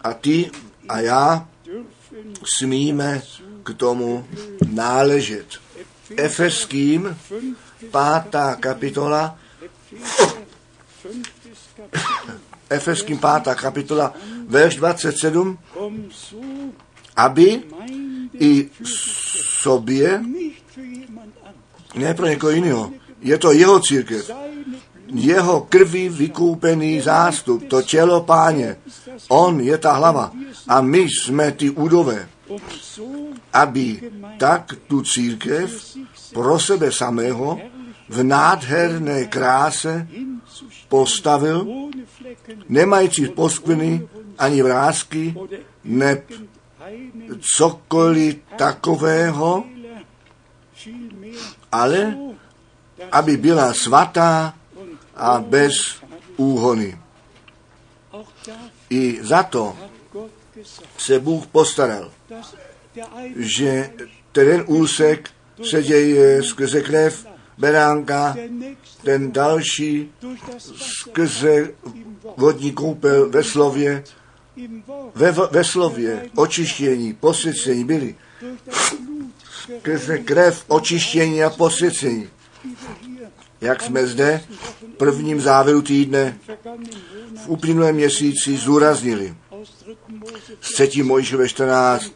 A 0.00 0.12
ty 0.12 0.50
a 0.88 1.00
já 1.00 1.48
smíme 2.44 3.22
k 3.62 3.74
tomu 3.74 4.26
náležet. 4.70 5.46
Efeským, 6.16 7.16
pátá 7.90 8.54
kapitola, 8.54 9.38
Efeským 12.70 13.18
pátá 13.18 13.54
kapitola, 13.54 14.14
verš 14.48 14.76
27, 14.76 15.58
um 15.78 16.10
so 16.10 16.42
aby 17.16 17.62
i 18.40 18.70
sobě, 19.62 20.22
ne 21.94 22.14
pro 22.14 22.26
někoho 22.26 22.52
jiného, 22.52 22.92
je 23.20 23.38
to 23.38 23.52
jeho 23.52 23.80
církev, 23.80 24.30
jeho 25.14 25.60
krví 25.60 26.08
vykoupený 26.08 27.00
zástup, 27.00 27.68
to 27.68 27.82
tělo 27.82 28.20
páně. 28.20 28.76
On 29.28 29.60
je 29.60 29.78
ta 29.78 29.92
hlava 29.92 30.32
a 30.68 30.80
my 30.80 30.98
jsme 30.98 31.52
ty 31.52 31.70
údové, 31.70 32.28
aby 33.52 34.10
tak 34.38 34.74
tu 34.86 35.02
církev 35.02 35.96
pro 36.32 36.58
sebe 36.58 36.92
samého 36.92 37.60
v 38.08 38.22
nádherné 38.22 39.24
kráse 39.24 40.08
postavil, 40.88 41.66
nemající 42.68 43.28
poskvrny 43.28 44.08
ani 44.38 44.62
vrázky, 44.62 45.34
oder 45.36 45.60
ne 45.84 46.22
einen 46.86 47.40
cokoliv 47.40 48.36
takového, 48.56 49.64
ale 51.72 52.16
aby 53.12 53.36
byla 53.36 53.74
svatá 53.74 54.54
a 55.16 55.40
bez 55.40 56.02
úhony. 56.36 56.98
I 58.90 59.18
za 59.22 59.42
to 59.42 59.76
se 60.98 61.18
Bůh 61.20 61.46
postaral, 61.46 62.10
že 63.36 63.90
ten 64.32 64.64
úsek 64.66 65.30
se 65.62 65.82
děje 65.82 66.42
skrze 66.42 66.82
krev 66.82 67.26
beránka, 67.58 68.36
ten 69.04 69.32
další 69.32 70.10
skrze 70.76 71.70
vodní 72.36 72.72
koupel 72.72 73.30
ve 73.30 73.44
slově, 73.44 74.04
ve, 75.14 75.32
ve 75.32 75.64
slově 75.64 76.30
očištění, 76.36 77.14
posvěcení 77.14 77.84
byli. 77.84 78.14
Skrze 79.78 80.18
krev 80.18 80.64
očištění 80.68 81.44
a 81.44 81.50
posvěcení. 81.50 82.28
Jak 83.60 83.82
jsme 83.82 84.06
zde 84.06 84.40
v 84.48 84.96
prvním 84.96 85.40
závěru 85.40 85.82
týdne 85.82 86.38
v 87.44 87.48
uplynulém 87.48 87.94
měsíci 87.94 88.56
zúraznili. 88.56 89.34
aus 89.50 89.70
3. 89.70 89.96
Mose 90.08 90.52
Z 90.60 90.88
3. 90.88 91.02
Mojišové 91.02 91.48
14 91.48 92.12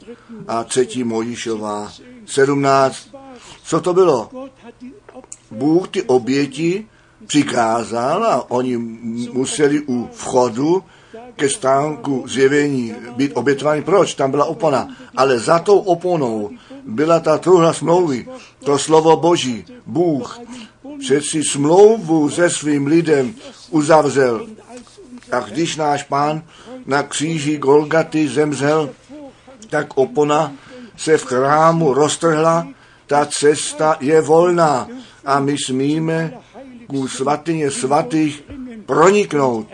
a 0.49 0.65
3. 0.65 1.05
Mojišová 1.05 1.93
17. 2.27 3.09
Co 3.65 3.81
to 3.81 3.95
bylo? 3.95 4.31
Bůh 5.51 5.89
ty 5.89 6.03
oběti 6.03 6.87
přikázal 7.27 8.25
a 8.25 8.51
oni 8.51 8.77
museli 9.33 9.81
u 9.81 10.09
vchodu 10.13 10.83
ke 11.37 11.49
stánku 11.49 12.25
zjevení 12.29 12.95
být 13.17 13.33
obětováni. 13.35 13.83
Proč? 13.83 14.15
Tam 14.15 14.31
byla 14.31 14.45
opona. 14.45 14.89
Ale 15.17 15.39
za 15.39 15.59
tou 15.59 15.79
oponou 15.79 16.51
byla 16.87 17.21
ta 17.21 17.39
truhla 17.39 17.73
smlouvy, 17.73 18.27
to 18.65 18.79
slovo 18.79 19.17
Boží. 19.17 19.65
Bůh 19.87 20.41
přeci 20.99 21.45
smlouvu 21.45 22.31
se 22.31 22.51
svým 22.51 22.87
lidem 22.87 23.35
uzavřel. 23.71 24.47
A 25.33 25.41
když 25.41 25.77
náš 25.77 26.03
pán 26.03 26.43
na 26.87 27.03
kříži 27.03 27.59
Golgaty 27.59 28.29
zemřel, 28.29 28.91
tak 29.71 29.87
opona 29.99 30.53
se 30.97 31.19
v 31.19 31.25
chrámu 31.25 31.95
roztrhla, 31.95 32.67
ta 33.07 33.27
cesta 33.27 33.97
je 34.01 34.21
volná 34.21 34.89
a 35.25 35.41
my 35.41 35.57
smíme 35.59 36.33
ku 36.87 37.09
svatyně 37.09 37.71
svatých 37.71 38.45
proniknout 38.87 39.69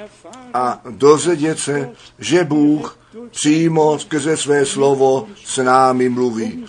a 0.55 0.81
dozvědět 0.91 1.59
se, 1.59 1.91
že 2.19 2.45
Bůh 2.45 2.99
přímo 3.31 3.99
skrze 3.99 4.37
své 4.37 4.67
slovo 4.67 5.29
s 5.45 5.63
námi 5.63 6.09
mluví. 6.09 6.65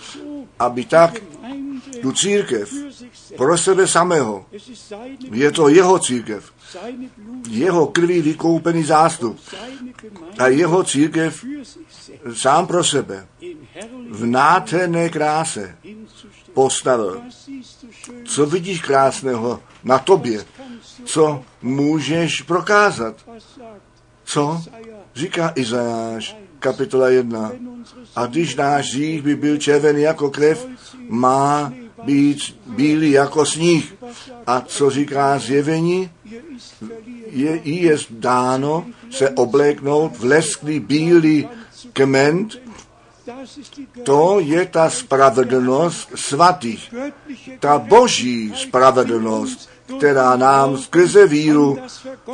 Aby 0.58 0.84
tak 0.84 1.22
tu 2.02 2.12
církev 2.12 2.72
pro 3.36 3.58
sebe 3.58 3.86
samého, 3.86 4.46
je 5.30 5.52
to 5.52 5.68
jeho 5.68 5.98
církev, 5.98 6.52
jeho 7.50 7.86
krví 7.86 8.22
vykoupený 8.22 8.84
zástup 8.84 9.40
a 10.38 10.46
jeho 10.46 10.84
církev 10.84 11.44
sám 12.34 12.66
pro 12.66 12.84
sebe 12.84 13.26
v 14.10 14.26
nádherné 14.26 15.08
kráse. 15.08 15.76
Postavil. 16.58 17.22
Co 18.24 18.46
vidíš 18.46 18.80
krásného 18.82 19.60
na 19.84 19.98
tobě? 19.98 20.44
Co 21.04 21.42
můžeš 21.62 22.42
prokázat? 22.42 23.14
Co 24.24 24.62
říká 25.14 25.52
Izajáš, 25.54 26.36
kapitola 26.58 27.08
1? 27.08 27.48
wenn 27.48 27.68
unsere 27.68 28.02
A 28.16 28.26
když 28.26 28.56
náš 28.56 28.90
hřích 28.90 29.22
by 29.22 29.36
byl 29.36 29.56
červený 29.56 30.02
jako 30.02 30.30
krev, 30.30 30.66
má 31.08 31.72
být 32.04 32.58
bílý 32.66 33.10
jako 33.10 33.46
sníh. 33.46 33.94
A 34.46 34.60
co 34.60 34.90
říká 34.90 35.38
zjevení? 35.38 36.10
Je, 37.30 37.60
jí 37.64 37.82
je 37.82 37.96
dáno 38.10 38.86
se 39.10 39.30
obléknout 39.30 40.18
v 40.18 40.24
lesklý 40.24 40.80
bílý 40.80 41.48
kment. 41.92 42.67
To 44.02 44.40
je 44.40 44.66
ta 44.66 44.90
spravedlnost 44.90 46.12
svatých. 46.14 46.94
Ta 47.60 47.78
boží 47.78 48.52
spravedlnost 48.56 49.68
která 49.96 50.36
nám 50.36 50.78
skrze 50.78 51.26
víru 51.26 51.78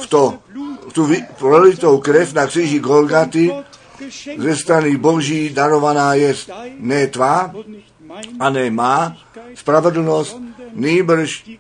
v 0.01 0.07
to, 0.07 0.39
v 0.89 0.93
tu 0.93 1.09
prolitou 1.39 1.99
krev 1.99 2.33
na 2.33 2.47
kříži 2.47 2.79
Golgaty 2.79 3.53
ze 4.39 4.57
strany 4.57 4.97
Boží 4.97 5.49
darovaná 5.49 6.15
je 6.15 6.35
ne 6.79 7.07
tvá 7.07 7.55
a 8.41 8.51
ne 8.51 8.71
má 8.71 9.17
spravedlnost, 9.55 10.41
nýbrž 10.73 11.51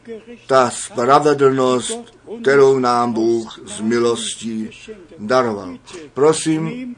ta 0.46 0.70
spravedlnost, 0.70 2.14
kterou 2.42 2.78
nám 2.78 3.12
Bůh 3.12 3.60
z 3.66 3.80
milostí 3.80 4.70
daroval. 5.18 5.76
Prosím, 6.14 6.96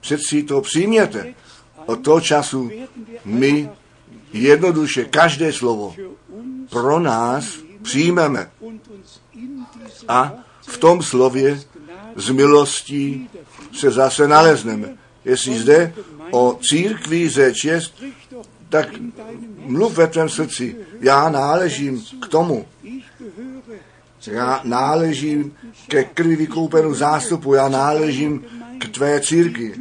přeci 0.00 0.42
to 0.42 0.60
přijměte. 0.60 1.34
Od 1.86 1.96
toho 1.96 2.20
času 2.20 2.70
my 3.24 3.70
jednoduše 4.32 5.04
každé 5.04 5.52
slovo 5.52 5.94
pro 6.70 7.00
nás 7.00 7.58
přijmeme 7.82 8.50
a 10.08 10.32
v 10.66 10.78
tom 10.78 11.02
slově 11.02 11.60
z 12.16 12.30
milostí 12.30 13.30
se 13.72 13.90
zase 13.90 14.28
nalezneme. 14.28 14.96
Jestli 15.24 15.58
zde 15.58 15.94
o 16.30 16.58
církvi 16.62 17.28
řeč 17.28 17.64
je, 17.64 17.80
tak 18.68 18.88
mluv 19.58 19.96
ve 19.96 20.06
tvém 20.06 20.28
srdci. 20.28 20.76
Já 21.00 21.28
náležím 21.28 22.04
k 22.22 22.28
tomu. 22.28 22.66
Já 24.26 24.60
náležím 24.64 25.52
ke 25.88 26.04
krvi 26.04 26.36
vykoupenou 26.36 26.94
zástupu. 26.94 27.54
Já 27.54 27.68
náležím 27.68 28.44
k 28.78 28.88
tvé 28.88 29.20
církvi, 29.20 29.74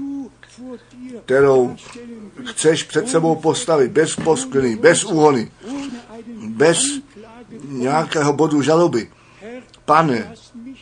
kterou 1.26 1.76
chceš 2.46 2.84
před 2.84 3.10
sebou 3.10 3.36
postavit 3.36 3.92
bez 3.92 4.16
poskvrny, 4.16 4.76
bez 4.76 5.04
úhony, 5.04 5.52
bez 6.48 7.02
nějakého 7.68 8.34
bodu 8.34 8.62
žaloby. 8.62 9.10
Pane, 9.86 10.34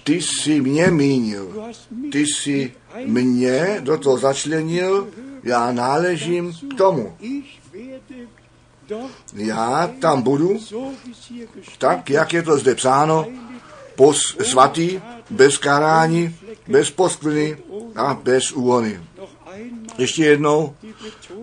ty 0.04 0.22
jsi 0.22 0.62
mě 0.62 0.88
mínil, 0.88 1.74
ty 2.12 2.20
jsi 2.20 2.74
mě 3.06 3.78
do 3.80 3.98
toho 3.98 4.18
začlenil, 4.18 5.08
já 5.44 5.72
náležím 5.72 6.54
k 6.54 6.78
tomu. 6.78 7.18
Já 9.34 9.92
tam 10.00 10.22
budu, 10.22 10.60
tak, 11.78 12.10
jak 12.10 12.34
je 12.34 12.44
to 12.44 12.58
zde 12.58 12.76
psáno, 12.76 13.28
pos, 13.96 14.38
svatý, 14.42 15.02
bez 15.30 15.58
karání, 15.58 16.36
bez 16.68 16.92
poskvrny 16.92 17.58
a 17.96 18.14
bez 18.14 18.52
úhony. 18.52 19.00
Ještě 19.98 20.26
jednou 20.26 20.76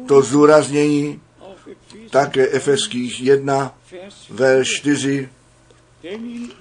to 0.06 0.22
zdůraznění 0.22 1.20
také 2.10 2.48
Efeských 2.48 3.20
1, 3.20 3.74
verš 4.30 4.68
4, 4.68 5.28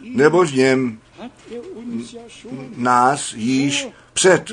nebož 0.01 0.51
něm 0.51 0.99
nás 2.75 3.33
již 3.33 3.87
před 4.13 4.51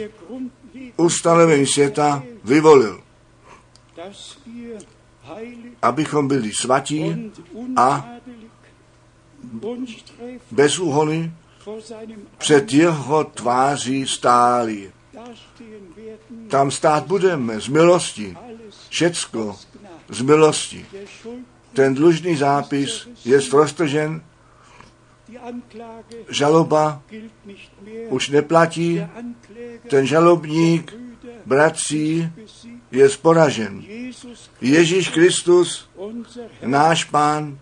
ustanovením 0.97 1.67
světa 1.67 2.23
vyvolil, 2.45 3.03
abychom 5.83 6.29
byli 6.29 6.53
svatí 6.53 7.33
a 7.77 8.09
bez 10.51 10.79
úhony 10.79 11.33
před 12.39 12.73
jeho 12.73 13.25
tváří 13.25 14.07
stáli. 14.07 14.93
Tam 16.49 16.71
stát 16.71 17.07
budeme 17.07 17.61
z 17.61 17.69
milosti. 17.69 18.37
Všecko 18.89 19.57
z 20.09 20.21
milosti. 20.21 20.87
Ten 21.73 21.95
dlužný 21.95 22.37
zápis 22.37 23.09
je 23.25 23.41
roztržen, 23.53 24.23
žaloba 26.29 27.03
už 28.09 28.29
neplatí, 28.29 29.07
ten 29.91 30.07
žalobník 30.07 30.95
bratří 31.47 32.33
je 32.91 33.09
sporažen. 33.09 33.85
Ježíš 34.61 35.09
Kristus, 35.09 35.89
náš 36.63 37.05
pán, 37.05 37.59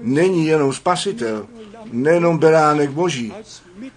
není 0.00 0.46
jenom 0.46 0.72
spasitel, 0.72 1.46
nejenom 1.92 2.38
beránek 2.38 2.90
boží. 2.90 3.32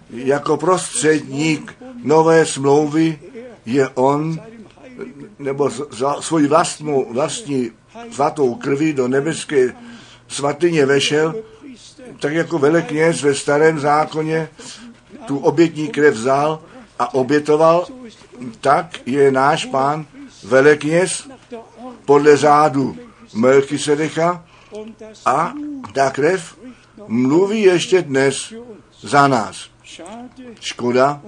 Jako 0.09 0.57
prostředník 0.57 1.75
nové 2.03 2.45
smlouvy 2.45 3.19
je 3.65 3.89
on, 3.89 4.41
nebo 5.39 5.69
za 5.89 6.21
svoji 6.21 6.47
vlastnou, 6.47 7.13
vlastní 7.13 7.71
svatou 8.11 8.55
krví 8.55 8.93
do 8.93 9.07
nebeské 9.07 9.75
svatyně 10.27 10.85
vešel, 10.85 11.35
tak 12.19 12.33
jako 12.33 12.59
velekněz 12.59 13.21
ve 13.21 13.35
starém 13.35 13.79
zákoně 13.79 14.49
tu 15.25 15.37
obětní 15.37 15.87
krev 15.87 16.13
vzal 16.13 16.61
a 16.99 17.13
obětoval, 17.13 17.87
tak 18.61 19.07
je 19.07 19.31
náš 19.31 19.65
pán 19.65 20.05
velekněz 20.43 21.29
podle 22.05 22.37
řádu 22.37 22.97
Melchisedecha 23.33 24.45
a 25.25 25.53
ta 25.93 26.09
krev 26.09 26.57
mluví 27.07 27.61
ještě 27.61 28.01
dnes 28.01 28.53
za 29.01 29.27
nás. 29.27 29.69
Škoda 30.59 31.21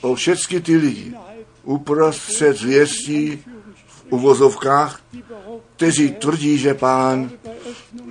o 0.00 0.14
všechny 0.14 0.60
ty 0.60 0.76
lidi 0.76 1.14
uprostřed 1.62 2.56
zvěstí 2.56 3.44
v 3.86 4.04
uvozovkách, 4.10 5.02
kteří 5.76 6.10
tvrdí, 6.10 6.58
že 6.58 6.74
pán 6.74 7.30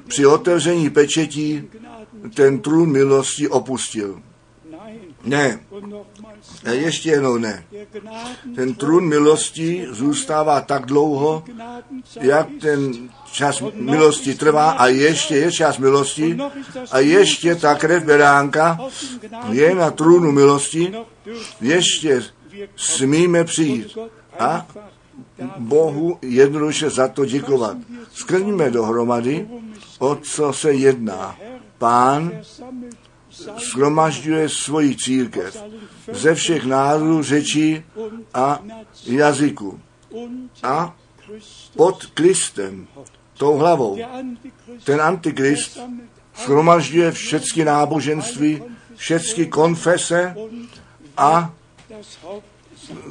při 0.07 0.25
otevření 0.25 0.89
pečetí 0.89 1.69
ten 2.33 2.59
trůn 2.59 2.91
milosti 2.91 3.47
opustil. 3.47 4.21
Ne. 5.23 5.59
A 6.67 6.71
ještě 6.71 7.09
jednou 7.09 7.37
ne. 7.37 7.65
Ten 8.55 8.73
trůn 8.73 9.07
milosti 9.07 9.87
zůstává 9.91 10.61
tak 10.61 10.85
dlouho, 10.85 11.43
jak 12.21 12.47
ten 12.61 13.09
čas 13.31 13.63
milosti 13.73 14.35
trvá 14.35 14.71
a 14.71 14.87
ještě 14.87 15.35
je 15.35 15.51
čas 15.51 15.77
milosti 15.77 16.37
a 16.91 16.99
ještě 16.99 17.55
ta 17.55 17.75
krev 17.75 18.03
beránka 18.03 18.79
je 19.51 19.75
na 19.75 19.91
trůnu 19.91 20.31
milosti, 20.31 20.93
ještě 21.61 22.23
smíme 22.75 23.43
přijít 23.43 23.97
a 24.39 24.67
Bohu 25.57 26.17
jednoduše 26.21 26.89
za 26.89 27.07
to 27.07 27.25
děkovat. 27.25 27.77
Skrníme 28.13 28.71
dohromady, 28.71 29.47
o 29.99 30.15
co 30.15 30.53
se 30.53 30.73
jedná. 30.73 31.37
Pán 31.77 32.31
shromažďuje 33.57 34.49
svoji 34.49 34.95
církev 34.95 35.63
ze 36.11 36.35
všech 36.35 36.65
národů, 36.65 37.23
řečí 37.23 37.83
a 38.33 38.59
jazyků. 39.05 39.79
A 40.63 40.95
pod 41.75 42.05
Kristem, 42.05 42.87
tou 43.37 43.57
hlavou, 43.57 43.97
ten 44.83 45.01
antikrist 45.01 45.79
shromažďuje 46.35 47.11
všechny 47.11 47.65
náboženství, 47.65 48.63
všechny 48.95 49.45
konfese 49.45 50.35
a 51.17 51.53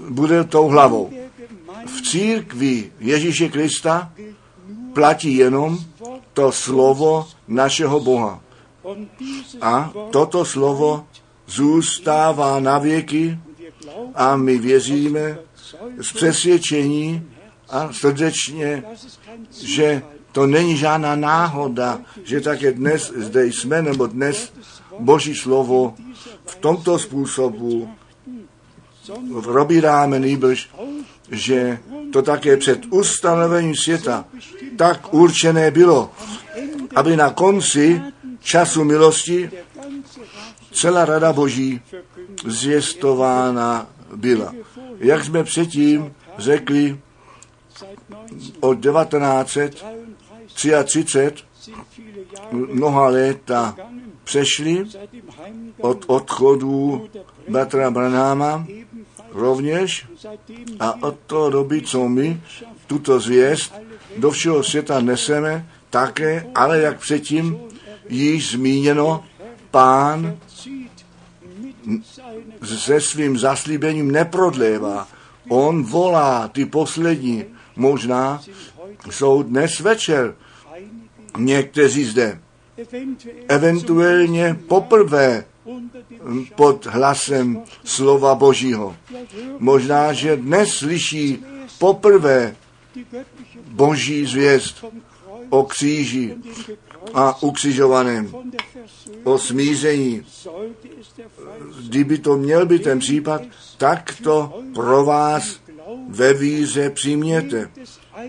bude 0.09 0.45
tou 0.45 0.69
hlavou. 0.69 1.11
V 1.87 2.03
církvi 2.03 2.93
Ježíše 3.01 3.49
Krista 3.49 4.13
platí 4.95 5.37
jenom 5.37 5.79
to 6.33 6.53
slovo 6.53 7.29
našeho 7.49 8.01
Boha. 8.01 8.41
A 9.61 9.93
toto 10.11 10.45
slovo 10.45 11.07
zůstává 11.47 12.61
na 12.61 12.79
věky 12.79 13.39
a 14.15 14.37
my 14.37 14.59
věříme 14.59 15.39
z 16.01 16.13
přesvědčení 16.13 17.27
a 17.69 17.93
srdečně, 17.93 18.85
že 19.63 20.03
to 20.33 20.47
není 20.47 20.77
žádná 20.77 21.17
náhoda, 21.17 22.01
že 22.25 22.41
také 22.41 22.73
dnes 22.73 23.13
zde 23.17 23.47
jsme, 23.47 23.83
nebo 23.83 24.07
dnes 24.07 24.53
Boží 24.99 25.35
slovo 25.35 25.95
v 26.45 26.55
tomto 26.57 26.99
způsobu 26.99 27.91
probíráme 29.43 30.19
nejbrž, 30.19 30.71
že 31.31 31.79
to 32.13 32.23
také 32.23 32.57
před 32.57 32.81
ustanovením 32.91 33.75
světa 33.77 34.25
tak 34.77 35.15
určené 35.15 35.71
bylo, 35.71 36.11
aby 36.95 37.17
na 37.17 37.31
konci 37.31 38.03
času 38.47 38.85
milosti 38.85 39.51
celá 40.73 41.05
rada 41.05 41.33
Boží 41.33 41.81
zvěstována 42.47 43.87
byla. 44.17 44.55
Jak 44.99 45.25
jsme 45.25 45.45
předtím 45.45 46.15
řekli, 46.39 46.99
od 48.61 48.81
1933 48.81 51.33
mnoha 52.51 53.09
léta 53.09 53.77
přešli 54.25 54.85
od 55.81 56.05
odchodu 56.07 57.09
Batra 57.49 57.91
Branáma 57.91 58.67
rovněž 59.33 60.07
a 60.81 61.03
od 61.03 61.19
toho 61.27 61.51
doby, 61.51 61.83
co 61.83 62.09
my 62.09 62.41
tuto 62.87 63.21
zvěst 63.21 63.75
do 64.17 64.31
všeho 64.31 64.63
světa 64.63 65.01
neseme, 65.01 65.69
také, 65.91 66.47
ale 66.55 66.81
jak 66.81 67.01
předtím, 67.01 67.59
již 68.09 68.51
zmíněno, 68.51 69.25
pán 69.71 70.39
se 72.65 73.01
svým 73.01 73.39
zaslíbením 73.39 74.13
neprodlévá. 74.13 75.09
On 75.49 75.83
volá 75.83 76.49
ty 76.49 76.67
poslední. 76.67 77.45
Možná 77.77 78.43
jsou 79.11 79.43
dnes 79.43 79.81
večer 79.81 80.35
někteří 81.39 82.05
zde. 82.05 82.41
Eventuálně 83.49 84.59
poprvé 84.69 85.45
pod 86.55 86.87
hlasem 86.87 87.63
slova 87.85 88.35
Božího. 88.35 88.97
Možná, 89.59 90.13
že 90.13 90.37
dnes 90.37 90.69
slyší 90.69 91.45
poprvé 91.79 92.57
Boží 93.67 94.27
zvěst 94.27 94.85
o 95.51 95.63
kříži 95.63 96.35
a 97.15 97.43
ukřižovaném, 97.43 98.33
o 99.25 99.39
smíření. 99.39 100.23
Kdyby 101.89 102.19
to 102.19 102.37
měl 102.37 102.67
být 102.67 102.83
ten 102.83 102.99
případ, 102.99 103.43
tak 103.79 104.15
to 104.23 104.63
pro 104.75 105.05
vás 105.05 105.61
ve 106.09 106.35
víře 106.35 106.91
přijměte. 106.91 107.71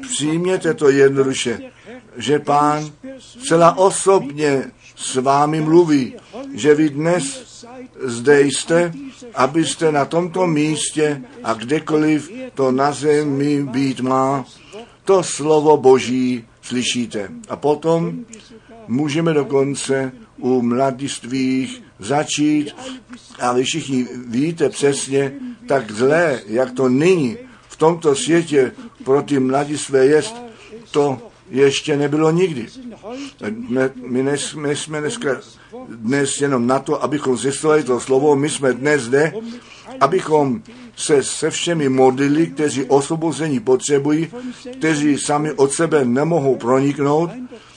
Přijměte 0.01 0.73
to 0.73 0.89
jednoduše, 0.89 1.59
že 2.17 2.39
pán 2.39 2.91
zcela 3.19 3.77
osobně 3.77 4.71
s 4.95 5.15
vámi 5.15 5.61
mluví, 5.61 6.15
že 6.53 6.75
vy 6.75 6.89
dnes 6.89 7.47
zde 8.03 8.41
jste, 8.41 8.93
abyste 9.35 9.91
na 9.91 10.05
tomto 10.05 10.47
místě 10.47 11.21
a 11.43 11.53
kdekoliv 11.53 12.31
to 12.53 12.71
na 12.71 12.91
zemi 12.91 13.63
být 13.63 13.99
má, 13.99 14.45
to 15.03 15.23
slovo 15.23 15.77
Boží 15.77 16.45
slyšíte. 16.61 17.29
A 17.49 17.55
potom 17.55 18.25
můžeme 18.87 19.33
dokonce 19.33 20.11
u 20.37 20.61
mladistvých 20.61 21.83
začít, 21.99 22.75
a 23.39 23.53
vy 23.53 23.63
všichni 23.63 24.07
víte 24.27 24.69
přesně, 24.69 25.33
tak 25.67 25.91
zlé, 25.91 26.41
jak 26.47 26.71
to 26.71 26.89
nyní 26.89 27.37
v 27.67 27.75
tomto 27.77 28.15
světě 28.15 28.71
pro 29.03 29.21
ty 29.21 29.39
mladistvé 29.39 30.05
jest, 30.05 30.35
to 30.91 31.21
ještě 31.49 31.97
nebylo 31.97 32.31
nikdy. 32.31 32.67
My 33.95 34.23
nes, 34.23 34.53
my 34.53 34.75
jsme 34.75 35.01
dneska 35.01 35.29
dnes 35.87 36.41
jenom 36.41 36.67
na 36.67 36.79
to, 36.79 37.03
abychom 37.03 37.37
zjistovali 37.37 37.83
to 37.83 37.99
slovo, 37.99 38.35
my 38.35 38.49
jsme 38.49 38.73
dnes 38.73 39.01
zde, 39.01 39.33
abychom 39.99 40.61
se 40.97 41.23
se 41.23 41.49
všemi 41.49 41.89
modlili, 41.89 42.47
kteří 42.47 42.83
osvobození 42.83 43.59
potřebují, 43.59 44.27
kteří 44.77 45.17
sami 45.17 45.51
od 45.51 45.71
sebe 45.71 46.05
nemohou 46.05 46.55
proniknout, 46.55 47.29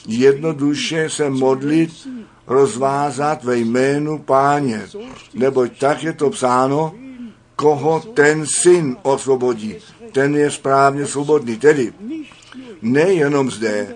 jednoduše 0.07 1.09
se 1.09 1.29
modlit, 1.29 2.07
rozvázat 2.47 3.43
ve 3.43 3.57
jménu 3.57 4.19
páně. 4.19 4.81
Neboť 5.33 5.79
tak 5.79 6.03
je 6.03 6.13
to 6.13 6.29
psáno, 6.29 6.93
koho 7.55 7.99
ten 7.99 8.45
syn 8.45 8.97
osvobodí, 9.01 9.75
ten 10.11 10.35
je 10.35 10.51
správně 10.51 11.05
svobodný. 11.05 11.57
Tedy 11.57 11.93
nejenom 12.81 13.51
zde, 13.51 13.95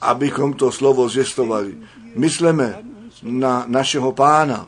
abychom 0.00 0.52
to 0.52 0.72
slovo 0.72 1.08
zjistovali. 1.08 1.76
Myslíme 2.16 2.80
na 3.22 3.64
našeho 3.68 4.12
pána. 4.12 4.66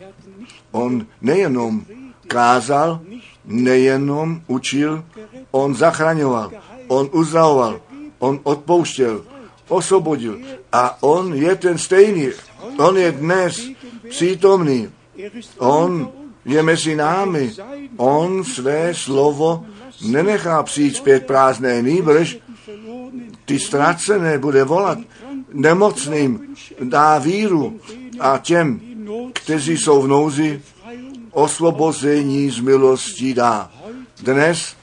On 0.70 1.06
nejenom 1.20 1.84
kázal, 2.28 3.00
nejenom 3.44 4.42
učil, 4.46 5.04
on 5.50 5.74
zachraňoval, 5.74 6.52
on 6.88 7.08
uzdravoval, 7.12 7.80
on 8.18 8.40
odpouštěl, 8.42 9.24
osvobodil. 9.68 10.38
A 10.72 11.02
on 11.02 11.34
je 11.34 11.56
ten 11.56 11.78
stejný. 11.78 12.30
On 12.78 12.96
je 12.96 13.12
dnes 13.12 13.60
přítomný. 14.08 14.88
On 15.58 16.12
je 16.44 16.62
mezi 16.62 16.96
námi. 16.96 17.52
On 17.96 18.44
své 18.44 18.94
slovo 18.94 19.64
nenechá 20.08 20.62
přijít 20.62 20.96
zpět 20.96 21.26
prázdné, 21.26 21.82
nýbrž 21.82 22.38
ty 23.44 23.58
ztracené 23.58 24.38
bude 24.38 24.64
volat 24.64 24.98
nemocným, 25.52 26.54
dá 26.82 27.18
víru 27.18 27.80
a 28.20 28.38
těm, 28.38 28.80
kteří 29.32 29.76
jsou 29.76 30.02
v 30.02 30.08
nouzi, 30.08 30.62
osvobození 31.34 32.50
z 32.50 32.60
milostí 32.60 33.34
dá. 33.34 33.70
Dnes 34.22 34.76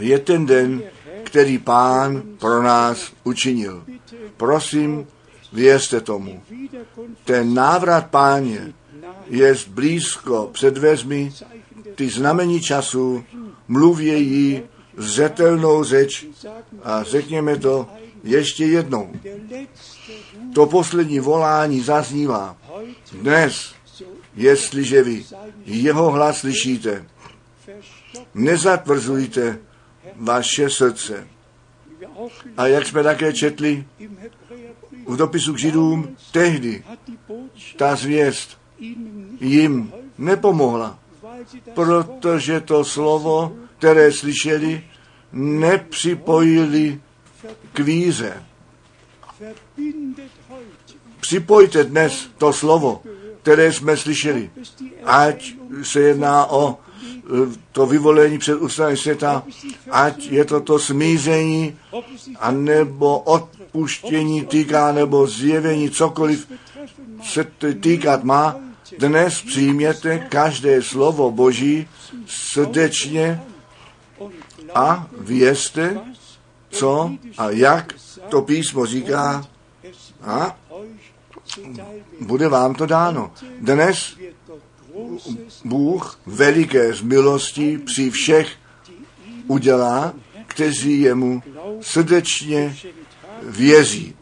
je 0.00 0.18
ten 0.18 0.46
den, 0.46 0.82
který 1.24 1.58
pán 1.58 2.22
pro 2.38 2.62
nás 2.62 3.12
učinil. 3.24 3.84
Prosím, 4.36 5.06
věřte 5.52 6.00
tomu. 6.00 6.42
Ten 7.24 7.54
návrat 7.54 8.06
páně 8.10 8.72
je 9.26 9.54
blízko 9.68 10.50
před 10.52 10.74
dveřmi, 10.74 11.32
ty 11.94 12.08
znamení 12.10 12.60
času 12.60 13.24
mluvějí 13.68 14.62
zřetelnou 14.96 15.84
řeč 15.84 16.26
a 16.82 17.02
řekněme 17.02 17.56
to 17.56 17.86
ještě 18.24 18.64
jednou. 18.64 19.12
To 20.54 20.66
poslední 20.66 21.20
volání 21.20 21.80
zaznívá. 21.80 22.56
Dnes, 23.12 23.74
jestliže 24.34 25.02
vy 25.02 25.24
jeho 25.64 26.10
hlas 26.10 26.38
slyšíte, 26.38 27.06
nezatvrzujte 28.34 29.58
vaše 30.16 30.70
srdce. 30.70 31.28
A 32.56 32.66
jak 32.66 32.86
jsme 32.86 33.02
také 33.02 33.32
četli 33.32 33.84
v 35.06 35.16
dopisu 35.16 35.54
k 35.54 35.58
Židům, 35.58 36.16
tehdy 36.32 36.84
ta 37.76 37.96
zvěst 37.96 38.58
jim 39.40 39.92
nepomohla, 40.18 40.98
protože 41.74 42.60
to 42.60 42.84
slovo, 42.84 43.56
které 43.78 44.12
slyšeli, 44.12 44.84
nepřipojili 45.32 47.00
k 47.72 47.78
víře. 47.78 48.44
Připojte 51.20 51.84
dnes 51.84 52.30
to 52.38 52.52
slovo, 52.52 53.02
které 53.42 53.72
jsme 53.72 53.96
slyšeli. 53.96 54.50
Ať 55.04 55.52
se 55.82 56.00
jedná 56.00 56.50
o 56.50 56.78
to 57.72 57.86
vyvolení 57.86 58.38
před 58.38 58.54
ústavem 58.54 58.96
světa, 58.96 59.42
ať 59.90 60.26
je 60.26 60.44
to 60.44 60.60
to 60.60 60.78
smíření, 60.78 61.76
anebo 62.38 63.18
odpuštění 63.18 64.46
týká, 64.46 64.92
nebo 64.92 65.26
zjevení, 65.26 65.90
cokoliv 65.90 66.48
se 67.22 67.46
týkat 67.80 68.24
má, 68.24 68.56
dnes 68.98 69.42
přijměte 69.42 70.18
každé 70.18 70.82
slovo 70.82 71.30
Boží 71.30 71.88
srdečně 72.26 73.42
a 74.74 75.06
věřte, 75.18 76.00
co 76.70 77.12
a 77.38 77.50
jak 77.50 77.94
to 78.28 78.42
písmo 78.42 78.86
říká 78.86 79.46
a 80.22 80.56
bude 82.20 82.48
vám 82.48 82.74
to 82.74 82.86
dáno. 82.86 83.32
Dnes 83.60 84.16
Bůh 85.64 86.20
veliké 86.26 86.94
z 86.94 87.00
milostí 87.00 87.78
při 87.78 88.10
všech 88.10 88.48
udělá, 89.46 90.12
kteří 90.46 91.00
jemu 91.00 91.42
srdečně 91.80 92.76
věří 93.42 94.14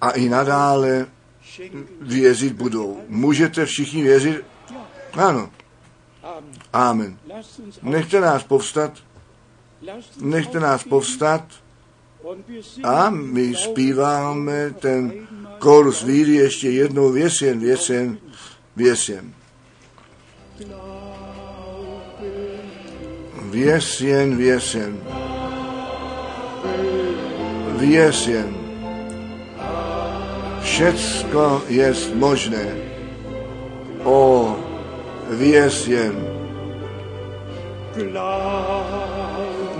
a 0.00 0.10
i 0.10 0.28
nadále 0.28 1.06
věřit 2.00 2.52
budou. 2.52 3.00
Můžete 3.08 3.66
všichni 3.66 4.02
věřit? 4.02 4.44
Ano. 5.12 5.50
Amen. 6.72 7.18
Nechte 7.82 8.20
nás 8.20 8.42
povstat. 8.42 8.92
Nechte 10.20 10.60
nás 10.60 10.84
povstat 10.84 11.44
a 12.84 13.10
my 13.10 13.54
zpíváme 13.54 14.70
ten 14.70 15.26
Kólus 15.64 16.02
víry 16.02 16.34
ještě 16.34 16.70
jednou 16.70 17.12
věsem, 17.12 17.60
věsem, 17.60 18.18
věsem. 18.76 19.34
Věsem, 23.50 24.36
věsem. 24.36 25.00
Věsem. 27.76 28.56
Všecko 30.62 31.62
je 31.68 31.94
možné. 32.14 32.66
O, 34.04 34.56
věsem. 35.30 36.28
Věsem. 37.96 38.18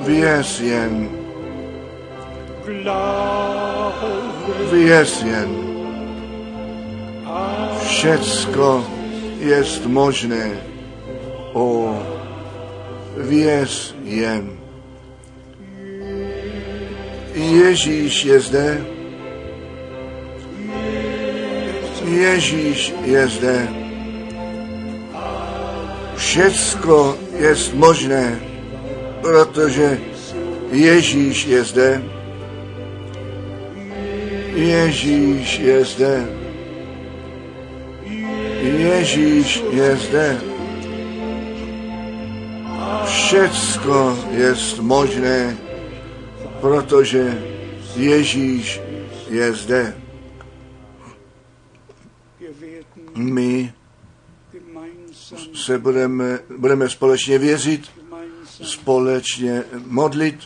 Věsem. 0.07 1.09
Věsem. 4.73 5.74
Všecko 7.89 8.87
je 9.39 9.65
možné. 9.87 10.51
O, 11.53 11.99
věř 13.17 13.95
jen. 14.05 14.59
Ježíš 17.35 18.25
je 18.25 18.41
zde. 18.41 18.85
Ježíš 22.05 22.95
je 23.05 23.29
zde. 23.29 23.69
Všecko 26.17 27.19
je 27.39 27.57
možné, 27.75 28.41
protože 29.21 29.99
Ježíš 30.71 31.47
je 31.47 31.65
zde. 31.65 32.03
Ježíš 34.55 35.59
je 35.59 35.85
zde. 35.85 36.44
Ježíš 38.65 39.63
je 39.71 39.97
zde. 39.97 40.41
Všecko 43.05 44.19
je 44.31 44.55
možné, 44.81 45.57
protože 46.61 47.43
Ježíš 47.97 48.81
je 49.31 49.53
zde. 49.53 49.97
My 53.15 53.73
se 55.55 55.79
budeme, 55.79 56.39
budeme 56.59 56.89
společně 56.91 57.39
věřit, 57.39 57.91
společně 58.63 59.65
modlit 59.87 60.39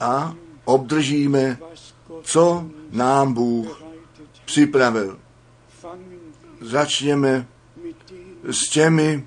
a 0.00 0.34
obdržíme, 0.64 1.58
co 2.22 2.66
nám 2.90 3.34
Bůh 3.34 3.82
připravil. 4.44 5.23
Začněme 6.64 7.46
s 8.50 8.68
těmi, 8.68 9.26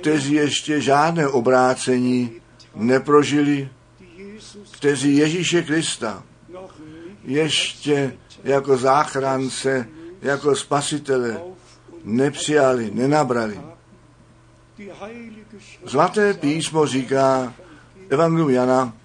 kteří 0.00 0.32
ještě 0.32 0.80
žádné 0.80 1.28
obrácení 1.28 2.32
neprožili, 2.74 3.68
kteří 4.70 5.16
Ježíše 5.16 5.62
Krista 5.62 6.22
ještě 7.24 8.16
jako 8.44 8.76
záchrance, 8.76 9.88
jako 10.22 10.56
spasitele 10.56 11.40
nepřijali, 12.04 12.90
nenabrali. 12.94 13.60
Zlaté 15.84 16.34
písmo 16.34 16.86
říká 16.86 17.54
Evangelium 18.08 18.50
Jana 18.50 18.96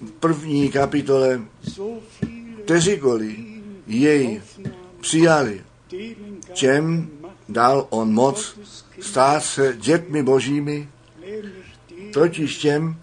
v 0.00 0.10
první 0.10 0.70
kapitole, 0.70 1.40
kteříkoliv 2.64 3.38
jej 3.86 4.42
přijali, 5.00 5.64
Macht, 5.94 7.08
dal 7.48 7.86
on 7.90 8.12
moc 8.12 8.58
stát 9.00 9.44
se 9.44 9.76
dětmi 9.80 10.22
božími, 10.22 10.88
totiž 12.12 12.58
těm, 12.58 12.96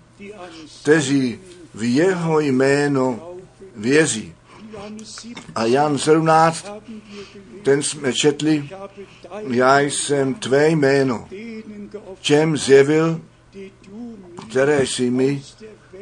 kteří 0.81 1.39
v 1.73 1.84
jeho 1.95 2.39
jméno 2.39 3.34
věří. 3.76 4.34
Johannes 4.73 5.15
7 5.15 5.35
A 5.55 5.65
Jan 5.65 5.97
17, 5.97 6.65
haben 6.65 6.81
wir 6.88 7.01
gelesen. 7.01 7.63
ten 7.63 7.84
jsme 7.84 8.13
četli, 8.13 8.69
já 9.47 9.80
jsem 9.80 10.34
tvé 10.34 10.69
jméno, 10.69 11.27
čem 12.22 12.57
zjevil, 12.57 13.22
které 14.49 14.88
jsi 14.88 15.09
mi 15.09 15.43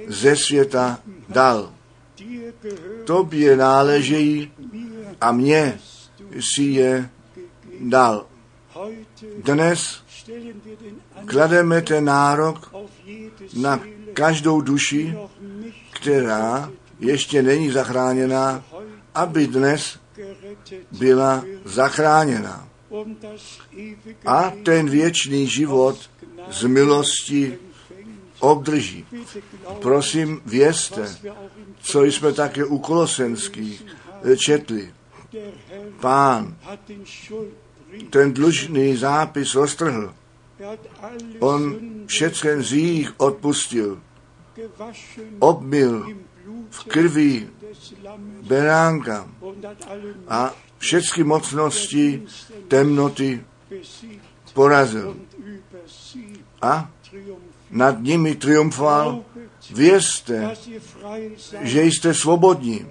ze 0.07 0.35
světa 0.35 0.99
dal. 1.29 1.73
Tobě 3.05 3.57
náležejí 3.57 4.51
a 5.21 5.31
du 5.31 5.88
si 6.39 6.64
je 6.64 7.10
dal. 7.80 8.26
Dnes 9.43 10.03
klademe 11.26 11.81
ten 11.81 12.06
nárok 12.06 12.76
na 13.53 13.80
každou 14.14 14.61
duši, 14.61 15.18
která 15.89 16.72
ještě 16.99 17.41
není 17.41 17.72
zachráněná, 17.72 18.64
aby 19.15 19.47
dnes 19.47 19.99
byla 20.91 21.43
zachráněna. 21.65 22.69
A 24.26 24.53
ten 24.64 24.89
věčný 24.89 25.47
život 25.47 26.10
z 26.49 26.64
milosti 26.64 27.57
obdrží. 28.39 29.06
Prosím, 29.81 30.41
vězte, 30.45 31.15
co 31.81 32.03
jsme 32.03 32.34
také 32.34 32.65
u 32.65 32.77
Kolosenských 32.77 33.85
četli. 34.38 34.93
Pán 35.99 36.57
ten 38.10 38.34
dlužný 38.34 38.95
zápis 38.95 39.56
roztrhl. 39.56 40.14
On 41.39 41.76
všechen 42.06 42.64
z 42.64 42.73
jich 42.73 43.14
odpustil. 43.18 44.01
Obmil 45.39 46.07
v 46.69 46.84
krvi 46.84 47.49
beránka 48.47 49.30
a 50.27 50.53
všechny 50.77 51.23
mocnosti 51.23 52.23
temnoty 52.68 53.43
porazil. 54.53 55.15
A 56.61 56.91
nad 57.72 57.99
nimi 58.01 58.35
triumfoval. 58.35 59.23
Seid, 59.75 60.31
že 61.61 61.83
jste 61.83 62.13
svobodní, 62.13 62.85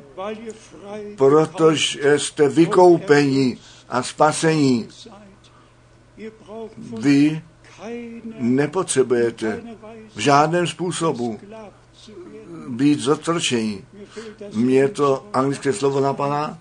protože 1.17 2.19
jste 2.19 2.49
vykoupení 2.49 3.59
a 3.89 4.03
spasení. 4.03 4.89
Vy 6.99 7.43
nepotřebujete 8.39 9.63
v 10.15 10.19
žádném 10.19 10.67
způsobu 10.67 11.41
být 12.69 13.01
das 13.05 13.19
Mně 14.55 14.89
to 14.89 15.27
anglické 15.33 15.73
slovo 15.73 16.01
napadá 16.01 16.59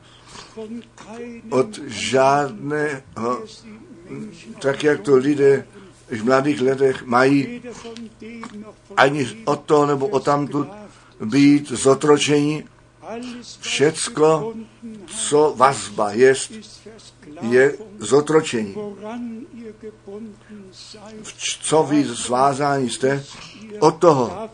od 1.49 1.79
žádného, 1.87 3.43
tak 4.59 4.83
jak 4.83 5.01
to 5.01 5.15
lidé 5.15 5.67
v 6.09 6.23
mladých 6.23 6.61
letech 6.61 7.05
mají 7.05 7.61
ani 8.97 9.27
od 9.45 9.59
toho 9.65 9.85
nebo 9.85 10.07
o 10.07 10.19
tamtud 10.19 10.67
být 11.25 11.69
zotročení. 11.69 12.63
Všecko, 13.59 14.53
co 15.07 15.53
vazba 15.57 16.11
jest, 16.11 16.51
je 17.41 17.77
zotročení. 17.99 18.75
V 21.23 21.33
Co 21.61 21.83
vy 21.83 22.05
svázání 22.15 22.89
jste, 22.89 23.23
od 23.79 23.95
toho 23.95 24.49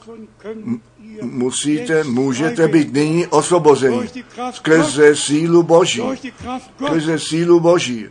musíte, 1.22 2.04
můžete 2.04 2.68
být 2.68 2.94
nyní 2.94 3.28
osvobozeni 3.28 4.10
skrze 4.52 5.16
sílu 5.16 5.64
Boží. 5.64 6.02
Skrze 6.86 7.20
sílu 7.20 7.60
Boží. 7.60 8.06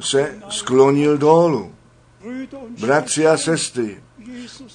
se 0.00 0.34
sklonil 0.48 1.18
dolů. 1.18 1.74
Bratři 2.80 3.26
a 3.26 3.36
sestry, 3.36 3.96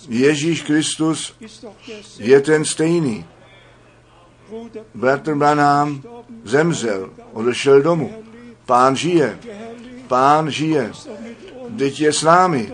Ježíš 0.10 0.62
Kristus 0.62 1.34
je 2.20 2.42
ten 2.42 2.66
stejný. 2.66 3.26
Bratr 4.96 5.36
Branham 5.36 6.04
zemřel, 6.44 7.10
odešel 7.34 7.82
domů. 7.82 8.24
Pán 8.66 8.96
žije. 8.96 9.40
Pán 10.08 10.52
žije. 10.52 10.92
Teď 11.78 12.00
je 12.00 12.14
s 12.14 12.24
námi. 12.24 12.74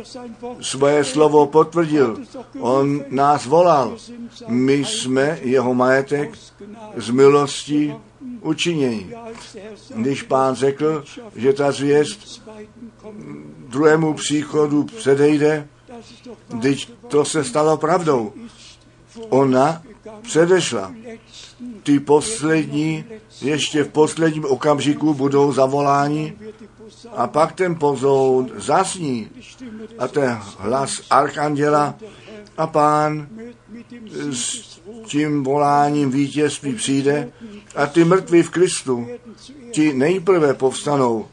Svoje 0.62 1.04
slovo 1.04 1.46
potvrdil. 1.46 2.18
On 2.60 3.04
nás 3.10 3.46
volal. 3.46 3.98
My 4.48 4.86
jsme 4.86 5.40
jeho 5.42 5.74
majetek 5.74 6.38
z 6.96 7.10
milosti 7.10 7.96
učinění. 8.42 9.12
Když 9.96 10.24
pán 10.24 10.56
řekl, 10.56 11.04
že 11.36 11.54
ta 11.54 11.72
zvěst 11.72 12.42
druhému 13.68 14.14
příchodu 14.14 14.84
předejde, 14.84 15.68
když 16.48 16.92
to 17.08 17.26
se 17.26 17.44
stalo 17.44 17.78
pravdou. 17.78 18.34
Ona 19.30 19.82
předešla. 20.22 20.94
Ty 21.84 22.00
poslední, 22.00 23.06
ještě 23.42 23.84
v 23.84 23.90
posledním 23.90 24.46
okamžiku 24.46 25.14
budou 25.14 25.52
zavoláni 25.52 26.34
a 27.11 27.27
pak 27.27 27.52
ten 27.53 27.76
pozout 27.76 28.52
zasní. 28.56 29.30
A 29.99 30.07
ten 30.07 30.40
hlas 30.57 31.02
archanděla. 31.10 31.95
A 32.57 32.68
pán 32.68 33.27
s 34.32 34.80
tím 35.06 35.44
voláním 35.44 36.11
vítězství 36.11 36.76
přijde 36.76 37.32
a 37.76 37.88
ty 37.88 38.03
mrtví 38.03 38.44
v 38.44 38.49
Kristu, 38.49 39.07
ti 39.72 39.94
nejprve 39.94 40.53
povstanou. 40.53 41.27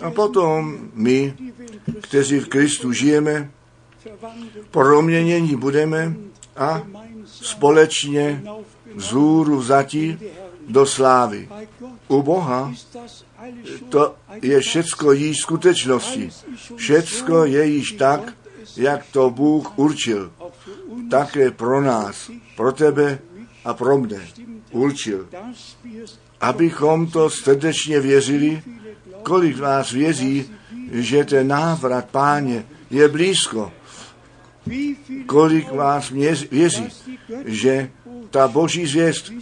A 0.00 0.10
potom 0.10 0.78
my, 0.94 1.34
kteří 2.00 2.40
v 2.40 2.48
Kristu 2.48 2.92
žijeme, 2.92 3.50
proměnění 4.70 5.56
budeme 5.56 6.14
a 6.56 6.82
společně 7.26 8.42
vzhůru 8.94 9.56
vzatí 9.56 10.18
do 10.68 10.86
slávy. 10.86 11.48
U 12.08 12.22
Boha 12.22 12.72
to 13.88 14.14
je 14.42 14.60
všecko 14.60 15.12
již 15.12 15.38
skutečnosti. 15.38 16.30
Všecko 16.76 17.44
je 17.44 17.66
již 17.66 17.92
tak, 17.92 18.32
jak 18.76 19.06
to 19.12 19.30
Bůh 19.30 19.78
určil. 19.78 20.32
Také 21.10 21.50
pro 21.50 21.80
nás, 21.80 22.30
pro 22.56 22.72
tebe 22.72 23.18
a 23.64 23.74
pro 23.74 23.98
mne 23.98 24.20
určil. 24.70 25.28
Abychom 26.40 27.06
to 27.06 27.30
srdečně 27.30 28.00
věřili, 28.00 28.62
kolik 29.22 29.58
vás 29.58 29.90
věří, 29.90 30.50
že 30.92 31.24
ten 31.24 31.48
návrat 31.48 32.10
páně 32.10 32.66
je 32.90 33.08
blízko. 33.08 33.72
Kolik 35.26 35.72
vás 35.72 36.10
věří, 36.50 36.88
že 37.44 37.90
ta 38.34 38.48
boží 38.48 38.86
zvěst, 38.86 39.32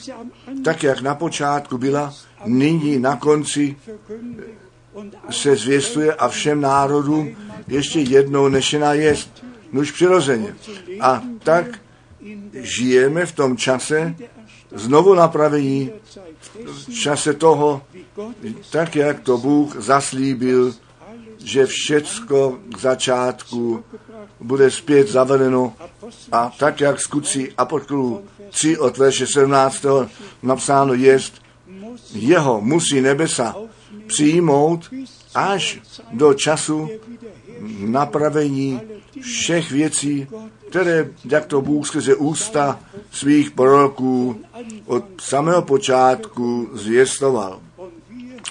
tak 0.64 0.82
jak 0.82 1.01
na 1.01 1.14
počátku 1.14 1.78
byla, 1.78 2.14
nyní 2.44 2.98
na 2.98 3.16
konci 3.16 3.77
se 5.31 5.56
zvěstuje 5.56 6.14
a 6.14 6.28
všem 6.28 6.60
národům 6.60 7.36
ještě 7.69 8.01
jednou 8.01 8.48
nešená 8.48 8.93
jest. 8.93 9.44
Nuž 9.73 9.93
přirozeně. 9.93 10.55
A 11.01 11.23
tak 11.39 11.81
žijeme 12.52 13.27
v 13.27 13.32
tom 13.32 13.56
čase 13.56 14.14
znovu 14.74 15.14
napravení, 15.14 15.90
v 16.64 16.93
čase 16.93 17.32
toho, 17.32 17.82
tak 18.70 18.97
jak 18.97 19.20
to 19.20 19.39
Bůh 19.39 19.77
zaslíbil, 19.77 20.74
že 21.44 21.66
všecko 21.66 22.59
k 22.74 22.78
začátku 22.78 23.85
bude 24.40 24.70
zpět 24.70 25.09
zavedeno 25.09 25.73
a 26.32 26.53
tak 26.59 26.81
jak 26.81 27.01
skutci 27.01 27.53
apostolů 27.59 28.23
3 28.51 28.78
od 28.78 28.99
verše 28.99 29.27
17. 29.27 29.85
napsáno 30.43 30.94
jest, 30.94 31.43
jeho 32.12 32.61
musí 32.61 33.01
nebesa 33.01 33.55
přijmout 34.07 34.90
až 35.35 35.81
do 36.12 36.35
času 36.35 36.89
napravení 37.78 38.81
všech 39.20 39.70
věcí, 39.70 40.27
které, 40.69 41.11
jak 41.24 41.47
to 41.47 41.62
Bůh 41.62 41.86
skrze 41.86 42.15
ústa 42.15 42.81
svých 43.11 43.51
proroků 43.51 44.40
od 44.86 45.05
samého 45.20 45.62
počátku 45.62 46.70
zvěstoval. 46.73 47.61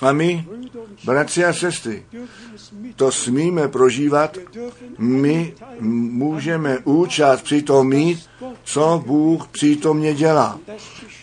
A 0.01 0.11
my, 0.11 0.45
bratři 1.05 1.45
a 1.45 1.53
sestry, 1.53 2.05
to 2.95 3.11
smíme 3.11 3.67
prožívat, 3.67 4.37
my 4.97 5.53
můžeme 5.79 6.77
účast 6.83 7.41
při 7.41 7.61
tom 7.61 7.89
mít, 7.89 8.19
co 8.63 9.03
Bůh 9.05 9.47
přítomně 9.47 10.13
dělá. 10.13 10.59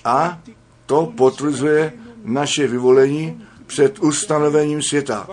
A 0.04 0.40
to 0.86 1.12
potvrzuje 1.16 1.92
naše 2.24 2.66
vyvolení 2.66 3.42
před 3.66 3.98
ustanovením 3.98 4.82
světa. 4.82 5.28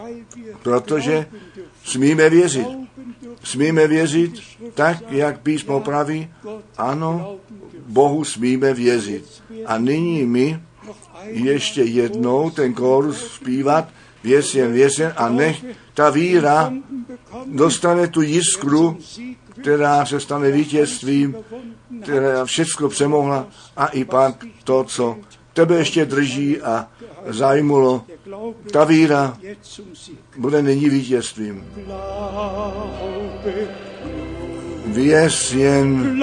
Protože 0.64 1.26
smíme 1.84 2.30
věřit. 2.30 2.68
Smíme 3.44 3.88
věřit 3.88 4.40
tak, 4.74 4.98
jak 5.10 5.40
písmo 5.40 5.80
praví. 5.80 6.30
Ano, 6.78 7.38
Bohu 7.88 8.24
smíme 8.24 8.74
věřit. 8.74 9.44
A 9.66 9.78
nyní 9.78 10.26
my 10.26 10.60
ještě 11.26 11.84
jednou 11.84 12.50
ten 12.50 12.74
kórus 12.74 13.28
zpívat, 13.28 13.90
věř 14.26 14.56
jen, 15.00 15.14
a 15.16 15.30
nech 15.30 15.66
ta 15.94 16.10
víra 16.10 16.74
dostane 17.46 18.08
tu 18.08 18.22
jiskru, 18.22 18.98
která 19.62 20.06
se 20.06 20.20
stane 20.20 20.52
vítězstvím, 20.52 21.36
která 22.04 22.46
všechno 22.46 22.90
přemohla 22.90 23.48
a 23.78 23.88
i 23.88 24.06
pak 24.06 24.46
to, 24.64 24.84
co 24.84 25.18
tebe 25.54 25.76
ještě 25.76 26.06
drží 26.06 26.62
a 26.62 26.88
zajmulo, 27.28 28.04
ta 28.72 28.84
víra 28.84 29.38
bude 30.38 30.62
nyní 30.62 30.90
vítězstvím. 30.90 31.66
Věř 34.86 35.54
jen, 35.54 36.20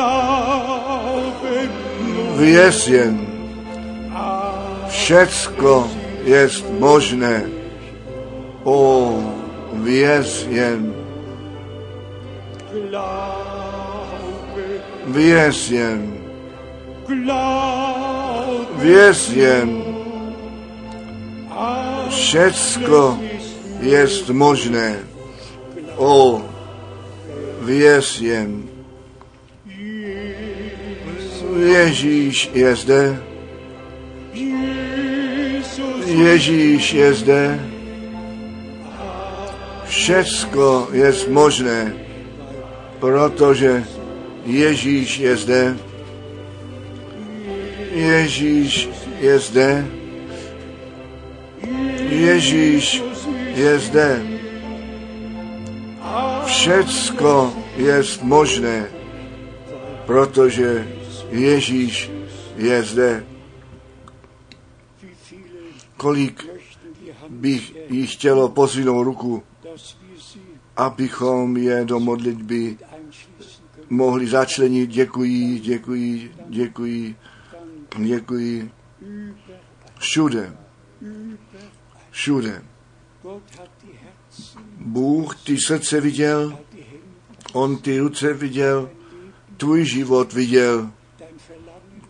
věř 2.36 2.88
jen, 2.88 3.26
všecko 4.88 5.90
je 6.24 6.48
možné. 6.78 7.61
O, 8.64 9.18
věř 9.72 10.46
jen. 10.50 10.94
Věř 15.06 15.70
jen. 15.70 16.18
Věř 18.74 19.30
jen. 19.30 19.84
Všecko 22.08 23.18
je 23.80 24.06
možné. 24.32 24.98
O, 25.96 26.42
věř 27.60 28.20
jen. 28.20 28.62
Ježíš 31.56 32.50
je 32.54 32.76
zde. 32.76 33.22
Ježíš 36.06 36.92
je 36.92 37.14
zde. 37.14 37.71
Všecko 40.02 40.88
je 40.92 41.14
možné, 41.30 41.94
protože 42.98 43.86
Ježíš 44.44 45.18
je 45.18 45.36
zde. 45.36 45.76
Ježíš 47.94 48.88
je 49.20 49.38
zde. 49.38 49.86
Ježíš 52.10 53.02
je 53.54 53.78
zde. 53.78 54.10
Všecko 56.44 57.54
je 57.76 58.02
možné, 58.22 58.90
protože 60.06 60.86
Ježíš 61.30 62.10
je 62.56 62.82
zde. 62.82 63.24
Kolik 65.96 66.46
bych 67.28 67.74
jí 67.90 68.06
chtělo 68.06 68.48
pozvinout 68.48 69.04
ruku, 69.04 69.42
abychom 70.76 71.56
je 71.56 71.84
do 71.84 72.00
modlitby 72.00 72.78
mohli 73.90 74.26
začlenit. 74.26 74.90
Děkuji, 74.90 75.58
děkuji, 75.58 76.34
děkuji, 76.48 77.16
děkuji. 77.98 78.70
Všude, 79.98 80.56
všude. 82.10 82.62
Bůh 84.76 85.36
ty 85.36 85.58
srdce 85.58 86.00
viděl, 86.00 86.58
on 87.52 87.78
ty 87.78 87.98
ruce 87.98 88.34
viděl, 88.34 88.90
tvůj 89.56 89.84
život 89.84 90.32
viděl, 90.32 90.90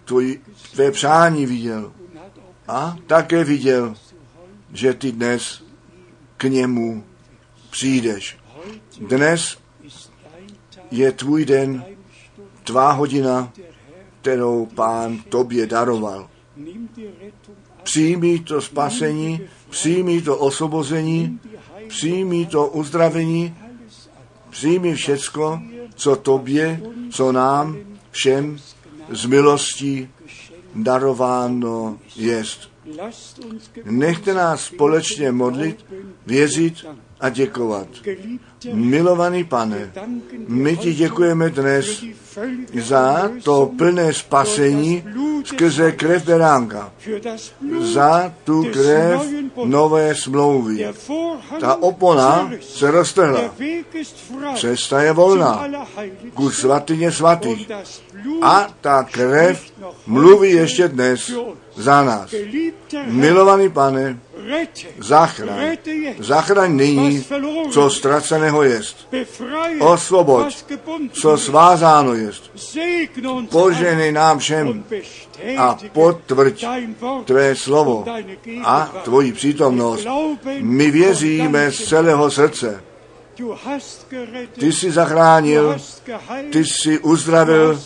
tvůj, 0.05 0.40
tvé 0.72 0.90
přání 0.90 1.47
viděl 1.47 1.93
A 2.68 2.97
také 3.06 3.44
viděl, 3.44 3.94
že 4.72 4.94
ty 4.94 5.12
dnes 5.12 5.64
k 6.36 6.44
němu 6.44 7.05
přijdeš. 7.73 8.39
Dnes 9.01 9.59
je 10.90 11.12
tvůj 11.12 11.44
den, 11.44 11.85
tvá 12.65 12.93
hodina, 12.93 13.53
kterou 14.20 14.66
pán 14.66 15.19
tobě 15.28 15.66
daroval. 15.66 16.28
Přijmi 17.82 18.39
to 18.39 18.61
spasení, 18.61 19.40
přijmi 19.70 20.23
to 20.23 20.36
osvobození, 20.39 21.40
přijmi 21.89 22.47
to 22.47 22.66
uzdravení, 22.66 23.57
přijmi 24.51 24.94
všecko, 24.94 25.61
co 25.94 26.16
tobě, 26.16 26.82
co 27.11 27.32
nám, 27.32 27.77
všem 28.11 28.59
z 29.11 29.27
milostí 29.27 30.09
darováno 30.74 31.99
jest. 32.16 32.73
Nechte 33.85 34.35
nás 34.35 34.65
společně 34.65 35.32
modlit, 35.32 35.86
věřit 36.27 36.86
a 37.23 37.28
děkovat. 37.28 37.89
Milovaný 38.73 39.44
pane, 39.44 39.93
my 40.49 40.77
ti 40.77 40.94
děkujeme 40.94 41.51
dnes 41.51 42.05
za 42.82 43.31
to 43.43 43.70
plné 43.78 44.12
spasení 44.12 45.05
skrze 45.44 45.93
krev 45.93 46.24
beránka, 46.24 46.93
za 47.81 48.32
tu 48.44 48.65
krev 48.73 49.20
nové 49.65 50.15
smlouvy. 50.15 50.86
Ta 51.61 51.82
opona 51.82 52.51
se 52.61 52.90
roztrhla. 52.90 53.55
Cesta 54.57 55.03
je 55.03 55.12
volná 55.12 55.69
ku 56.35 56.51
svatyně 56.51 57.12
svatých. 57.12 57.70
A 58.43 58.69
ta 58.81 59.03
krev 59.03 59.73
mluví 60.07 60.51
ještě 60.51 60.89
dnes 60.89 61.32
za 61.77 62.05
nás. 62.05 62.35
Milovaný 63.07 63.69
pane, 63.69 64.19
zachraň, 64.98 65.77
zachraň 66.19 66.77
nyní, 66.77 67.24
co 67.70 67.90
ztraceného 67.90 68.62
jest. 68.62 69.09
Osvoboď, 69.81 70.64
co 71.12 71.39
svázáno 71.39 72.14
jest. 72.14 72.51
Poženej 73.51 74.12
nám 74.12 74.39
všem 74.39 74.85
a 75.59 75.78
potvrď 75.93 76.64
tvé 77.24 77.56
slovo 77.56 78.05
a 78.64 78.93
tvoji 79.05 79.32
přítomnost. 79.32 80.06
My 80.60 80.90
věříme 80.90 81.73
z 81.73 81.85
celého 81.85 82.31
srdce. 82.31 82.82
Ty 84.59 84.73
jsi 84.73 84.90
zachránil, 84.90 85.77
ty 86.52 86.64
jsi 86.64 86.98
uzdravil, 86.98 87.81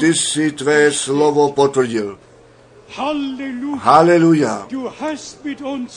ty 0.00 0.14
jsi 0.14 0.52
tvé 0.52 0.92
slovo 0.92 1.52
potvrdil. 1.52 2.18
Haleluja. 3.78 4.66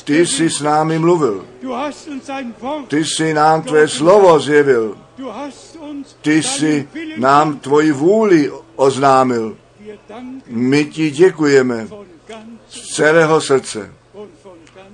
Ty 0.04 0.26
jsi 0.26 0.50
s 0.50 0.62
námi 0.62 1.00
mluvil. 1.00 1.46
Ty 2.88 3.06
jsi 3.06 3.34
nám 3.34 3.62
tvé 3.62 3.88
slovo 3.88 4.40
zjevil. 4.40 4.98
Ty 6.22 6.44
jsi 6.44 6.88
nám 7.18 7.60
tvoji 7.60 7.92
vůli 7.92 8.52
oznámil. 8.76 9.58
My 10.48 10.86
ti 10.86 11.12
děkujeme 11.12 11.88
z 12.68 12.96
celého 12.96 13.42
srdce 13.42 13.94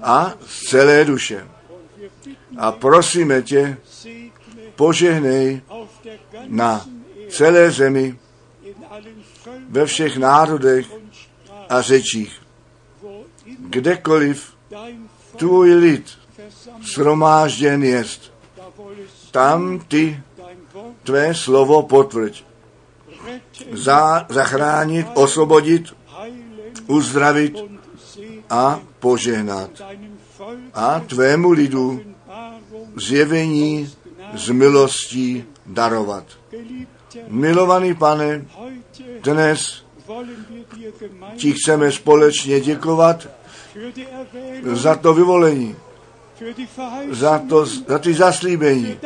a 0.01 0.33
z 0.45 0.69
celé 0.69 1.05
duše. 1.05 1.47
A 2.57 2.71
prosíme 2.71 3.41
tě, 3.41 3.77
požehnej 4.75 5.61
na 6.47 6.85
celé 7.29 7.71
zemi, 7.71 8.17
ve 9.69 9.85
všech 9.85 10.17
národech 10.17 11.02
a 11.73 11.81
řečích. 11.81 12.41
Kdekoliv 13.59 14.53
tvůj 15.35 15.73
lid 15.73 16.05
shromážděn 16.81 17.83
jest, 17.83 18.33
tam 19.31 19.79
ty 19.79 20.19
tvé 21.03 21.35
slovo 21.35 21.83
potvrď. 21.83 22.43
Za, 23.71 24.25
zachránit, 24.29 25.07
osvobodit, 25.13 25.83
uzdravit 26.87 27.57
a 28.49 28.79
požehnat. 28.99 29.69
A 30.73 30.99
tvému 30.99 31.51
lidu 31.51 32.01
zjevení 32.95 33.93
z 34.33 34.49
milostí 34.49 35.43
darovat. 35.65 36.25
Milovaný 37.27 37.95
pane, 37.95 38.45
dnes 39.23 39.83
ti 41.35 41.53
chceme 41.53 41.91
společně 41.91 42.59
děkovat 42.59 43.27
za 44.63 44.95
to 44.95 45.13
vyvolení, 45.13 45.75
za, 47.11 47.39
to, 47.39 47.65
za 47.65 47.99
ty 47.99 48.13
zaslíbení, 48.13 48.97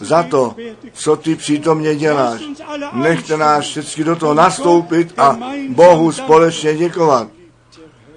za 0.00 0.22
to, 0.22 0.56
co 0.92 1.16
ty 1.16 1.36
přítomně 1.36 1.96
děláš. 1.96 2.40
Nechte 2.92 3.36
nás 3.36 3.64
všichni 3.64 4.04
do 4.04 4.16
toho 4.16 4.34
nastoupit 4.34 5.18
a 5.18 5.38
Bohu 5.68 6.12
společně 6.12 6.76
děkovat. 6.76 7.28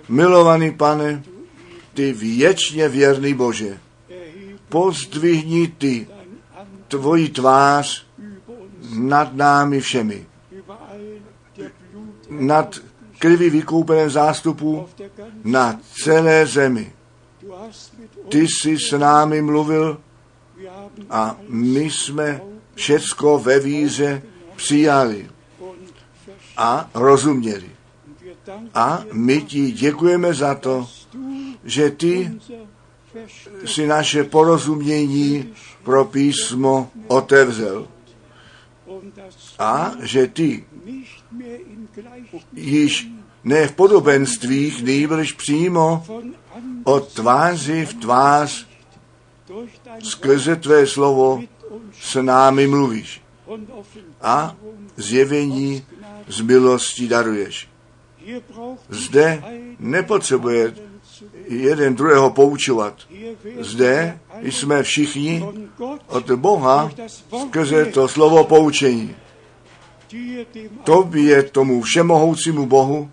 Milovaný 0.09 0.71
pane, 0.71 1.23
ty 1.93 2.13
věčně 2.13 2.89
věrný 2.89 3.33
Bože, 3.33 3.79
pozdvihni 4.69 5.67
ty 5.67 6.07
tvoji 6.87 7.29
tvář 7.29 8.05
nad 8.93 9.35
námi 9.35 9.81
všemi, 9.81 10.25
nad 12.30 12.76
krví 13.19 13.49
vykoupeném 13.49 14.10
zástupu 14.10 14.89
na 15.43 15.80
celé 16.03 16.45
zemi. 16.45 16.91
Ty 18.30 18.47
jsi 18.47 18.77
s 18.80 18.97
námi 18.97 19.41
mluvil 19.41 19.97
a 21.10 21.38
my 21.47 21.84
jsme 21.84 22.41
všecko 22.76 23.39
ve 23.39 23.60
víře 23.60 24.22
přijali 24.56 25.30
a 26.57 26.89
rozuměli. 26.93 27.69
A 28.73 29.03
my 29.11 29.41
ti 29.41 29.72
děkujeme 29.72 30.34
za 30.34 30.56
to, 30.56 30.88
že 31.64 31.89
ty 31.89 32.31
si 33.65 33.88
naše 33.88 34.23
porozumění 34.23 35.53
pro 35.84 36.06
písmo 36.06 36.89
otevřel. 37.07 37.88
A 39.60 39.91
že 40.02 40.27
ty 40.27 40.65
již 42.53 43.07
ne 43.43 43.67
v 43.67 43.71
podobenstvích, 43.71 44.83
nejbrž 44.83 45.31
přímo 45.31 46.03
od 46.83 47.13
tváři 47.13 47.85
v 47.85 47.93
tvář 47.93 48.67
skrze 49.99 50.55
tvé 50.55 50.87
slovo 50.87 51.41
s 52.01 52.21
námi 52.21 52.67
mluvíš 52.67 53.21
a 54.21 54.55
zjevení 54.97 55.85
z 56.27 56.41
milosti 56.41 57.07
daruješ. 57.07 57.69
Zde 58.89 59.43
nepotřebuje 59.79 60.73
jeden 61.47 61.95
druhého 61.95 62.29
poučovat. 62.29 62.93
Zde 63.59 64.19
jsme 64.41 64.83
všichni 64.83 65.45
od 66.07 66.31
Boha 66.31 66.91
skrze 67.47 67.85
to 67.85 68.07
slovo 68.07 68.43
poučení. 68.43 69.15
Tobě 70.83 71.43
tomu 71.43 71.81
všemohoucímu 71.81 72.65
Bohu 72.65 73.11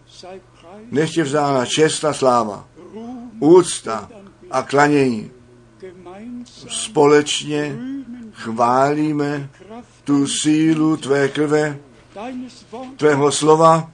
nech 0.90 1.16
je 1.16 1.24
vzána 1.24 1.66
čest 1.66 2.04
a 2.04 2.12
sláva, 2.12 2.68
úcta 3.40 4.08
a 4.50 4.62
klanění. 4.62 5.30
Společně 6.68 7.76
chválíme 8.32 9.50
tu 10.04 10.26
sílu 10.26 10.96
tvé 10.96 11.28
krve, 11.28 11.78
tvého 12.96 13.32
slova 13.32 13.90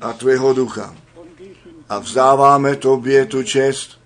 a 0.00 0.12
tvého 0.12 0.52
ducha. 0.52 0.94
A 1.88 1.98
vzdáváme 1.98 2.76
tobě 2.76 3.26
tu 3.26 3.42
čest 3.42 4.00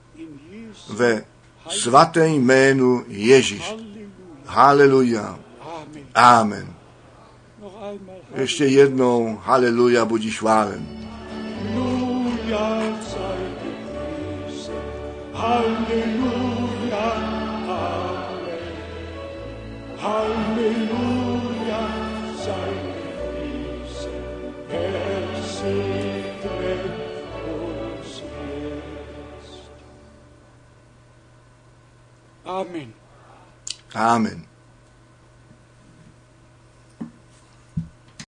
ve 0.89 1.24
svaté 1.68 2.28
jménu 2.28 3.05
Ježíš. 3.09 3.74
Haleluja. 4.47 5.39
Amen. 6.14 6.80
jeszcze 8.36 8.66
jedną 8.66 9.36
Halleluja, 9.36 10.07
budzi 10.07 10.28
dziś. 10.28 10.40
Halleluja, 15.32 17.11
Halleluja. 19.98 20.90
Amen. 32.44 32.93
Amen. 33.94 34.49